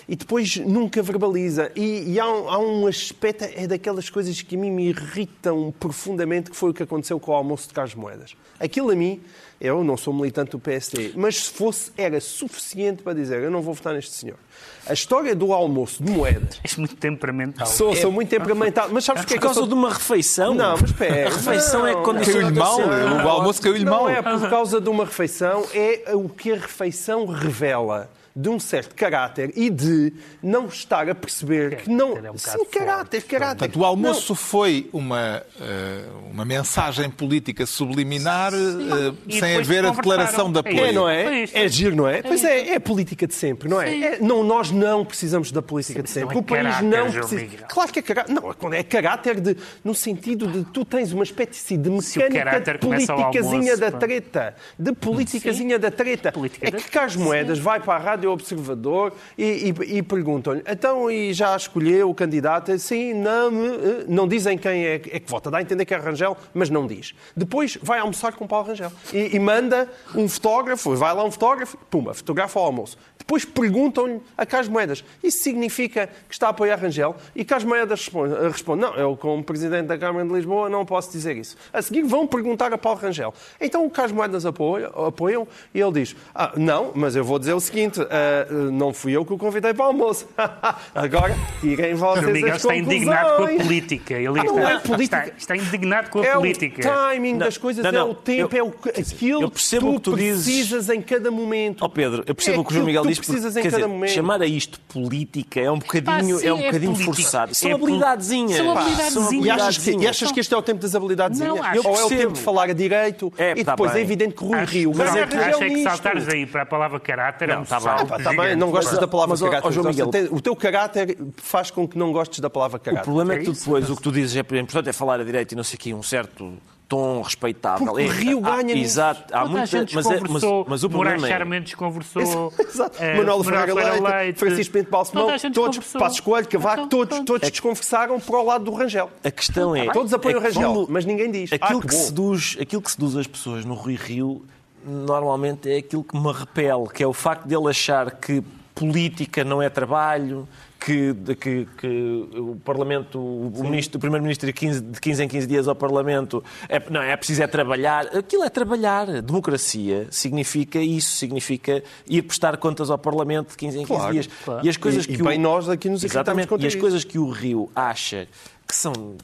E 0.09 0.17
depois 0.17 0.57
nunca 0.57 1.03
verbaliza. 1.03 1.71
E, 1.75 2.13
e 2.13 2.21
há, 2.21 2.29
um, 2.29 2.49
há, 2.49 2.59
um, 2.59 2.87
aspecto, 2.87 3.45
é 3.45 3.67
daquelas 3.67 4.11
coisas 4.11 4.41
que 4.43 4.57
a 4.57 4.59
mim 4.59 4.71
me 4.71 4.89
irritam 4.89 5.73
profundamente, 5.79 6.51
que 6.51 6.57
foi 6.57 6.71
o 6.71 6.75
que 6.75 6.83
aconteceu 6.83 7.19
com 7.21 7.33
o 7.33 7.35
almoço 7.35 7.69
de 7.69 7.75
Carlos 7.75 7.95
Moedas. 7.95 8.35
Aquilo 8.59 8.91
a 8.91 8.97
mim 8.97 9.21
eu 9.63 9.85
não 9.85 9.97
sou 9.97 10.13
militante 10.13 10.51
do 10.51 10.59
PSD, 10.59 11.13
mas 11.15 11.45
se 11.45 11.51
fosse, 11.51 11.93
era 11.97 12.21
suficiente 12.21 13.01
para 13.01 13.15
dizer 13.15 13.41
eu 13.41 13.51
não 13.51 13.63
vou 13.63 13.73
votar 13.73 13.95
neste 13.95 14.13
senhor. 14.13 14.37
A 14.85 14.93
história 14.93 15.37
do 15.37 15.53
almoço 15.53 16.03
de 16.03 16.11
moedas. 16.11 16.59
És 16.65 16.77
muito 16.77 16.97
temperamental. 16.97 17.65
Sou, 17.69 17.95
sou 17.95 18.11
muito 18.11 18.29
temperamental. 18.29 18.89
Mas 18.91 19.05
sabes 19.05 19.23
porque 19.23 19.35
é, 19.35 19.37
é 19.37 19.39
por 19.39 19.45
causa 19.45 19.61
sou... 19.61 19.69
de 19.69 19.75
uma 19.75 19.93
refeição? 19.93 20.53
Não, 20.53 20.73
mas 20.73 20.91
espera. 20.91 21.29
A 21.29 21.31
refeição 21.31 21.87
é 21.87 21.93
não, 21.93 22.01
é 22.01 22.05
condição 22.05 22.35
caiu-lhe 22.35 22.59
mal. 22.59 22.79
O 22.81 23.29
almoço 23.29 23.63
caiu-lhe 23.63 23.85
mal. 23.85 24.03
Não 24.03 24.11
é 24.11 24.21
por 24.21 24.51
causa 24.51 24.81
de 24.81 24.89
uma 24.89 25.05
refeição, 25.05 25.65
é 25.73 26.13
o 26.13 26.29
que 26.29 26.51
a 26.51 26.57
refeição 26.57 27.25
revela 27.27 28.11
de 28.35 28.49
um 28.49 28.59
certo 28.59 28.95
caráter 28.95 29.53
e 29.55 29.69
de 29.69 30.13
não 30.43 30.67
estar 30.67 31.09
a 31.09 31.15
perceber 31.15 31.83
que 31.83 31.91
não. 31.91 32.17
É 32.17 32.31
um 32.31 32.39
Sim, 32.39 32.65
caráter, 32.65 33.23
caráter. 33.23 33.59
Portanto, 33.59 33.81
o 33.81 33.85
almoço 33.85 34.33
não. 34.33 34.37
foi 34.37 34.89
uma, 34.93 35.43
eh, 35.61 36.05
uma 36.31 36.45
mensagem 36.45 37.11
política 37.11 37.67
subliminar 37.67 38.53
uh, 38.55 39.17
sem 39.31 39.57
haver 39.57 39.85
a 39.85 39.91
declaração 39.91 40.51
de 40.51 40.59
apoio. 40.61 40.85
É, 40.85 40.93
não 40.93 41.09
é? 41.09 41.45
É 41.53 41.69
giro, 41.69 41.95
não 41.95 42.09
é? 42.09 42.19
é 42.19 42.23
pois 42.23 42.43
é, 42.43 42.71
é 42.71 42.77
a 42.77 42.81
política 42.81 43.27
de 43.27 43.35
sempre, 43.35 43.69
não 43.69 43.81
é? 43.81 44.15
é 44.15 44.19
não, 44.19 44.43
nós 44.43 44.71
não 44.71 45.05
precisamos 45.05 45.53
da 45.53 45.61
política 45.61 46.03
de 46.03 46.11
sempre. 46.11 46.37
O 46.37 46.43
país 46.43 46.81
não 46.81 47.11
precisa. 47.11 47.47
Claro 47.69 47.93
que 47.93 47.99
é 47.99 48.03
caráter. 48.03 48.33
Não, 48.33 48.73
é 48.73 48.83
caráter 48.83 49.41
de, 49.41 49.57
no 49.85 49.95
sentido 49.95 50.47
de 50.47 50.65
tu 50.65 50.85
tens 50.85 51.13
uma 51.13 51.25
espécie 51.25 51.77
de 51.77 51.91
mecânica 51.91 52.61
de 52.61 52.79
politicazinha 52.79 53.77
da 53.77 53.91
treta. 53.91 54.55
De 54.79 54.93
politicazinha 54.93 55.79
da 55.79 55.91
treta. 55.91 56.33
É 56.61 56.71
que 56.71 56.91
Carlos 56.91 57.17
Moedas 57.17 57.59
vai 57.59 57.81
para 57.81 57.95
a 57.95 57.99
rádio 57.99 58.22
Rádio 58.23 58.31
Observador 58.31 59.13
e, 59.37 59.75
e, 59.89 59.99
e 59.99 60.03
perguntam-lhe, 60.03 60.63
então, 60.67 61.11
e 61.11 61.33
já 61.33 61.57
escolheu 61.57 62.09
o 62.09 62.15
candidato? 62.15 62.77
Sim, 62.79 63.15
não, 63.15 63.49
eh, 63.49 64.05
não 64.07 64.29
dizem 64.29 64.57
quem 64.57 64.87
é, 64.87 64.95
é 64.95 64.99
que 64.99 65.29
vota. 65.29 65.51
Dá 65.51 65.59
a 65.59 65.63
entender 65.63 65.85
que 65.85 65.93
é 65.93 65.97
Rangel, 65.97 66.37
mas 66.55 66.71
não 66.71 66.87
diz. 66.87 67.15
Depois 67.37 67.77
vai 67.83 67.99
almoçar 67.99 68.33
com 68.35 68.47
Paulo 68.47 68.69
Rangel 68.69 68.93
e, 69.13 69.35
e 69.35 69.39
manda 69.41 69.89
um 70.15 70.29
fotógrafo, 70.29 70.95
vai 70.95 71.13
lá 71.13 71.25
um 71.25 71.33
fotógrafo, 71.33 71.77
pumba, 71.91 72.15
fotografa 72.15 72.61
o 72.61 72.63
almoço. 72.63 72.97
Depois 73.19 73.45
perguntam-lhe 73.45 74.21
a 74.37 74.45
Carlos 74.47 74.69
Moedas. 74.69 75.05
Isso 75.23 75.43
significa 75.43 76.09
que 76.29 76.35
está 76.35 76.49
a 76.49 76.51
apoiar 76.51 76.77
Rangel? 76.77 77.17
E 77.35 77.45
Carlos 77.45 77.69
Moedas 77.69 78.01
responde, 78.01 78.35
responde, 78.49 78.83
não, 78.83 78.95
eu 78.95 79.17
como 79.17 79.43
Presidente 79.43 79.87
da 79.87 79.99
Câmara 79.99 80.27
de 80.27 80.33
Lisboa 80.33 80.69
não 80.69 80.85
posso 80.85 81.11
dizer 81.11 81.37
isso. 81.37 81.57
A 81.73 81.83
seguir 81.83 82.03
vão 82.03 82.27
perguntar 82.27 82.73
a 82.73 82.79
Paulo 82.79 83.01
Rangel. 83.01 83.35
Então 83.61 83.85
o 83.85 83.91
Carlos 83.91 84.13
Moedas 84.13 84.47
apoia, 84.47 84.89
apoiam 84.89 85.47
e 85.75 85.81
ele 85.81 85.93
diz, 85.93 86.17
ah, 86.35 86.53
não, 86.57 86.93
mas 86.95 87.17
eu 87.17 87.25
vou 87.25 87.39
dizer 87.39 87.53
o 87.53 87.61
seguinte, 87.61 88.01
uh, 88.13 88.71
não 88.71 88.93
fui 88.93 89.13
eu 89.13 89.25
que 89.25 89.33
o 89.33 89.39
convidei 89.39 89.73
para 89.73 89.85
o 89.85 89.89
almoço. 89.89 90.29
Agora 90.95 91.35
tirem 91.61 91.95
vocês 91.95 92.27
o 92.27 92.31
Miguel 92.31 92.55
as 92.55 92.57
está 92.57 92.77
indignado 92.77 93.37
com 93.37 93.45
a 93.45 93.49
política. 93.49 94.15
Ele 94.15 94.27
ah, 94.27 94.45
não 94.45 94.59
está, 94.59 94.71
é 94.71 94.79
política. 94.79 95.25
Está, 95.37 95.37
está, 95.39 95.57
indignado 95.57 96.11
com 96.11 96.21
a 96.21 96.27
é 96.27 96.35
política. 96.35 96.89
É 96.89 96.91
o 96.91 96.95
timing 96.95 97.39
das 97.39 97.57
coisas, 97.57 97.85
não, 97.85 97.93
não, 97.93 98.01
é 98.01 98.05
o 98.05 98.15
tempo, 98.15 98.57
eu, 98.57 98.59
é 98.59 98.63
o, 98.63 98.75
aquilo 99.01 99.43
eu 99.43 99.51
percebo 99.51 99.87
que 99.87 99.93
tu, 99.93 99.99
que 99.99 100.03
tu 100.03 100.13
precisas 100.13 100.87
dizes... 100.87 100.89
em 100.89 101.03
cada 101.03 101.31
momento. 101.31 101.85
Oh 101.85 101.89
Pedro, 101.89 102.23
eu 102.27 102.35
percebo 102.35 102.59
é 102.59 102.61
o 102.61 102.65
que 102.65 102.71
o 102.71 102.75
João 102.75 102.87
Miguel 102.87 103.07
diz 103.07 103.19
precisas 103.19 103.57
em 103.57 103.63
cada 103.63 103.77
dizer, 103.77 103.89
momento. 103.89 104.11
Chamar 104.11 104.43
a 104.43 104.47
isto 104.47 104.81
política 104.81 105.61
é 105.61 105.71
um 105.71 105.79
bocadinho, 105.79 106.39
sim, 106.39 106.47
é 106.47 106.53
um 106.53 106.59
é 106.59 106.67
bocadinho 106.67 106.95
forçado. 106.97 107.55
São 107.55 107.71
é 107.71 107.75
habilidadezinhas. 107.75 108.57
São 108.57 108.77
habilidadezinhas. 108.77 109.47
E 109.47 109.51
achas, 109.51 109.79
que, 109.79 109.91
e 109.91 110.09
achas 110.09 110.33
que 110.33 110.41
este 110.41 110.55
é 110.55 110.57
o 110.57 110.63
tempo 110.63 110.81
das 110.81 110.95
habilidadezinhas? 110.95 111.55
Não, 111.55 111.91
Ou 111.91 111.97
é 111.97 112.05
o 112.05 112.09
tempo 112.09 112.33
de 112.33 112.41
falar 112.41 112.69
a 112.71 112.73
direito? 112.73 113.33
É, 113.37 113.53
e 113.57 113.65
tá 113.65 113.73
depois 113.73 113.95
é 113.95 114.01
evidente 114.01 114.35
que 114.35 114.45
Rui 114.45 114.65
Rio... 114.65 114.93
Mas 114.95 115.15
é 115.17 115.27
que 115.27 115.83
saltares 115.83 116.29
aí 116.29 116.47
para 116.47 116.63
a 116.63 116.67
palavra 116.67 117.01
caráter 117.01 117.51
é 117.51 117.59
um 117.59 117.65
salto 118.07 118.21
Está 118.21 118.43
bem, 118.43 118.57
não 118.57 118.71
gostas 118.71 118.99
da 118.99 119.09
palavra 119.09 119.37
caráter. 119.37 120.29
O 120.33 120.41
teu 120.41 120.57
caráter 120.57 121.19
faz 121.37 121.71
com 121.71 121.87
que 121.87 121.99
não 121.99 122.13
gostes 122.13 122.41
da 122.41 122.51
palavra 122.51 122.79
caráter. 122.79 123.03
O 123.03 123.05
problema 123.05 123.35
é 123.35 123.39
que 123.39 123.45
tu 123.45 123.53
depois, 123.53 123.91
o 123.91 123.97
que 123.97 124.03
tu 124.03 124.13
dizes 124.13 124.37
é 124.37 124.41
importante 124.41 124.89
é 124.89 124.93
falar 124.93 125.21
a 125.21 125.25
direito 125.25 125.53
e 125.53 125.57
não 125.57 125.65
sei 125.65 125.77
o 125.77 125.81
quê, 125.81 125.95
um 125.95 126.03
certo 126.03 126.53
tom 126.93 127.23
respeitável. 127.23 127.87
Porque 127.87 128.03
o 128.03 128.09
Rio 128.11 128.41
ganha 128.43 128.77
Exato. 128.77 129.35
Há 129.35 129.47
muita, 129.47 129.65
gente 129.65 129.95
mas, 129.95 130.05
é, 130.05 130.21
mas, 130.21 130.43
mas 130.69 130.85
o 130.85 130.91
problema 130.91 131.27
é... 131.27 131.45
Mendes 131.45 131.75
conversou. 131.75 132.53
Exato. 132.61 133.03
É, 133.03 133.17
Manuel 133.17 133.43
Ferreira 133.43 133.75
Leite, 133.75 134.01
Leite, 134.03 134.39
Francisco 134.39 134.73
Pinto 134.75 134.91
Balsemão, 134.91 135.29
todos, 135.55 135.79
Passos 135.79 136.21
Coelho, 136.21 136.47
Cavaco, 136.47 136.83
então, 136.83 136.89
todos, 136.89 137.21
todos 137.25 137.49
é 137.49 137.51
desconversaram 137.51 138.21
para 138.21 138.37
o 138.37 138.45
lado 138.45 138.65
do 138.65 138.75
Rangel. 138.75 139.11
A 139.25 139.31
questão 139.31 139.75
é... 139.75 139.91
Todos 139.91 140.13
apoiam 140.13 140.37
é 140.37 140.41
o 140.41 140.43
Rangel, 140.43 140.87
mas 140.91 141.07
ninguém 141.07 141.31
diz. 141.31 141.51
Aquilo, 141.51 141.79
ah, 141.79 141.83
que, 141.83 141.89
que 141.89 141.95
seduz, 141.95 142.59
aquilo 142.61 142.83
que 142.83 142.91
seduz 142.91 143.17
as 143.17 143.27
pessoas 143.27 143.65
no 143.65 143.73
Rui 143.73 143.95
Rio 143.97 144.45
normalmente 144.85 145.71
é 145.71 145.79
aquilo 145.79 146.05
que 146.05 146.17
me 146.17 146.33
repele, 146.33 146.89
que 146.93 147.03
é 147.03 147.07
o 147.07 147.13
facto 147.13 147.47
de 147.47 147.55
ele 147.55 147.69
achar 147.69 148.11
que 148.11 148.43
política 148.75 149.45
não 149.45 149.63
é 149.63 149.69
trabalho, 149.69 150.49
que, 150.85 151.15
que, 151.37 151.69
que, 151.79 152.29
o 152.35 152.57
Parlamento, 152.65 153.19
o, 153.19 153.63
ministro, 153.63 153.99
o 153.99 154.01
Primeiro-Ministro 154.01 154.47
de 154.47 154.53
15, 154.53 154.81
de 154.81 155.01
15 155.01 155.25
em 155.25 155.29
15 155.29 155.47
dias 155.47 155.69
ao 155.69 155.77
Parlamento, 155.77 156.43
é, 156.69 156.83
não, 156.91 157.01
é 157.01 157.17
preciso 157.17 157.43
é 157.43 157.47
trabalhar. 157.47 158.07
Aquilo 158.17 158.43
é 158.43 158.51
trabalhar. 158.51 159.23
Democracia 159.23 160.09
significa 160.11 160.81
isso, 160.81 161.17
significa 161.17 161.83
ir 162.09 162.23
prestar 162.23 162.57
contas 162.57 162.91
ao 162.91 162.99
Parlamento 162.99 163.51
de 163.51 163.57
15 163.57 163.79
em 163.79 163.81
15 163.83 163.87
claro, 163.87 164.13
dias. 164.13 164.29
Claro. 164.45 164.67
E 164.67 164.69
as 164.69 164.77
coisas 164.77 165.05
e, 165.05 165.09
que 165.09 165.15
e 165.15 165.23
bem 165.23 165.39
o, 165.39 165.43
nós 165.43 165.69
aqui 165.69 165.89
nos 165.89 166.03
Exatamente. 166.03 166.53
E 166.59 166.67
as 166.67 166.75
coisas 166.75 167.05
que 167.05 167.19
o 167.19 167.31
Rio 167.31 167.71
acha 167.77 168.27
que 168.67 168.75
são 168.75 169.17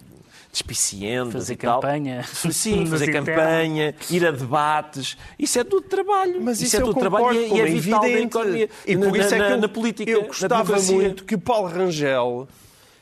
despicientes 0.53 1.33
fazer 1.33 1.57
campanha. 1.57 2.25
Sim, 2.25 2.87
fazer 2.89 3.13
campanha, 3.13 3.95
ir 4.11 4.27
a 4.27 4.31
debates. 4.31 5.17
Isso 5.39 5.59
é 5.59 5.65
tudo 5.65 5.87
trabalho. 5.87 6.41
Mas 6.41 6.59
isso, 6.59 6.67
isso 6.67 6.77
é 6.77 6.81
tudo 6.81 6.99
trabalho 6.99 7.41
e 7.41 7.61
é, 7.61 7.65
vital 7.67 8.03
na 8.03 8.09
economia, 8.09 8.71
e 8.87 8.97
por 8.97 9.17
isso 9.17 9.35
é 9.35 9.39
que 9.39 9.53
eu, 9.53 9.59
na 9.59 9.69
política. 9.69 10.11
Eu 10.11 10.27
gostava 10.27 10.81
muito 10.81 11.25
que 11.25 11.35
o 11.35 11.39
Paulo 11.39 11.69
Rangel 11.69 12.49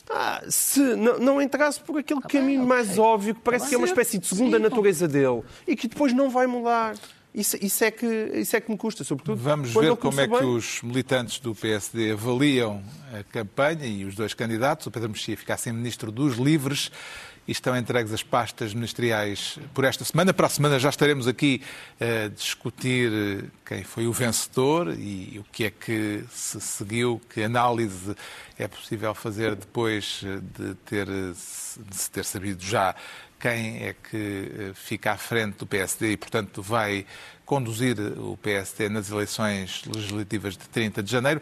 ah, 0.08 0.42
se 0.48 0.80
não, 0.80 1.18
não 1.18 1.42
entrasse 1.42 1.80
por 1.80 1.98
aquele 1.98 2.20
ah, 2.22 2.28
caminho 2.28 2.62
okay. 2.62 2.68
mais 2.68 2.98
óbvio, 2.98 3.34
que 3.34 3.40
parece 3.40 3.68
que 3.68 3.74
é 3.74 3.78
uma 3.78 3.86
espécie 3.86 4.18
de 4.18 4.26
segunda 4.26 4.56
Sim, 4.56 4.62
natureza 4.62 5.08
dele, 5.08 5.42
e 5.66 5.74
que 5.74 5.88
depois 5.88 6.12
não 6.12 6.30
vai 6.30 6.46
mudar. 6.46 6.94
Isso, 7.34 7.58
isso, 7.60 7.84
é, 7.84 7.90
que, 7.90 8.06
isso 8.06 8.56
é 8.56 8.60
que 8.62 8.70
me 8.70 8.78
custa, 8.78 9.04
sobretudo. 9.04 9.36
Vamos 9.36 9.74
ver 9.74 9.94
como 9.96 10.18
é 10.18 10.26
bem. 10.26 10.38
que 10.38 10.44
os 10.44 10.80
militantes 10.80 11.38
do 11.38 11.54
PSD 11.54 12.12
avaliam 12.12 12.82
a 13.12 13.22
campanha 13.24 13.84
e 13.84 14.06
os 14.06 14.14
dois 14.14 14.32
candidatos. 14.32 14.86
O 14.86 14.90
Pedro 14.90 15.10
Mexia 15.10 15.36
fica 15.36 15.52
assim 15.52 15.70
ministro 15.70 16.10
dos 16.10 16.38
livres 16.38 16.90
estão 17.52 17.76
entregues 17.76 18.12
as 18.12 18.22
pastas 18.22 18.74
ministeriais 18.74 19.58
por 19.72 19.84
esta 19.84 20.04
semana. 20.04 20.32
Para 20.32 20.46
a 20.46 20.50
semana 20.50 20.78
já 20.78 20.88
estaremos 20.88 21.26
aqui 21.28 21.62
a 22.00 22.28
discutir 22.28 23.44
quem 23.64 23.84
foi 23.84 24.06
o 24.06 24.12
vencedor 24.12 24.94
e 24.98 25.38
o 25.38 25.44
que 25.52 25.64
é 25.64 25.70
que 25.70 26.24
se 26.30 26.60
seguiu, 26.60 27.20
que 27.32 27.42
análise 27.42 28.16
é 28.58 28.66
possível 28.66 29.14
fazer 29.14 29.54
depois 29.54 30.22
de, 30.56 30.74
ter, 30.86 31.06
de 31.06 31.96
se 31.96 32.10
ter 32.10 32.24
sabido 32.24 32.62
já 32.62 32.94
quem 33.38 33.84
é 33.84 33.92
que 33.94 34.52
eh, 34.58 34.72
fica 34.74 35.12
à 35.12 35.16
frente 35.16 35.58
do 35.58 35.66
PSD 35.66 36.12
e, 36.12 36.16
portanto, 36.16 36.62
vai 36.62 37.06
conduzir 37.46 37.96
o 38.18 38.36
PSD 38.36 38.88
nas 38.88 39.10
eleições 39.10 39.82
legislativas 39.86 40.54
de 40.54 40.68
30 40.68 41.02
de 41.02 41.10
janeiro. 41.10 41.40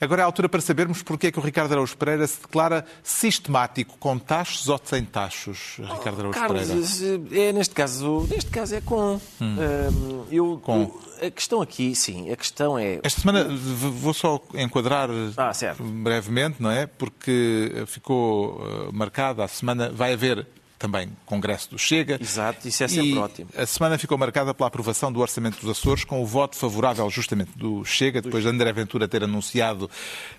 Agora 0.00 0.22
é 0.22 0.24
a 0.24 0.26
altura 0.26 0.48
para 0.48 0.60
sabermos 0.60 1.02
porque 1.02 1.28
é 1.28 1.30
que 1.30 1.38
o 1.38 1.42
Ricardo 1.42 1.70
Araújo 1.72 1.96
Pereira 1.96 2.26
se 2.26 2.40
declara 2.40 2.84
sistemático, 3.02 3.96
com 3.98 4.18
taxos 4.18 4.68
ou 4.68 4.80
sem 4.82 5.04
taxos, 5.04 5.76
Ricardo 5.78 6.20
Araújo 6.20 6.38
oh, 6.38 6.40
Carlos, 6.40 6.98
Pereira? 6.98 7.48
É, 7.48 7.52
neste, 7.52 7.74
caso, 7.74 8.26
neste 8.28 8.50
caso 8.50 8.74
é 8.74 8.80
com. 8.80 9.20
Hum. 9.40 9.56
Um, 9.58 10.24
eu, 10.30 10.60
com. 10.64 10.98
A 11.20 11.30
questão 11.30 11.62
aqui, 11.62 11.94
sim, 11.94 12.32
a 12.32 12.36
questão 12.36 12.76
é... 12.76 12.98
Esta 13.00 13.20
semana, 13.20 13.44
vou 13.44 14.12
só 14.12 14.42
enquadrar 14.54 15.08
ah, 15.36 15.52
brevemente, 15.78 16.60
não 16.60 16.68
é? 16.68 16.86
Porque 16.86 17.84
ficou 17.86 18.56
uh, 18.56 18.92
marcada 18.92 19.44
a 19.44 19.48
semana, 19.48 19.88
vai 19.88 20.14
haver 20.14 20.44
também 20.82 21.08
Congresso 21.24 21.70
do 21.70 21.78
Chega. 21.78 22.18
Exato, 22.20 22.66
isso 22.66 22.82
é 22.82 22.88
sempre 22.88 23.10
e 23.10 23.18
ótimo. 23.18 23.48
A 23.56 23.64
semana 23.64 23.96
ficou 23.96 24.18
marcada 24.18 24.52
pela 24.52 24.66
aprovação 24.66 25.12
do 25.12 25.20
Orçamento 25.20 25.60
dos 25.60 25.78
Açores, 25.78 26.02
com 26.02 26.20
o 26.20 26.26
voto 26.26 26.56
favorável 26.56 27.08
justamente 27.08 27.56
do 27.56 27.84
Chega, 27.84 28.20
depois 28.20 28.42
de 28.42 28.50
André 28.50 28.72
Ventura 28.72 29.06
ter 29.06 29.22
anunciado 29.22 29.88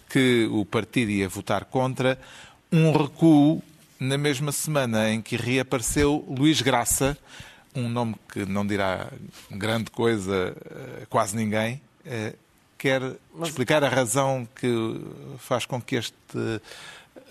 que 0.09 0.45
o 0.51 0.65
partido 0.65 1.11
ia 1.11 1.29
votar 1.29 1.63
contra. 1.63 2.19
Um 2.69 2.91
recuo 2.91 3.63
na 3.97 4.17
mesma 4.17 4.51
semana 4.51 5.09
em 5.09 5.21
que 5.21 5.37
reapareceu 5.37 6.25
Luís 6.27 6.61
Graça, 6.61 7.17
um 7.73 7.87
nome 7.87 8.15
que 8.31 8.45
não 8.45 8.67
dirá 8.67 9.07
grande 9.49 9.91
coisa 9.91 10.53
a 11.01 11.05
quase 11.05 11.37
ninguém. 11.37 11.81
Eh, 12.05 12.35
quer 12.77 13.01
explicar 13.41 13.81
a 13.81 13.87
razão 13.87 14.45
que 14.59 14.99
faz 15.37 15.65
com 15.65 15.81
que 15.81 15.95
este 15.95 16.13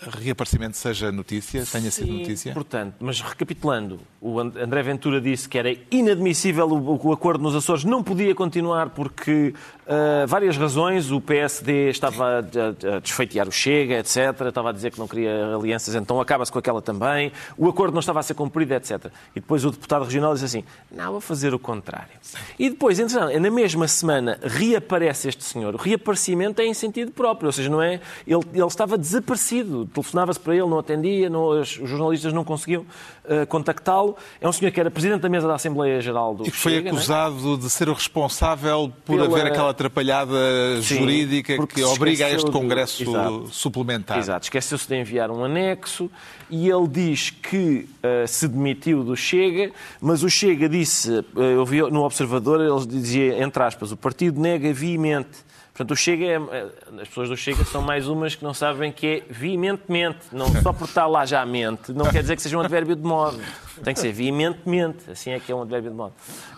reaparecimento 0.01 0.77
seja 0.77 1.11
notícia, 1.11 1.65
tenha 1.65 1.91
Sim, 1.91 2.05
sido 2.05 2.13
notícia? 2.13 2.53
Portanto, 2.53 2.95
mas 2.99 3.21
recapitulando, 3.21 3.99
o 4.19 4.39
André 4.39 4.81
Ventura 4.83 5.19
disse 5.21 5.47
que 5.47 5.57
era 5.57 5.75
inadmissível 5.91 6.67
o, 6.67 7.07
o 7.07 7.13
acordo 7.13 7.43
nos 7.43 7.55
Açores, 7.55 7.83
não 7.83 8.03
podia 8.03 8.33
continuar 8.35 8.89
porque 8.89 9.53
uh, 9.87 10.27
várias 10.27 10.57
razões, 10.57 11.11
o 11.11 11.21
PSD 11.21 11.89
estava 11.89 12.25
a, 12.25 12.95
a, 12.95 12.99
desfeitear 12.99 13.47
o 13.47 13.51
Chega, 13.51 13.99
etc., 13.99 14.47
estava 14.47 14.69
a 14.69 14.71
dizer 14.71 14.91
que 14.91 14.99
não 14.99 15.07
queria 15.07 15.55
alianças, 15.55 15.95
então 15.95 16.19
acaba-se 16.19 16.51
com 16.51 16.59
aquela 16.59 16.81
também, 16.81 17.31
o 17.57 17.67
acordo 17.67 17.93
não 17.93 17.99
estava 17.99 18.19
a 18.19 18.23
ser 18.23 18.33
cumprido, 18.33 18.73
etc. 18.73 19.05
E 19.35 19.39
depois 19.39 19.63
o 19.65 19.71
deputado 19.71 20.03
regional 20.03 20.33
disse 20.33 20.45
assim, 20.45 20.63
não, 20.91 21.11
vou 21.11 21.21
fazer 21.21 21.53
o 21.53 21.59
contrário. 21.59 22.13
E 22.57 22.69
depois, 22.69 22.97
na 22.99 23.51
mesma 23.51 23.87
semana, 23.87 24.39
reaparece 24.41 25.29
este 25.29 25.43
senhor. 25.43 25.75
O 25.75 25.77
reaparecimento 25.77 26.61
é 26.61 26.65
em 26.65 26.73
sentido 26.73 27.11
próprio, 27.11 27.47
ou 27.47 27.53
seja, 27.53 27.69
não 27.69 27.81
é... 27.81 27.99
Ele, 28.27 28.43
ele 28.53 28.65
estava 28.65 28.97
desaparecido 28.97 29.83
telefonava-se 29.93 30.39
para 30.39 30.55
ele, 30.55 30.65
não 30.65 30.79
atendia, 30.79 31.29
não, 31.29 31.61
os 31.61 31.69
jornalistas 31.69 32.33
não 32.33 32.43
conseguiam 32.43 32.81
uh, 32.81 33.45
contactá-lo. 33.47 34.15
É 34.41 34.47
um 34.47 34.51
senhor 34.51 34.71
que 34.71 34.79
era 34.79 34.89
presidente 34.91 35.21
da 35.21 35.29
mesa 35.29 35.47
da 35.47 35.55
Assembleia 35.55 36.01
Geral 36.01 36.35
do 36.35 36.47
E 36.47 36.51
foi 36.51 36.73
Chega, 36.73 36.89
é? 36.89 36.91
acusado 36.91 37.53
é? 37.53 37.57
de 37.57 37.69
ser 37.69 37.89
o 37.89 37.93
responsável 37.93 38.91
por 39.05 39.17
Pela... 39.17 39.25
haver 39.25 39.51
aquela 39.51 39.72
atrapalhada 39.73 40.33
Sim, 40.81 40.99
jurídica 40.99 41.67
que 41.67 41.83
obriga 41.83 42.25
a 42.25 42.31
este 42.31 42.49
Congresso 42.49 43.03
Exato. 43.03 43.49
suplementar. 43.51 44.17
Exato, 44.17 44.45
esqueceu-se 44.45 44.87
de 44.87 44.95
enviar 44.95 45.29
um 45.29 45.43
anexo 45.43 46.09
e 46.49 46.69
ele 46.69 46.87
diz 46.87 47.29
que 47.29 47.87
uh, 48.03 48.27
se 48.27 48.47
demitiu 48.47 49.03
do 49.03 49.15
Chega, 49.15 49.71
mas 49.99 50.23
o 50.23 50.29
Chega 50.29 50.69
disse, 50.69 51.11
uh, 51.11 51.39
eu 51.39 51.65
vi 51.65 51.81
no 51.81 52.03
Observador, 52.03 52.61
ele 52.61 52.85
dizia, 52.85 53.43
entre 53.43 53.61
aspas, 53.61 53.91
o 53.91 53.97
partido 53.97 54.39
nega 54.39 54.71
veemente 54.73 55.43
Portanto, 55.73 55.91
o 55.91 55.95
Chega 55.95 56.25
é, 56.25 56.35
é, 56.35 57.01
as 57.01 57.07
pessoas 57.07 57.29
do 57.29 57.35
Chega 57.35 57.65
são 57.65 57.81
mais 57.81 58.07
umas 58.07 58.35
que 58.35 58.43
não 58.43 58.53
sabem 58.53 58.91
que 58.91 59.07
é 59.07 59.23
veementemente. 59.27 60.19
Não 60.31 60.45
só 60.61 60.71
por 60.71 60.85
estar 60.87 61.07
lá 61.07 61.25
já 61.25 61.43
mente, 61.47 61.91
não 61.91 62.05
quer 62.11 62.21
dizer 62.21 62.35
que 62.35 62.43
seja 62.43 62.55
um 62.55 62.61
advérbio 62.61 62.95
de 62.95 63.01
modo. 63.01 63.41
Tem 63.83 63.91
que 63.91 63.99
ser 63.99 64.11
veementemente. 64.11 65.09
Assim 65.09 65.31
é 65.31 65.39
que 65.39 65.51
é 65.51 65.55
um 65.55 65.63
advérbio 65.63 65.89
de 65.89 65.97
modo. 65.97 66.13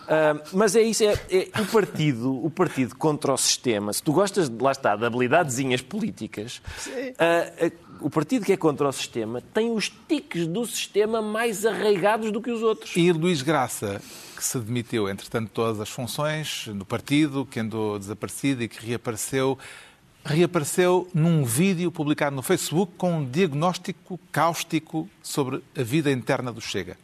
Uh, 0.06 0.40
mas 0.52 0.76
é 0.76 0.82
isso, 0.82 1.02
é, 1.02 1.14
é, 1.30 1.60
o 1.60 1.66
partido, 1.66 2.44
o 2.44 2.48
partido 2.48 2.94
contra 2.94 3.32
o 3.32 3.36
sistema. 3.36 3.92
Se 3.92 4.02
tu 4.02 4.12
gostas, 4.12 4.48
lá 4.48 4.70
está, 4.70 4.94
de 4.94 5.04
habilidadezinhas 5.04 5.82
políticas, 5.82 6.62
uh, 6.86 7.66
uh, 7.66 7.86
o 8.00 8.08
partido 8.10 8.44
que 8.44 8.52
é 8.52 8.56
contra 8.56 8.88
o 8.88 8.92
sistema 8.92 9.40
tem 9.52 9.70
os 9.70 9.90
tiques 10.08 10.46
do 10.46 10.64
sistema 10.64 11.20
mais 11.20 11.66
arraigados 11.66 12.30
do 12.30 12.40
que 12.40 12.50
os 12.50 12.62
outros. 12.62 12.94
E 12.96 13.10
Luís 13.10 13.42
Graça 13.42 14.00
que 14.36 14.44
se 14.44 14.58
demitiu, 14.58 15.08
entretanto, 15.08 15.50
todas 15.52 15.80
as 15.80 15.88
funções 15.88 16.66
no 16.68 16.84
partido, 16.84 17.46
que 17.46 17.58
andou 17.58 17.98
desaparecido 17.98 18.62
e 18.62 18.68
que 18.68 18.84
reapareceu. 18.86 19.58
Reapareceu 20.24 21.08
num 21.14 21.44
vídeo 21.44 21.90
publicado 21.90 22.34
no 22.36 22.42
Facebook 22.42 22.92
com 22.98 23.18
um 23.18 23.24
diagnóstico 23.24 24.20
cáustico 24.30 25.08
sobre 25.22 25.62
a 25.76 25.82
vida 25.82 26.10
interna 26.10 26.52
do 26.52 26.60
Chega. 26.60 26.98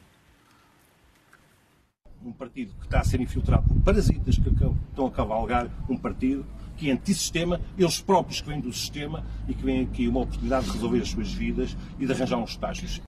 Um 2.24 2.32
partido 2.32 2.74
que 2.78 2.84
está 2.84 3.00
a 3.00 3.04
ser 3.04 3.20
infiltrado 3.20 3.68
por 3.68 3.80
parasitas 3.80 4.36
que 4.36 4.48
estão 4.48 5.06
a 5.06 5.10
cavalgar 5.10 5.68
um 5.88 5.96
partido 5.96 6.44
que 6.76 6.88
é 6.88 6.92
antissistema, 6.92 7.60
eles 7.76 8.00
próprios 8.00 8.40
que 8.40 8.48
vêm 8.48 8.60
do 8.60 8.72
sistema 8.72 9.24
e 9.48 9.54
que 9.54 9.64
vêm 9.64 9.82
aqui 9.82 10.08
uma 10.08 10.20
oportunidade 10.20 10.66
de 10.66 10.72
resolver 10.72 11.00
as 11.00 11.08
suas 11.08 11.32
vidas 11.32 11.76
e 11.98 12.06
de 12.06 12.12
arranjar 12.12 12.38
uns 12.38 12.50
estágios 12.50 13.00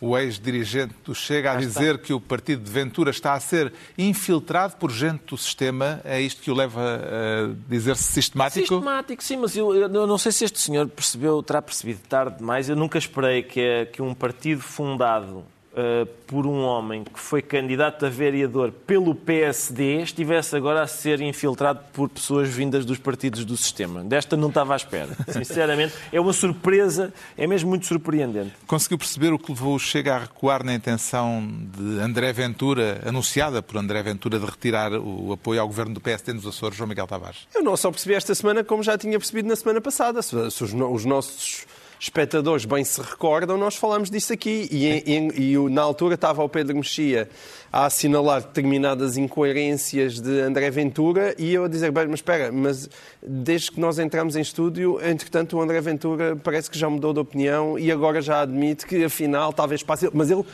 o 0.00 0.16
ex-dirigente 0.16 0.94
do 1.04 1.14
Chega 1.14 1.52
a 1.52 1.56
dizer 1.56 1.98
que 1.98 2.12
o 2.12 2.20
partido 2.20 2.62
de 2.62 2.70
Ventura 2.70 3.10
está 3.10 3.34
a 3.34 3.40
ser 3.40 3.72
infiltrado 3.96 4.76
por 4.76 4.90
gente 4.90 5.24
do 5.26 5.36
sistema. 5.36 6.00
É 6.04 6.20
isto 6.20 6.42
que 6.42 6.50
o 6.50 6.54
leva 6.54 6.80
a 6.80 7.68
dizer-se 7.68 8.04
sistemático? 8.04 8.66
Sistemático, 8.66 9.22
sim, 9.22 9.36
mas 9.36 9.56
eu, 9.56 9.74
eu, 9.74 10.06
não 10.06 10.18
sei 10.18 10.32
se 10.32 10.44
este 10.44 10.60
senhor 10.60 10.88
percebeu, 10.88 11.42
terá 11.42 11.60
percebido 11.60 12.00
tarde 12.08 12.38
demais. 12.38 12.68
Eu 12.68 12.76
nunca 12.76 12.98
esperei 12.98 13.42
que, 13.42 13.86
que 13.92 14.02
um 14.02 14.14
partido 14.14 14.62
fundado 14.62 15.44
uh, 15.72 16.06
por 16.26 16.46
um 16.46 16.62
homem 16.62 17.04
que 17.04 17.18
foi 17.18 17.42
candidato 17.42 18.06
a 18.06 18.08
vereador 18.08 18.72
pelo 18.86 19.14
PSD 19.14 20.02
estivesse 20.02 20.56
agora 20.56 20.82
a 20.82 20.86
ser 20.86 21.20
infiltrado 21.20 21.80
por 21.92 22.08
pessoas 22.08 22.48
vindas 22.48 22.84
dos 22.84 22.98
partidos 22.98 23.44
do 23.44 23.56
sistema. 23.56 24.02
Desta 24.02 24.36
não 24.36 24.48
estava 24.48 24.74
à 24.74 24.76
espera. 24.76 25.10
Sinceramente, 25.28 25.94
é 26.12 26.20
uma 26.20 26.32
surpresa, 26.32 27.12
é 27.36 27.46
mesmo 27.46 27.70
muito 27.70 27.86
surpreendente. 27.86 28.52
Conseguiu 28.66 28.98
perceber 28.98 29.32
o 29.32 29.38
que 29.38 29.50
levou 29.50 29.74
o 29.74 29.78
Chega 29.78 30.14
a 30.14 30.18
recuar 30.18 30.64
na 30.64 30.74
intenção 30.74 31.42
de 31.76 32.00
André 32.00 32.32
Ventura, 32.32 33.00
anunciada 33.04 33.62
por 33.62 33.76
André 33.76 34.02
Ventura, 34.02 34.38
de 34.38 34.46
retirar 34.46 34.92
o 34.92 35.32
apoio 35.32 35.60
ao 35.60 35.66
governo 35.66 35.94
do 35.94 36.00
PSD 36.00 36.32
nos 36.32 36.46
Açores, 36.46 36.76
João 36.76 36.88
Miguel 36.88 37.06
Tavares? 37.06 37.48
Eu 37.54 37.62
não 37.62 37.76
só 37.76 37.90
percebi 37.90 38.14
esta 38.14 38.34
semana, 38.34 38.62
como 38.62 38.82
já 38.82 38.96
tinha 38.96 39.18
percebido 39.18 39.48
na 39.48 39.56
semana 39.56 39.80
passada. 39.80 40.22
Se 40.22 40.36
os 40.36 41.04
nossos 41.04 41.66
espectadores 42.00 42.64
bem 42.64 42.82
se 42.82 42.98
recordam, 42.98 43.58
nós 43.58 43.76
falamos 43.76 44.10
disso 44.10 44.32
aqui. 44.32 44.66
E, 44.72 44.86
e, 44.86 45.52
e, 45.52 45.70
na 45.70 45.82
altura 45.82 46.14
estava 46.14 46.42
o 46.42 46.48
Pedro 46.48 46.74
Mexia 46.74 47.28
a 47.70 47.84
assinalar 47.84 48.40
determinadas 48.40 49.18
incoerências 49.18 50.18
de 50.18 50.40
André 50.40 50.70
Ventura 50.70 51.34
e 51.38 51.52
eu 51.52 51.64
a 51.64 51.68
dizer, 51.68 51.92
bem, 51.92 52.06
mas 52.06 52.14
espera, 52.14 52.50
mas 52.50 52.88
desde 53.22 53.70
que 53.72 53.78
nós 53.78 53.98
entramos 53.98 54.34
em 54.34 54.40
estúdio, 54.40 54.98
entretanto 55.04 55.58
o 55.58 55.60
André 55.60 55.80
Ventura 55.82 56.34
parece 56.36 56.70
que 56.70 56.78
já 56.78 56.88
mudou 56.88 57.12
de 57.12 57.20
opinião 57.20 57.78
e 57.78 57.92
agora 57.92 58.22
já 58.22 58.40
admite 58.40 58.86
que 58.86 59.04
afinal 59.04 59.52
talvez 59.52 59.82
passe... 59.82 60.08
Mas 60.12 60.30
ele 60.30 60.44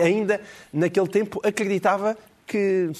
ainda 0.00 0.40
naquele 0.72 1.08
tempo 1.08 1.40
acreditava 1.44 2.16
que 2.46 2.90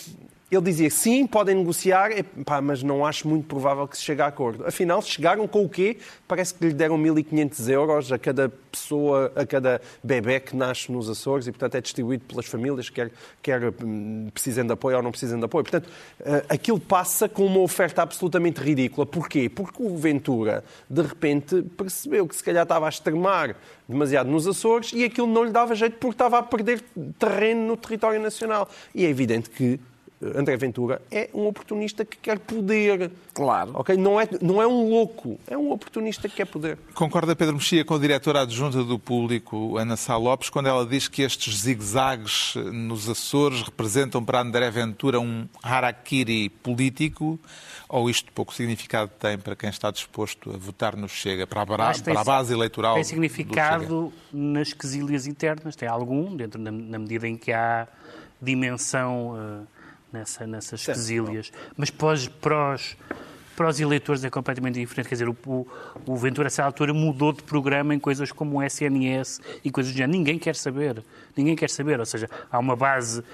ele 0.55 0.65
dizia 0.65 0.91
sim, 0.91 1.27
podem 1.27 1.55
negociar, 1.55 2.11
pá, 2.45 2.61
mas 2.61 2.83
não 2.83 3.07
acho 3.07 3.27
muito 3.27 3.47
provável 3.47 3.89
que 3.89 3.97
se 3.97 4.05
chegue 4.05 4.21
a 4.21 4.27
acordo. 4.27 4.67
Afinal, 4.67 5.01
chegaram 5.01 5.49
com 5.49 5.65
o 5.65 5.69
quê? 5.69 5.97
Parece 6.29 6.53
que 6.53 6.67
lhe 6.67 6.75
deram 6.75 6.99
1.500 6.99 7.69
euros 7.71 8.13
a 8.13 8.19
cada 8.19 8.51
pessoa, 8.71 9.33
a 9.35 9.47
cada 9.47 9.81
bebê 10.05 10.41
que 10.41 10.55
nasce 10.55 10.93
nos 10.93 11.09
Açores 11.09 11.47
e, 11.47 11.53
portanto, 11.53 11.77
é 11.77 11.81
distribuído 11.81 12.25
pelas 12.25 12.45
famílias, 12.45 12.91
quer, 12.91 13.11
quer 13.41 13.73
hum, 13.83 14.29
precisem 14.33 14.67
de 14.67 14.73
apoio 14.73 14.99
ou 14.99 15.03
não 15.03 15.11
precisem 15.11 15.39
de 15.39 15.45
apoio. 15.45 15.65
Portanto, 15.65 15.89
eh, 16.21 16.45
aquilo 16.51 16.79
passa 16.79 17.29
com 17.29 17.47
uma 17.47 17.61
oferta 17.61 18.03
absolutamente 18.03 18.61
ridícula. 18.61 19.07
Porquê? 19.07 19.49
Porque 19.49 19.83
o 19.83 19.97
Ventura, 19.97 20.63
de 20.89 21.01
repente, 21.01 21.63
percebeu 21.63 22.27
que 22.29 22.37
se 22.37 22.45
calhar 22.45 22.65
estava 22.65 22.87
a 22.87 22.89
extremar 22.91 23.57
demasiado 23.89 24.31
nos 24.31 24.47
Açores 24.47 24.93
e 24.93 25.05
aquilo 25.05 25.27
não 25.27 25.45
lhe 25.45 25.51
dava 25.51 25.75
jeito 25.75 25.97
porque 25.99 26.15
estava 26.15 26.39
a 26.39 26.43
perder 26.43 26.83
terreno 27.19 27.67
no 27.69 27.77
território 27.77 28.21
nacional. 28.21 28.69
E 28.95 29.07
é 29.07 29.09
evidente 29.09 29.49
que 29.49 29.81
André 30.35 30.57
Ventura 30.57 31.03
é 31.11 31.29
um 31.35 31.47
oportunista 31.47 32.05
que 32.05 32.17
quer 32.17 32.39
poder. 32.39 33.11
Claro. 33.35 33.73
Okay? 33.75 33.97
Não, 33.97 34.21
é, 34.21 34.29
não 34.41 34.63
é 34.63 34.67
um 34.67 34.89
louco, 34.89 35.39
é 35.47 35.57
um 35.57 35.73
oportunista 35.73 36.29
que 36.29 36.37
quer 36.37 36.47
poder. 36.47 36.79
Concorda, 36.95 37.35
Pedro 37.35 37.55
Mexia, 37.55 37.85
com 37.85 37.95
a 37.95 37.99
diretora 37.99 38.43
adjunta 38.43 38.85
do 38.85 38.99
público, 38.99 39.77
Ana 39.77 39.97
Sá 39.97 40.17
Lopes, 40.17 40.49
quando 40.49 40.69
ela 40.69 40.87
diz 40.87 41.09
que 41.09 41.23
estes 41.23 41.63
zigue-zagues 41.63 42.55
nos 42.73 43.09
Açores 43.09 43.63
representam 43.63 44.25
para 44.25 44.41
André 44.41 44.71
Ventura 44.71 45.19
um 45.19 45.47
harakiri 45.63 46.49
político? 46.49 47.39
Ou 47.89 48.09
isto 48.09 48.33
pouco 48.33 48.55
significado 48.55 49.11
tem 49.19 49.37
para 49.37 49.55
quem 49.55 49.69
está 49.69 49.91
disposto 49.91 50.51
a 50.51 50.57
votar 50.57 50.97
no 50.97 51.09
Chega, 51.09 51.47
para 51.47 51.63
a, 51.63 51.67
para 51.67 52.21
a 52.21 52.25
base 52.25 52.53
eleitoral? 52.53 52.95
Tem 52.95 53.05
significado 53.05 54.13
nas 54.33 54.73
quesilhas 54.73 55.27
internas, 55.27 55.77
tem 55.77 55.89
algum, 55.89 56.35
dentro 56.35 56.61
na, 56.61 56.71
na 56.71 56.99
medida 56.99 57.29
em 57.29 57.37
que 57.37 57.53
há 57.53 57.87
dimensão 58.41 59.35
uh, 59.35 59.82
nessa, 60.13 60.47
nessas 60.47 60.85
quesilhas. 60.85 61.53
Mas 61.77 61.91
para 61.91 62.13
os, 62.13 62.29
para, 62.29 62.75
os, 62.75 62.97
para 63.57 63.69
os 63.69 63.81
eleitores 63.81 64.25
é 64.25 64.31
completamente 64.31 64.79
diferente. 64.79 65.09
Quer 65.09 65.15
dizer, 65.15 65.29
o, 65.29 65.67
o 66.07 66.17
Ventura, 66.17 66.47
a 66.47 66.49
essa 66.49 66.65
altura, 66.65 66.93
mudou 66.93 67.33
de 67.33 67.43
programa 67.43 67.95
em 67.95 67.99
coisas 67.99 68.33
como 68.33 68.59
o 68.59 68.63
SNS 68.63 69.41
e 69.65 69.71
coisas 69.71 69.93
do 69.93 69.97
género. 69.97 70.19
Ninguém 70.19 70.39
quer 70.39 70.57
saber. 70.57 71.03
Ninguém 71.37 71.57
quer 71.57 71.71
saber. 71.71 72.01
Ou 72.01 72.07
seja, 72.07 72.29
há 72.51 72.59
uma 72.59 72.77
base 72.77 73.21
uh, 73.21 73.25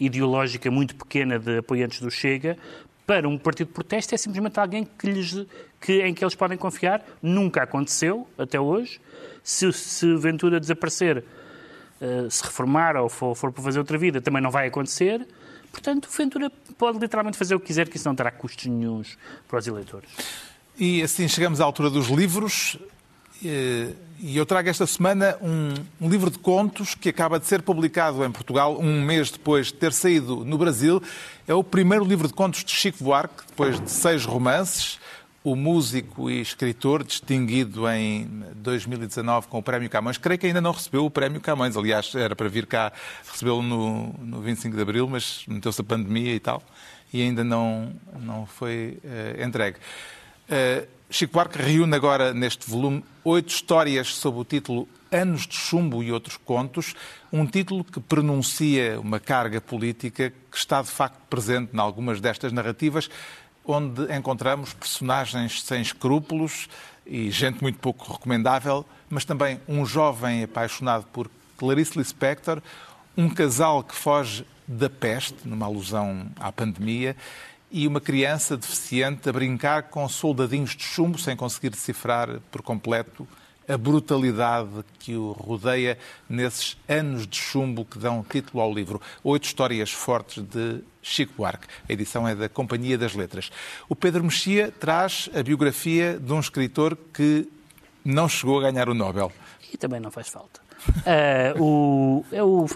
ideológica 0.00 0.70
muito 0.70 0.94
pequena 0.94 1.38
de 1.38 1.58
apoiantes 1.58 2.00
do 2.00 2.10
Chega, 2.10 2.56
para 3.06 3.28
um 3.28 3.36
partido 3.36 3.68
de 3.68 3.74
protesto 3.74 4.14
é 4.14 4.18
simplesmente 4.18 4.58
alguém 4.58 4.84
que 4.84 5.06
lhes, 5.06 5.46
que, 5.80 6.02
em 6.02 6.14
que 6.14 6.24
eles 6.24 6.34
podem 6.34 6.56
confiar. 6.56 7.04
Nunca 7.20 7.62
aconteceu, 7.62 8.28
até 8.38 8.60
hoje. 8.60 9.00
Se, 9.42 9.72
se 9.72 10.14
Ventura 10.16 10.60
desaparecer, 10.60 11.24
uh, 12.00 12.30
se 12.30 12.42
reformar 12.44 12.96
ou 12.96 13.08
for, 13.08 13.34
for 13.34 13.52
para 13.52 13.62
fazer 13.62 13.80
outra 13.80 13.98
vida, 13.98 14.20
também 14.20 14.40
não 14.40 14.50
vai 14.50 14.68
acontecer. 14.68 15.26
Portanto, 15.72 16.08
Ventura 16.16 16.52
pode 16.76 16.98
literalmente 16.98 17.36
fazer 17.36 17.54
o 17.54 17.60
que 17.60 17.66
quiser, 17.66 17.88
que 17.88 17.96
isso 17.96 18.06
não 18.06 18.14
terá 18.14 18.30
custos 18.30 18.66
nenhums 18.66 19.16
para 19.48 19.58
os 19.58 19.66
eleitores. 19.66 20.08
E 20.78 21.02
assim 21.02 21.26
chegamos 21.26 21.60
à 21.60 21.64
altura 21.64 21.90
dos 21.90 22.08
livros. 22.08 22.78
E 24.24 24.36
eu 24.36 24.46
trago 24.46 24.68
esta 24.68 24.86
semana 24.86 25.36
um, 25.42 25.74
um, 26.00 26.08
livro 26.08 26.30
de 26.30 26.38
contos 26.38 26.94
que 26.94 27.08
acaba 27.08 27.40
de 27.40 27.46
ser 27.46 27.60
publicado 27.60 28.24
em 28.24 28.30
Portugal 28.30 28.78
um 28.78 29.02
mês 29.02 29.32
depois 29.32 29.66
de 29.66 29.74
ter 29.74 29.92
saído 29.92 30.44
no 30.44 30.56
Brasil. 30.56 31.02
É 31.48 31.52
o 31.52 31.64
primeiro 31.64 32.04
livro 32.04 32.28
de 32.28 32.34
contos 32.34 32.62
de 32.62 32.70
Chico 32.70 33.02
Buarque, 33.02 33.42
depois 33.48 33.80
de 33.80 33.90
seis 33.90 34.24
romances. 34.24 35.00
O 35.44 35.56
músico 35.56 36.30
e 36.30 36.40
escritor, 36.40 37.02
distinguido 37.02 37.88
em 37.88 38.28
2019 38.54 39.48
com 39.48 39.58
o 39.58 39.62
Prémio 39.62 39.90
Camões, 39.90 40.16
creio 40.16 40.38
que 40.38 40.46
ainda 40.46 40.60
não 40.60 40.70
recebeu 40.70 41.04
o 41.04 41.10
Prémio 41.10 41.40
Camões. 41.40 41.76
Aliás, 41.76 42.14
era 42.14 42.36
para 42.36 42.48
vir 42.48 42.64
cá 42.64 42.92
recebê-lo 43.28 43.60
no, 43.60 44.12
no 44.20 44.40
25 44.40 44.76
de 44.76 44.82
Abril, 44.82 45.08
mas 45.08 45.44
meteu-se 45.48 45.80
a 45.80 45.84
pandemia 45.84 46.32
e 46.32 46.38
tal, 46.38 46.62
e 47.12 47.20
ainda 47.22 47.42
não, 47.42 47.92
não 48.20 48.46
foi 48.46 48.98
uh, 49.02 49.44
entregue. 49.44 49.78
Uh, 50.48 50.86
Chico 51.10 51.34
Buarque 51.34 51.60
reúne 51.60 51.94
agora 51.94 52.32
neste 52.32 52.70
volume 52.70 53.04
oito 53.24 53.48
histórias 53.48 54.14
sob 54.14 54.38
o 54.38 54.44
título 54.44 54.88
Anos 55.10 55.46
de 55.46 55.54
Chumbo 55.54 56.02
e 56.02 56.10
Outros 56.10 56.38
Contos, 56.38 56.94
um 57.30 57.44
título 57.44 57.84
que 57.84 58.00
pronuncia 58.00 58.98
uma 58.98 59.20
carga 59.20 59.60
política 59.60 60.30
que 60.30 60.56
está 60.56 60.80
de 60.80 60.88
facto 60.88 61.20
presente 61.28 61.74
em 61.74 61.78
algumas 61.78 62.18
destas 62.18 62.50
narrativas, 62.50 63.10
onde 63.64 64.12
encontramos 64.14 64.72
personagens 64.72 65.62
sem 65.62 65.80
escrúpulos 65.80 66.68
e 67.06 67.30
gente 67.30 67.62
muito 67.62 67.78
pouco 67.78 68.12
recomendável, 68.12 68.84
mas 69.08 69.24
também 69.24 69.60
um 69.68 69.84
jovem 69.84 70.42
apaixonado 70.42 71.04
por 71.12 71.30
Clarice 71.56 71.98
Lispector, 71.98 72.62
um 73.16 73.28
casal 73.28 73.82
que 73.82 73.94
foge 73.94 74.44
da 74.66 74.88
peste, 74.88 75.46
numa 75.46 75.66
alusão 75.66 76.26
à 76.38 76.50
pandemia, 76.50 77.16
e 77.70 77.86
uma 77.86 78.00
criança 78.00 78.56
deficiente 78.56 79.28
a 79.28 79.32
brincar 79.32 79.84
com 79.84 80.06
soldadinhos 80.08 80.76
de 80.76 80.82
chumbo 80.82 81.18
sem 81.18 81.36
conseguir 81.36 81.70
decifrar 81.70 82.40
por 82.50 82.62
completo 82.62 83.26
a 83.68 83.76
brutalidade 83.76 84.84
que 84.98 85.16
o 85.16 85.32
rodeia 85.32 85.98
nesses 86.28 86.76
anos 86.88 87.26
de 87.26 87.36
chumbo 87.36 87.84
que 87.84 87.98
dão 87.98 88.24
título 88.28 88.62
ao 88.62 88.72
livro. 88.72 89.00
Oito 89.22 89.44
histórias 89.44 89.92
fortes 89.92 90.42
de 90.42 90.82
Chico 91.02 91.34
Buarque. 91.36 91.66
A 91.88 91.92
edição 91.92 92.26
é 92.26 92.34
da 92.34 92.48
Companhia 92.48 92.96
das 92.98 93.14
Letras. 93.14 93.50
O 93.88 93.96
Pedro 93.96 94.24
Mexia 94.24 94.70
traz 94.70 95.28
a 95.34 95.42
biografia 95.42 96.18
de 96.18 96.32
um 96.32 96.40
escritor 96.40 96.96
que 97.12 97.48
não 98.04 98.28
chegou 98.28 98.58
a 98.58 98.70
ganhar 98.70 98.88
o 98.88 98.94
Nobel. 98.94 99.32
E 99.72 99.76
também 99.76 100.00
não 100.00 100.10
faz 100.10 100.28
falta. 100.28 100.60
Uh, 100.88 101.62
o, 101.62 102.24
é 102.32 102.42
o, 102.42 102.66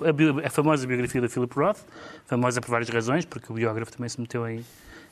a, 0.43 0.47
a, 0.47 0.51
famosa 0.51 0.87
biografia 0.87 1.21
do 1.21 1.29
Philip 1.29 1.53
Roth, 1.55 1.79
famosa 2.25 2.61
por 2.61 2.71
várias 2.71 2.89
razões, 2.89 3.25
porque 3.25 3.51
o 3.51 3.55
biógrafo 3.57 3.91
também 3.91 4.09
se 4.09 4.21
meteu 4.21 4.49
em, 4.49 4.65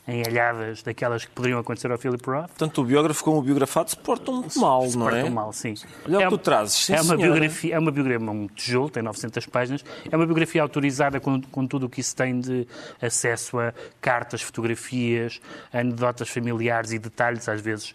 em 0.07 0.23
alhadas 0.27 0.83
daquelas 0.83 1.25
que 1.25 1.31
poderiam 1.31 1.59
acontecer 1.59 1.91
ao 1.91 1.99
Philip 1.99 2.25
Roth. 2.29 2.51
Tanto 2.57 2.83
o 2.83 2.85
biógrafo 2.85 3.25
como 3.25 3.39
o 3.39 3.43
biografado 3.43 3.91
se 3.91 3.97
portam 3.97 4.45
mal, 4.57 4.87
se 4.87 4.97
não 4.99 5.07
portam 5.07 5.27
é? 5.27 5.31
mal, 5.31 5.53
sim. 5.53 5.75
Olha 6.07 6.17
é 6.17 6.29
o 6.29 6.31
que 6.31 6.37
tu 6.37 6.39
trazes. 6.39 6.75
Sim, 6.75 6.95
é, 6.95 7.01
uma 7.01 7.17
biografia, 7.17 7.75
é 7.75 7.79
uma 7.79 7.91
biografia, 7.91 8.31
um 8.31 8.47
tijolo, 8.49 8.91
tem 8.91 9.03
900 9.03 9.47
páginas. 9.47 9.85
É 10.11 10.17
uma 10.17 10.27
biografia 10.27 10.63
autorizada 10.63 11.21
com, 11.21 11.41
com 11.41 11.67
tudo 11.67 11.87
o 11.87 11.89
que 11.89 12.01
isso 12.01 12.15
tem 12.15 12.39
de 12.39 12.67
acesso 13.01 13.59
a 13.59 13.73
cartas, 14.01 14.43
fotografias, 14.43 15.41
anedotas 15.73 16.29
familiares 16.29 16.93
e 16.93 16.99
detalhes, 16.99 17.49
às 17.49 17.61
vezes 17.61 17.95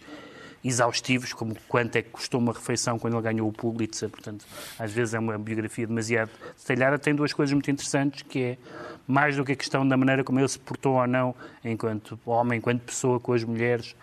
exaustivos, 0.62 1.32
como 1.32 1.56
quanto 1.68 1.96
é 1.96 2.02
que 2.02 2.10
custou 2.10 2.40
uma 2.40 2.52
refeição 2.52 2.98
quando 2.98 3.14
ele 3.14 3.22
ganhou 3.22 3.48
o 3.48 3.52
Pulitzer. 3.52 4.08
Portanto, 4.08 4.44
às 4.78 4.92
vezes 4.92 5.14
é 5.14 5.18
uma 5.18 5.38
biografia 5.38 5.86
demasiado 5.86 6.30
detalhada. 6.58 6.98
Tem 6.98 7.14
duas 7.14 7.32
coisas 7.32 7.52
muito 7.52 7.70
interessantes, 7.70 8.22
que 8.22 8.42
é 8.42 8.58
mais 9.06 9.36
do 9.36 9.44
que 9.44 9.52
a 9.52 9.56
questão 9.56 9.86
da 9.86 9.96
maneira 9.96 10.22
como 10.22 10.38
ele 10.38 10.48
se 10.48 10.58
portou 10.58 10.94
ou 10.94 11.06
não 11.06 11.34
enquanto 11.64 12.18
homem, 12.24 12.58
enquanto 12.58 12.82
pessoa 12.82 13.18
com 13.18 13.32
as 13.32 13.42
mulheres, 13.42 13.96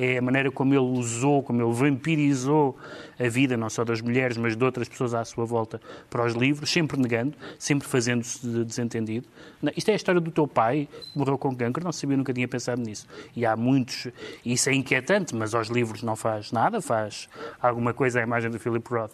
é 0.00 0.16
a 0.16 0.22
maneira 0.22 0.50
como 0.50 0.72
ele 0.72 0.80
usou, 0.80 1.42
como 1.42 1.60
ele 1.60 1.72
vampirizou 1.72 2.78
a 3.18 3.28
vida, 3.28 3.54
não 3.56 3.68
só 3.68 3.84
das 3.84 4.00
mulheres, 4.00 4.38
mas 4.38 4.56
de 4.56 4.64
outras 4.64 4.88
pessoas 4.88 5.12
à 5.12 5.22
sua 5.24 5.44
volta, 5.44 5.78
para 6.08 6.24
os 6.24 6.32
livros, 6.32 6.70
sempre 6.70 6.98
negando, 6.98 7.34
sempre 7.58 7.86
fazendo-se 7.86 8.46
de 8.46 8.64
desentendido. 8.64 9.28
Isto 9.76 9.90
é 9.90 9.92
a 9.92 9.96
história 9.96 10.20
do 10.20 10.30
teu 10.30 10.48
pai, 10.48 10.88
morreu 11.14 11.36
com 11.36 11.54
câncer, 11.54 11.84
não 11.84 11.92
sabia, 11.92 12.16
nunca 12.16 12.32
tinha 12.32 12.48
pensado 12.48 12.80
nisso. 12.80 13.06
E 13.36 13.44
há 13.44 13.54
muitos, 13.54 14.08
isso 14.44 14.70
é 14.70 14.74
inquietante, 14.74 15.34
mas 15.34 15.54
aos 15.54 15.68
livros 15.68 16.02
não 16.02 16.16
faz 16.16 16.50
nada, 16.50 16.80
faz 16.80 17.28
alguma 17.60 17.92
coisa 17.92 18.20
à 18.20 18.22
imagem 18.22 18.50
do 18.50 18.58
Philip 18.58 18.88
Roth 18.88 19.12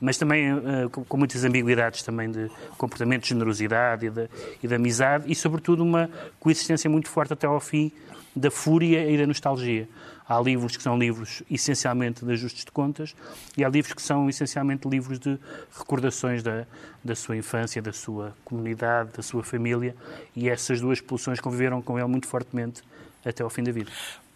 mas 0.00 0.16
também 0.16 0.52
uh, 0.54 0.88
com 0.90 1.16
muitas 1.16 1.42
ambiguidades 1.44 2.04
também 2.04 2.30
de 2.30 2.48
comportamento 2.76 3.22
de 3.22 3.30
generosidade 3.30 4.06
e 4.06 4.10
de, 4.10 4.28
e 4.62 4.68
de 4.68 4.72
amizade 4.72 5.24
e, 5.26 5.34
sobretudo, 5.34 5.82
uma 5.82 6.08
coexistência 6.38 6.88
muito 6.88 7.08
forte 7.08 7.32
até 7.32 7.48
ao 7.48 7.58
fim 7.58 7.90
da 8.34 8.50
fúria 8.50 9.10
e 9.10 9.18
da 9.18 9.26
nostalgia. 9.26 9.88
Há 10.28 10.38
livros 10.40 10.76
que 10.76 10.82
são 10.82 10.98
livros 10.98 11.42
essencialmente 11.50 12.24
de 12.24 12.32
ajustes 12.32 12.64
de 12.64 12.70
contas 12.70 13.14
e 13.56 13.64
há 13.64 13.68
livros 13.68 13.94
que 13.94 14.02
são 14.02 14.28
essencialmente 14.28 14.86
livros 14.86 15.18
de 15.18 15.38
recordações 15.76 16.42
da, 16.42 16.66
da 17.02 17.14
sua 17.14 17.36
infância, 17.36 17.80
da 17.80 17.92
sua 17.92 18.36
comunidade, 18.44 19.10
da 19.16 19.22
sua 19.22 19.42
família 19.42 19.96
e 20.36 20.48
essas 20.48 20.80
duas 20.80 21.00
pulsões 21.00 21.40
conviveram 21.40 21.80
com 21.80 21.98
ele 21.98 22.08
muito 22.08 22.26
fortemente 22.26 22.82
até 23.24 23.42
ao 23.42 23.50
fim 23.50 23.62
da 23.62 23.72
vida. 23.72 23.90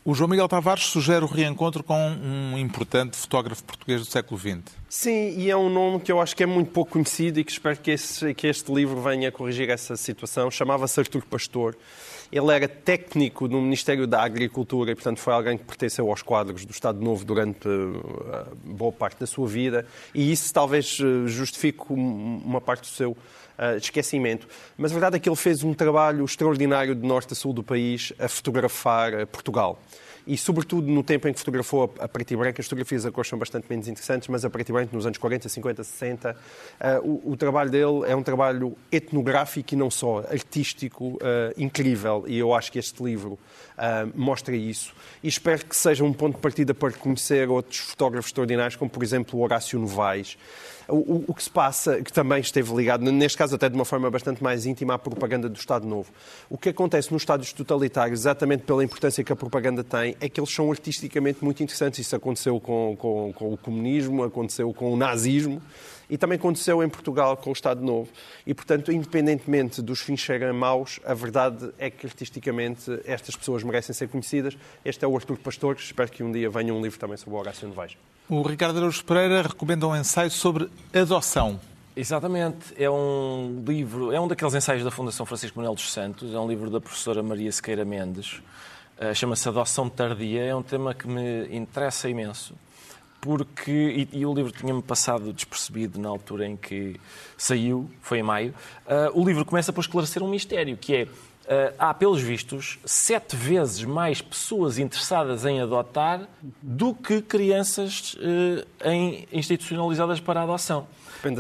O 0.05 0.15
João 0.15 0.29
Miguel 0.29 0.49
Tavares 0.49 0.87
sugere 0.87 1.25
o 1.25 1.29
reencontro 1.29 1.85
com 1.85 1.95
um 1.95 2.59
importante 2.59 3.17
fotógrafo 3.17 3.63
português 3.63 4.01
do 4.01 4.07
século 4.07 4.41
XX. 4.41 4.59
Sim, 4.89 5.39
e 5.39 5.49
é 5.49 5.57
um 5.57 5.71
nome 5.71 6.01
que 6.01 6.11
eu 6.11 6.21
acho 6.21 6.35
que 6.35 6.43
é 6.43 6.47
muito 6.47 6.73
pouco 6.73 6.93
conhecido 6.93 7.39
e 7.39 7.45
que 7.45 7.53
espero 7.53 7.77
que, 7.77 7.93
esse, 7.93 8.35
que 8.35 8.49
este 8.49 8.73
livro 8.73 9.01
venha 9.01 9.31
corrigir 9.31 9.71
essa 9.71 9.97
situação. 9.97 10.51
Chamava-se 10.51 10.99
Artur 10.99 11.25
Pastor. 11.25 11.77
Ele 12.33 12.51
era 12.51 12.67
técnico 12.67 13.47
no 13.47 13.61
Ministério 13.61 14.07
da 14.07 14.23
Agricultura 14.23 14.91
e, 14.91 14.95
portanto, 14.95 15.19
foi 15.19 15.35
alguém 15.35 15.59
que 15.59 15.65
pertenceu 15.65 16.09
aos 16.09 16.23
quadros 16.23 16.65
do 16.65 16.71
Estado 16.71 16.99
Novo 16.99 17.27
durante 17.27 17.69
uh, 17.69 18.57
boa 18.65 18.91
parte 18.91 19.21
da 19.21 19.27
sua 19.27 19.47
vida. 19.47 19.87
E 20.15 20.33
isso 20.33 20.51
talvez 20.51 20.99
uh, 20.99 21.29
justifique 21.29 21.83
uma 21.91 22.59
parte 22.59 22.81
do 22.81 22.87
seu 22.87 23.11
uh, 23.11 23.77
esquecimento. 23.77 24.49
Mas 24.79 24.93
a 24.93 24.95
verdade 24.95 25.17
é 25.17 25.19
que 25.19 25.29
ele 25.29 25.37
fez 25.37 25.63
um 25.63 25.75
trabalho 25.75 26.25
extraordinário 26.25 26.95
de 26.95 27.07
norte 27.07 27.35
a 27.35 27.37
sul 27.37 27.53
do 27.53 27.63
país 27.63 28.15
a 28.19 28.27
fotografar 28.29 29.27
Portugal 29.27 29.79
e, 30.27 30.37
sobretudo, 30.37 30.87
no 30.89 31.03
tempo 31.03 31.29
em 31.29 31.33
que 31.33 31.39
fotografou 31.39 31.93
a 31.99 32.09
preto 32.09 32.33
e 32.33 32.37
branco, 32.37 32.61
as 32.61 32.67
fotografias 32.67 33.05
a 33.05 33.11
cor 33.11 33.27
são 33.27 33.39
bastante 33.39 33.67
menos 33.69 33.89
interessantes, 33.89 34.29
mas 34.29 34.45
a 34.45 34.51
preto 34.51 34.69
e 34.69 34.73
branco, 34.73 34.95
nos 34.95 35.07
anos 35.07 35.19
40, 35.19 35.49
50, 35.49 35.85
60, 35.85 36.31
uh, 36.33 37.09
o, 37.09 37.33
o, 37.33 37.37
trabalho 37.37 37.71
dele 37.71 38.03
é 38.07 38.15
um 38.15 38.23
trabalho 38.23 38.77
etnográfico 38.91 39.75
e 39.75 39.77
não 39.77 39.91
só, 39.91 40.19
artístico, 40.31 41.15
uh, 41.15 41.19
incrível, 41.57 42.25
e 42.27 42.39
eu 42.39 42.55
acho 42.55 42.71
que 42.71 42.79
este 42.79 43.03
livro 43.03 43.33
uh, 43.33 44.11
mostra 44.15 44.55
isso. 44.55 44.95
E 45.23 45.29
espero 45.29 45.65
que 45.65 45.77
seja 45.77 46.05
um 46.05 46.13
ponto 46.13 46.37
de 46.37 46.41
partida 46.41 46.73
para 46.73 46.93
conhecer 46.93 47.49
outros 47.49 47.79
fotógrafos 47.79 48.29
extraordinários, 48.29 48.77
como, 48.77 48.91
por 48.91 49.03
exemplo, 49.03 49.39
o 49.39 49.43
Horácio 49.43 49.79
Novaes, 49.79 50.37
o, 50.89 51.25
o, 51.29 51.35
que 51.35 51.43
se 51.43 51.51
passa, 51.51 52.03
que 52.03 52.13
também 52.13 52.41
esteve 52.41 52.75
ligado, 52.75 53.03
neste 53.11 53.39
caso 53.39 53.55
até 53.55 53.69
de 53.69 53.75
uma 53.75 53.85
forma 53.85 54.11
bastante 54.11 54.43
mais 54.43 54.67
íntima, 54.67 54.95
à 54.95 54.99
propaganda 54.99 55.49
do 55.49 55.57
Estado 55.57 55.87
Novo. 55.87 56.11
O 56.51 56.59
que 56.59 56.69
acontece 56.69 57.13
nos 57.13 57.23
Estados 57.23 57.53
totalitários, 57.53 58.21
exatamente 58.21 58.65
pela 58.65 58.83
importância 58.83 59.23
que 59.23 59.33
a 59.33 59.37
propaganda 59.37 59.85
tem, 59.85 60.12
é 60.21 60.29
que 60.29 60.41
eles 60.41 60.53
são 60.53 60.71
artisticamente 60.71 61.45
muito 61.45 61.63
interessantes. 61.63 62.01
Isso 62.01 62.15
aconteceu 62.17 62.59
com, 62.61 62.97
com, 62.99 63.33
com 63.35 63.53
o 63.53 63.57
comunismo, 63.57 64.23
aconteceu 64.23 64.73
com 64.73 64.93
o 64.93 64.97
nazismo 64.97 65.63
e 66.09 66.19
também 66.19 66.37
aconteceu 66.37 66.83
em 66.83 66.89
Portugal 66.89 67.37
com 67.37 67.51
o 67.51 67.53
Estado 67.53 67.83
Novo. 67.83 68.11
E, 68.47 68.53
portanto, 68.53 68.93
independentemente 68.93 69.81
dos 69.81 70.01
fins 70.01 70.23
serem 70.23 70.53
maus, 70.53 71.01
a 71.05 71.15
verdade 71.15 71.71
é 71.79 71.89
que 71.91 72.07
artisticamente 72.07 73.01
estas 73.05 73.35
pessoas 73.35 73.63
merecem 73.63 73.95
ser 73.95 74.09
conhecidas. 74.09 74.57
Este 74.85 75.05
é 75.05 75.09
o 75.09 75.17
Artur 75.17 75.39
Pastor, 75.39 75.77
espero 75.77 76.11
que 76.11 76.23
um 76.23 76.31
dia 76.31 76.51
venha 76.51 76.75
um 76.75 76.83
livro 76.83 76.99
também 76.99 77.17
sobre 77.17 77.35
o 77.35 77.39
Horácio 77.39 77.67
Novaes. 77.67 77.97
O 78.29 78.43
Ricardo 78.43 78.77
Araújo 78.77 79.05
Pereira 79.05 79.43
recomenda 79.43 79.87
um 79.87 79.97
ensaio 79.97 80.31
sobre 80.31 80.69
adoção. 80.95 81.59
Exatamente, 81.95 82.73
é 82.79 82.89
um 82.89 83.63
livro, 83.67 84.13
é 84.13 84.19
um 84.19 84.27
daqueles 84.27 84.55
ensaios 84.55 84.83
da 84.83 84.91
Fundação 84.91 85.27
Francisco 85.27 85.59
Manuel 85.59 85.75
dos 85.75 85.93
Santos, 85.93 86.33
é 86.33 86.39
um 86.39 86.49
livro 86.49 86.71
da 86.71 86.81
professora 86.81 87.23
Maria 87.23 87.53
Sequeira 87.53 87.85
Mendes, 87.85 88.41
chama-se 89.15 89.49
Adoção 89.49 89.89
Tardia, 89.89 90.45
é 90.45 90.55
um 90.55 90.63
tema 90.63 90.95
que 90.95 91.09
me 91.09 91.49
interessa 91.55 92.09
imenso 92.09 92.55
porque, 93.23 93.71
e, 94.13 94.19
e 94.19 94.27
o 94.27 94.35
livro 94.35 94.51
tinha-me 94.51 94.83
passado 94.83 95.33
despercebido 95.33 95.99
na 95.99 96.09
altura 96.09 96.45
em 96.45 96.57
que 96.57 97.01
saiu, 97.39 97.89
foi 98.01 98.19
em 98.19 98.23
maio, 98.23 98.53
uh, 98.85 99.19
o 99.19 99.25
livro 99.25 99.45
começa 99.45 99.73
por 99.73 99.81
esclarecer 99.81 100.25
um 100.25 100.29
mistério, 100.29 100.77
que 100.77 100.97
é, 100.97 101.03
uh, 101.05 101.09
há, 101.79 101.95
pelos 101.95 102.21
vistos, 102.21 102.81
sete 102.85 103.37
vezes 103.37 103.85
mais 103.85 104.21
pessoas 104.21 104.77
interessadas 104.77 105.47
em 105.47 105.61
adotar 105.61 106.29
do 106.61 106.93
que 106.93 107.23
crianças 107.23 108.15
uh, 108.15 108.67
em, 108.85 109.29
institucionalizadas 109.33 110.19
para 110.19 110.41
a 110.41 110.43
adoção. 110.43 110.89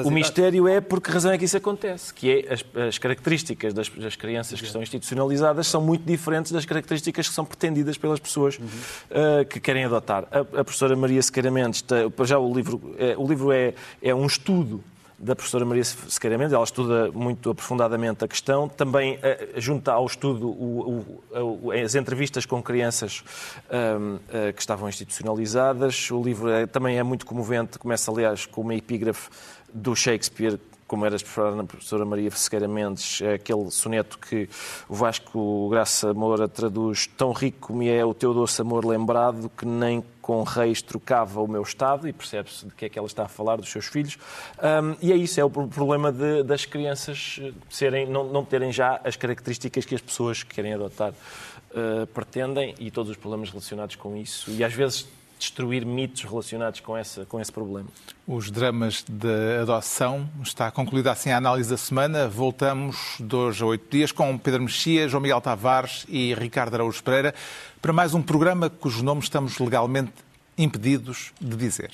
O 0.04 0.10
mistério 0.10 0.68
é 0.68 0.80
por 0.80 1.00
que 1.00 1.10
razão 1.10 1.32
é 1.32 1.38
que 1.38 1.44
isso 1.44 1.56
acontece, 1.56 2.12
que 2.14 2.30
é 2.30 2.52
as, 2.52 2.64
as 2.88 2.98
características 2.98 3.74
das, 3.74 3.88
das, 3.88 4.16
crianças 4.16 4.60
que 4.60 4.66
estão 4.66 4.82
institucionalizadas 4.82 5.66
são 5.66 5.80
muito 5.80 6.04
diferentes 6.04 6.52
das 6.52 6.64
características 6.64 7.28
que 7.28 7.34
são 7.34 7.44
pretendidas 7.44 7.98
pelas 7.98 8.20
pessoas 8.20 8.58
uhum. 8.58 8.66
uh, 8.66 9.44
que 9.44 9.60
querem 9.60 9.84
adotar. 9.84 10.26
A, 10.30 10.40
a 10.40 10.64
professora 10.64 10.94
Maria 10.94 11.22
Sequeira 11.22 11.50
Mendes, 11.50 11.84
já 12.24 12.38
o 12.38 12.54
livro, 12.54 12.94
é, 12.98 13.16
o 13.16 13.26
livro 13.26 13.52
é, 13.52 13.74
é 14.00 14.14
um 14.14 14.26
estudo 14.26 14.82
da 15.22 15.36
professora 15.36 15.64
Maria 15.64 15.84
Sequeira 15.84 16.36
Mendes, 16.36 16.52
ela 16.52 16.64
estuda 16.64 17.12
muito 17.12 17.50
aprofundadamente 17.50 18.24
a 18.24 18.28
questão, 18.28 18.68
também 18.68 19.14
uh, 19.14 19.60
junta 19.60 19.92
ao 19.92 20.04
estudo 20.04 20.48
o, 20.48 21.22
o, 21.32 21.70
as 21.70 21.94
entrevistas 21.94 22.44
com 22.44 22.60
crianças 22.60 23.22
uh, 23.70 24.16
uh, 24.16 24.52
que 24.52 24.60
estavam 24.60 24.88
institucionalizadas. 24.88 26.10
O 26.10 26.20
livro 26.20 26.50
é, 26.50 26.66
também 26.66 26.98
é 26.98 27.04
muito 27.04 27.24
comovente, 27.24 27.78
começa, 27.78 28.10
aliás, 28.10 28.46
com 28.46 28.62
uma 28.62 28.74
epígrafe 28.74 29.30
do 29.72 29.94
Shakespeare, 29.94 30.58
como 30.86 31.06
era 31.06 31.16
expressado 31.16 31.56
na 31.56 31.64
professora 31.64 32.04
Maria 32.04 32.30
Sequeira 32.32 32.68
Mendes, 32.68 33.22
é 33.22 33.34
aquele 33.34 33.70
soneto 33.70 34.18
que 34.18 34.46
o 34.88 34.94
Vasco 34.94 35.68
Graça 35.70 36.12
Moura 36.12 36.46
traduz 36.46 37.06
tão 37.06 37.32
rico 37.32 37.68
como 37.68 37.82
é 37.82 38.04
o 38.04 38.12
teu 38.12 38.34
doce 38.34 38.60
amor 38.60 38.84
lembrado 38.84 39.50
que 39.56 39.64
nem 39.64 40.04
com 40.20 40.42
reis 40.42 40.82
trocava 40.82 41.40
o 41.40 41.48
meu 41.48 41.62
estado 41.62 42.06
e 42.06 42.12
percebe-se 42.12 42.66
de 42.66 42.74
que 42.74 42.84
é 42.84 42.88
que 42.90 42.98
ela 42.98 43.08
está 43.08 43.24
a 43.24 43.28
falar 43.28 43.56
dos 43.56 43.70
seus 43.70 43.86
filhos. 43.86 44.18
Um, 44.62 44.94
e 45.00 45.12
é 45.12 45.16
isso, 45.16 45.40
é 45.40 45.44
o 45.44 45.48
problema 45.48 46.12
de, 46.12 46.42
das 46.42 46.66
crianças 46.66 47.40
serem, 47.70 48.06
não, 48.06 48.24
não 48.24 48.44
terem 48.44 48.70
já 48.70 49.00
as 49.02 49.16
características 49.16 49.86
que 49.86 49.94
as 49.94 50.00
pessoas 50.02 50.42
que 50.42 50.54
querem 50.54 50.74
adotar 50.74 51.12
uh, 51.12 52.06
pretendem 52.08 52.74
e 52.78 52.90
todos 52.90 53.10
os 53.10 53.16
problemas 53.16 53.48
relacionados 53.48 53.96
com 53.96 54.14
isso. 54.14 54.50
E 54.50 54.62
às 54.62 54.74
vezes 54.74 55.08
destruir 55.42 55.84
mitos 55.84 56.22
relacionados 56.22 56.80
com, 56.80 56.96
essa, 56.96 57.26
com 57.26 57.40
esse 57.40 57.50
problema. 57.50 57.88
Os 58.26 58.50
dramas 58.50 59.04
de 59.08 59.60
adoção. 59.60 60.28
Está 60.42 60.70
concluída 60.70 61.10
assim 61.10 61.30
a 61.30 61.36
análise 61.36 61.68
da 61.68 61.76
semana. 61.76 62.28
Voltamos 62.28 63.16
dois 63.18 63.60
a 63.60 63.66
oito 63.66 63.90
dias 63.90 64.12
com 64.12 64.38
Pedro 64.38 64.62
Mexia, 64.62 65.08
João 65.08 65.20
Miguel 65.20 65.40
Tavares 65.40 66.06
e 66.08 66.34
Ricardo 66.34 66.74
Araújo 66.74 67.02
Pereira 67.02 67.34
para 67.80 67.92
mais 67.92 68.14
um 68.14 68.22
programa 68.22 68.70
cujo 68.70 69.02
nome 69.02 69.20
estamos 69.20 69.58
legalmente 69.58 70.12
impedidos 70.56 71.32
de 71.40 71.56
dizer. 71.56 71.90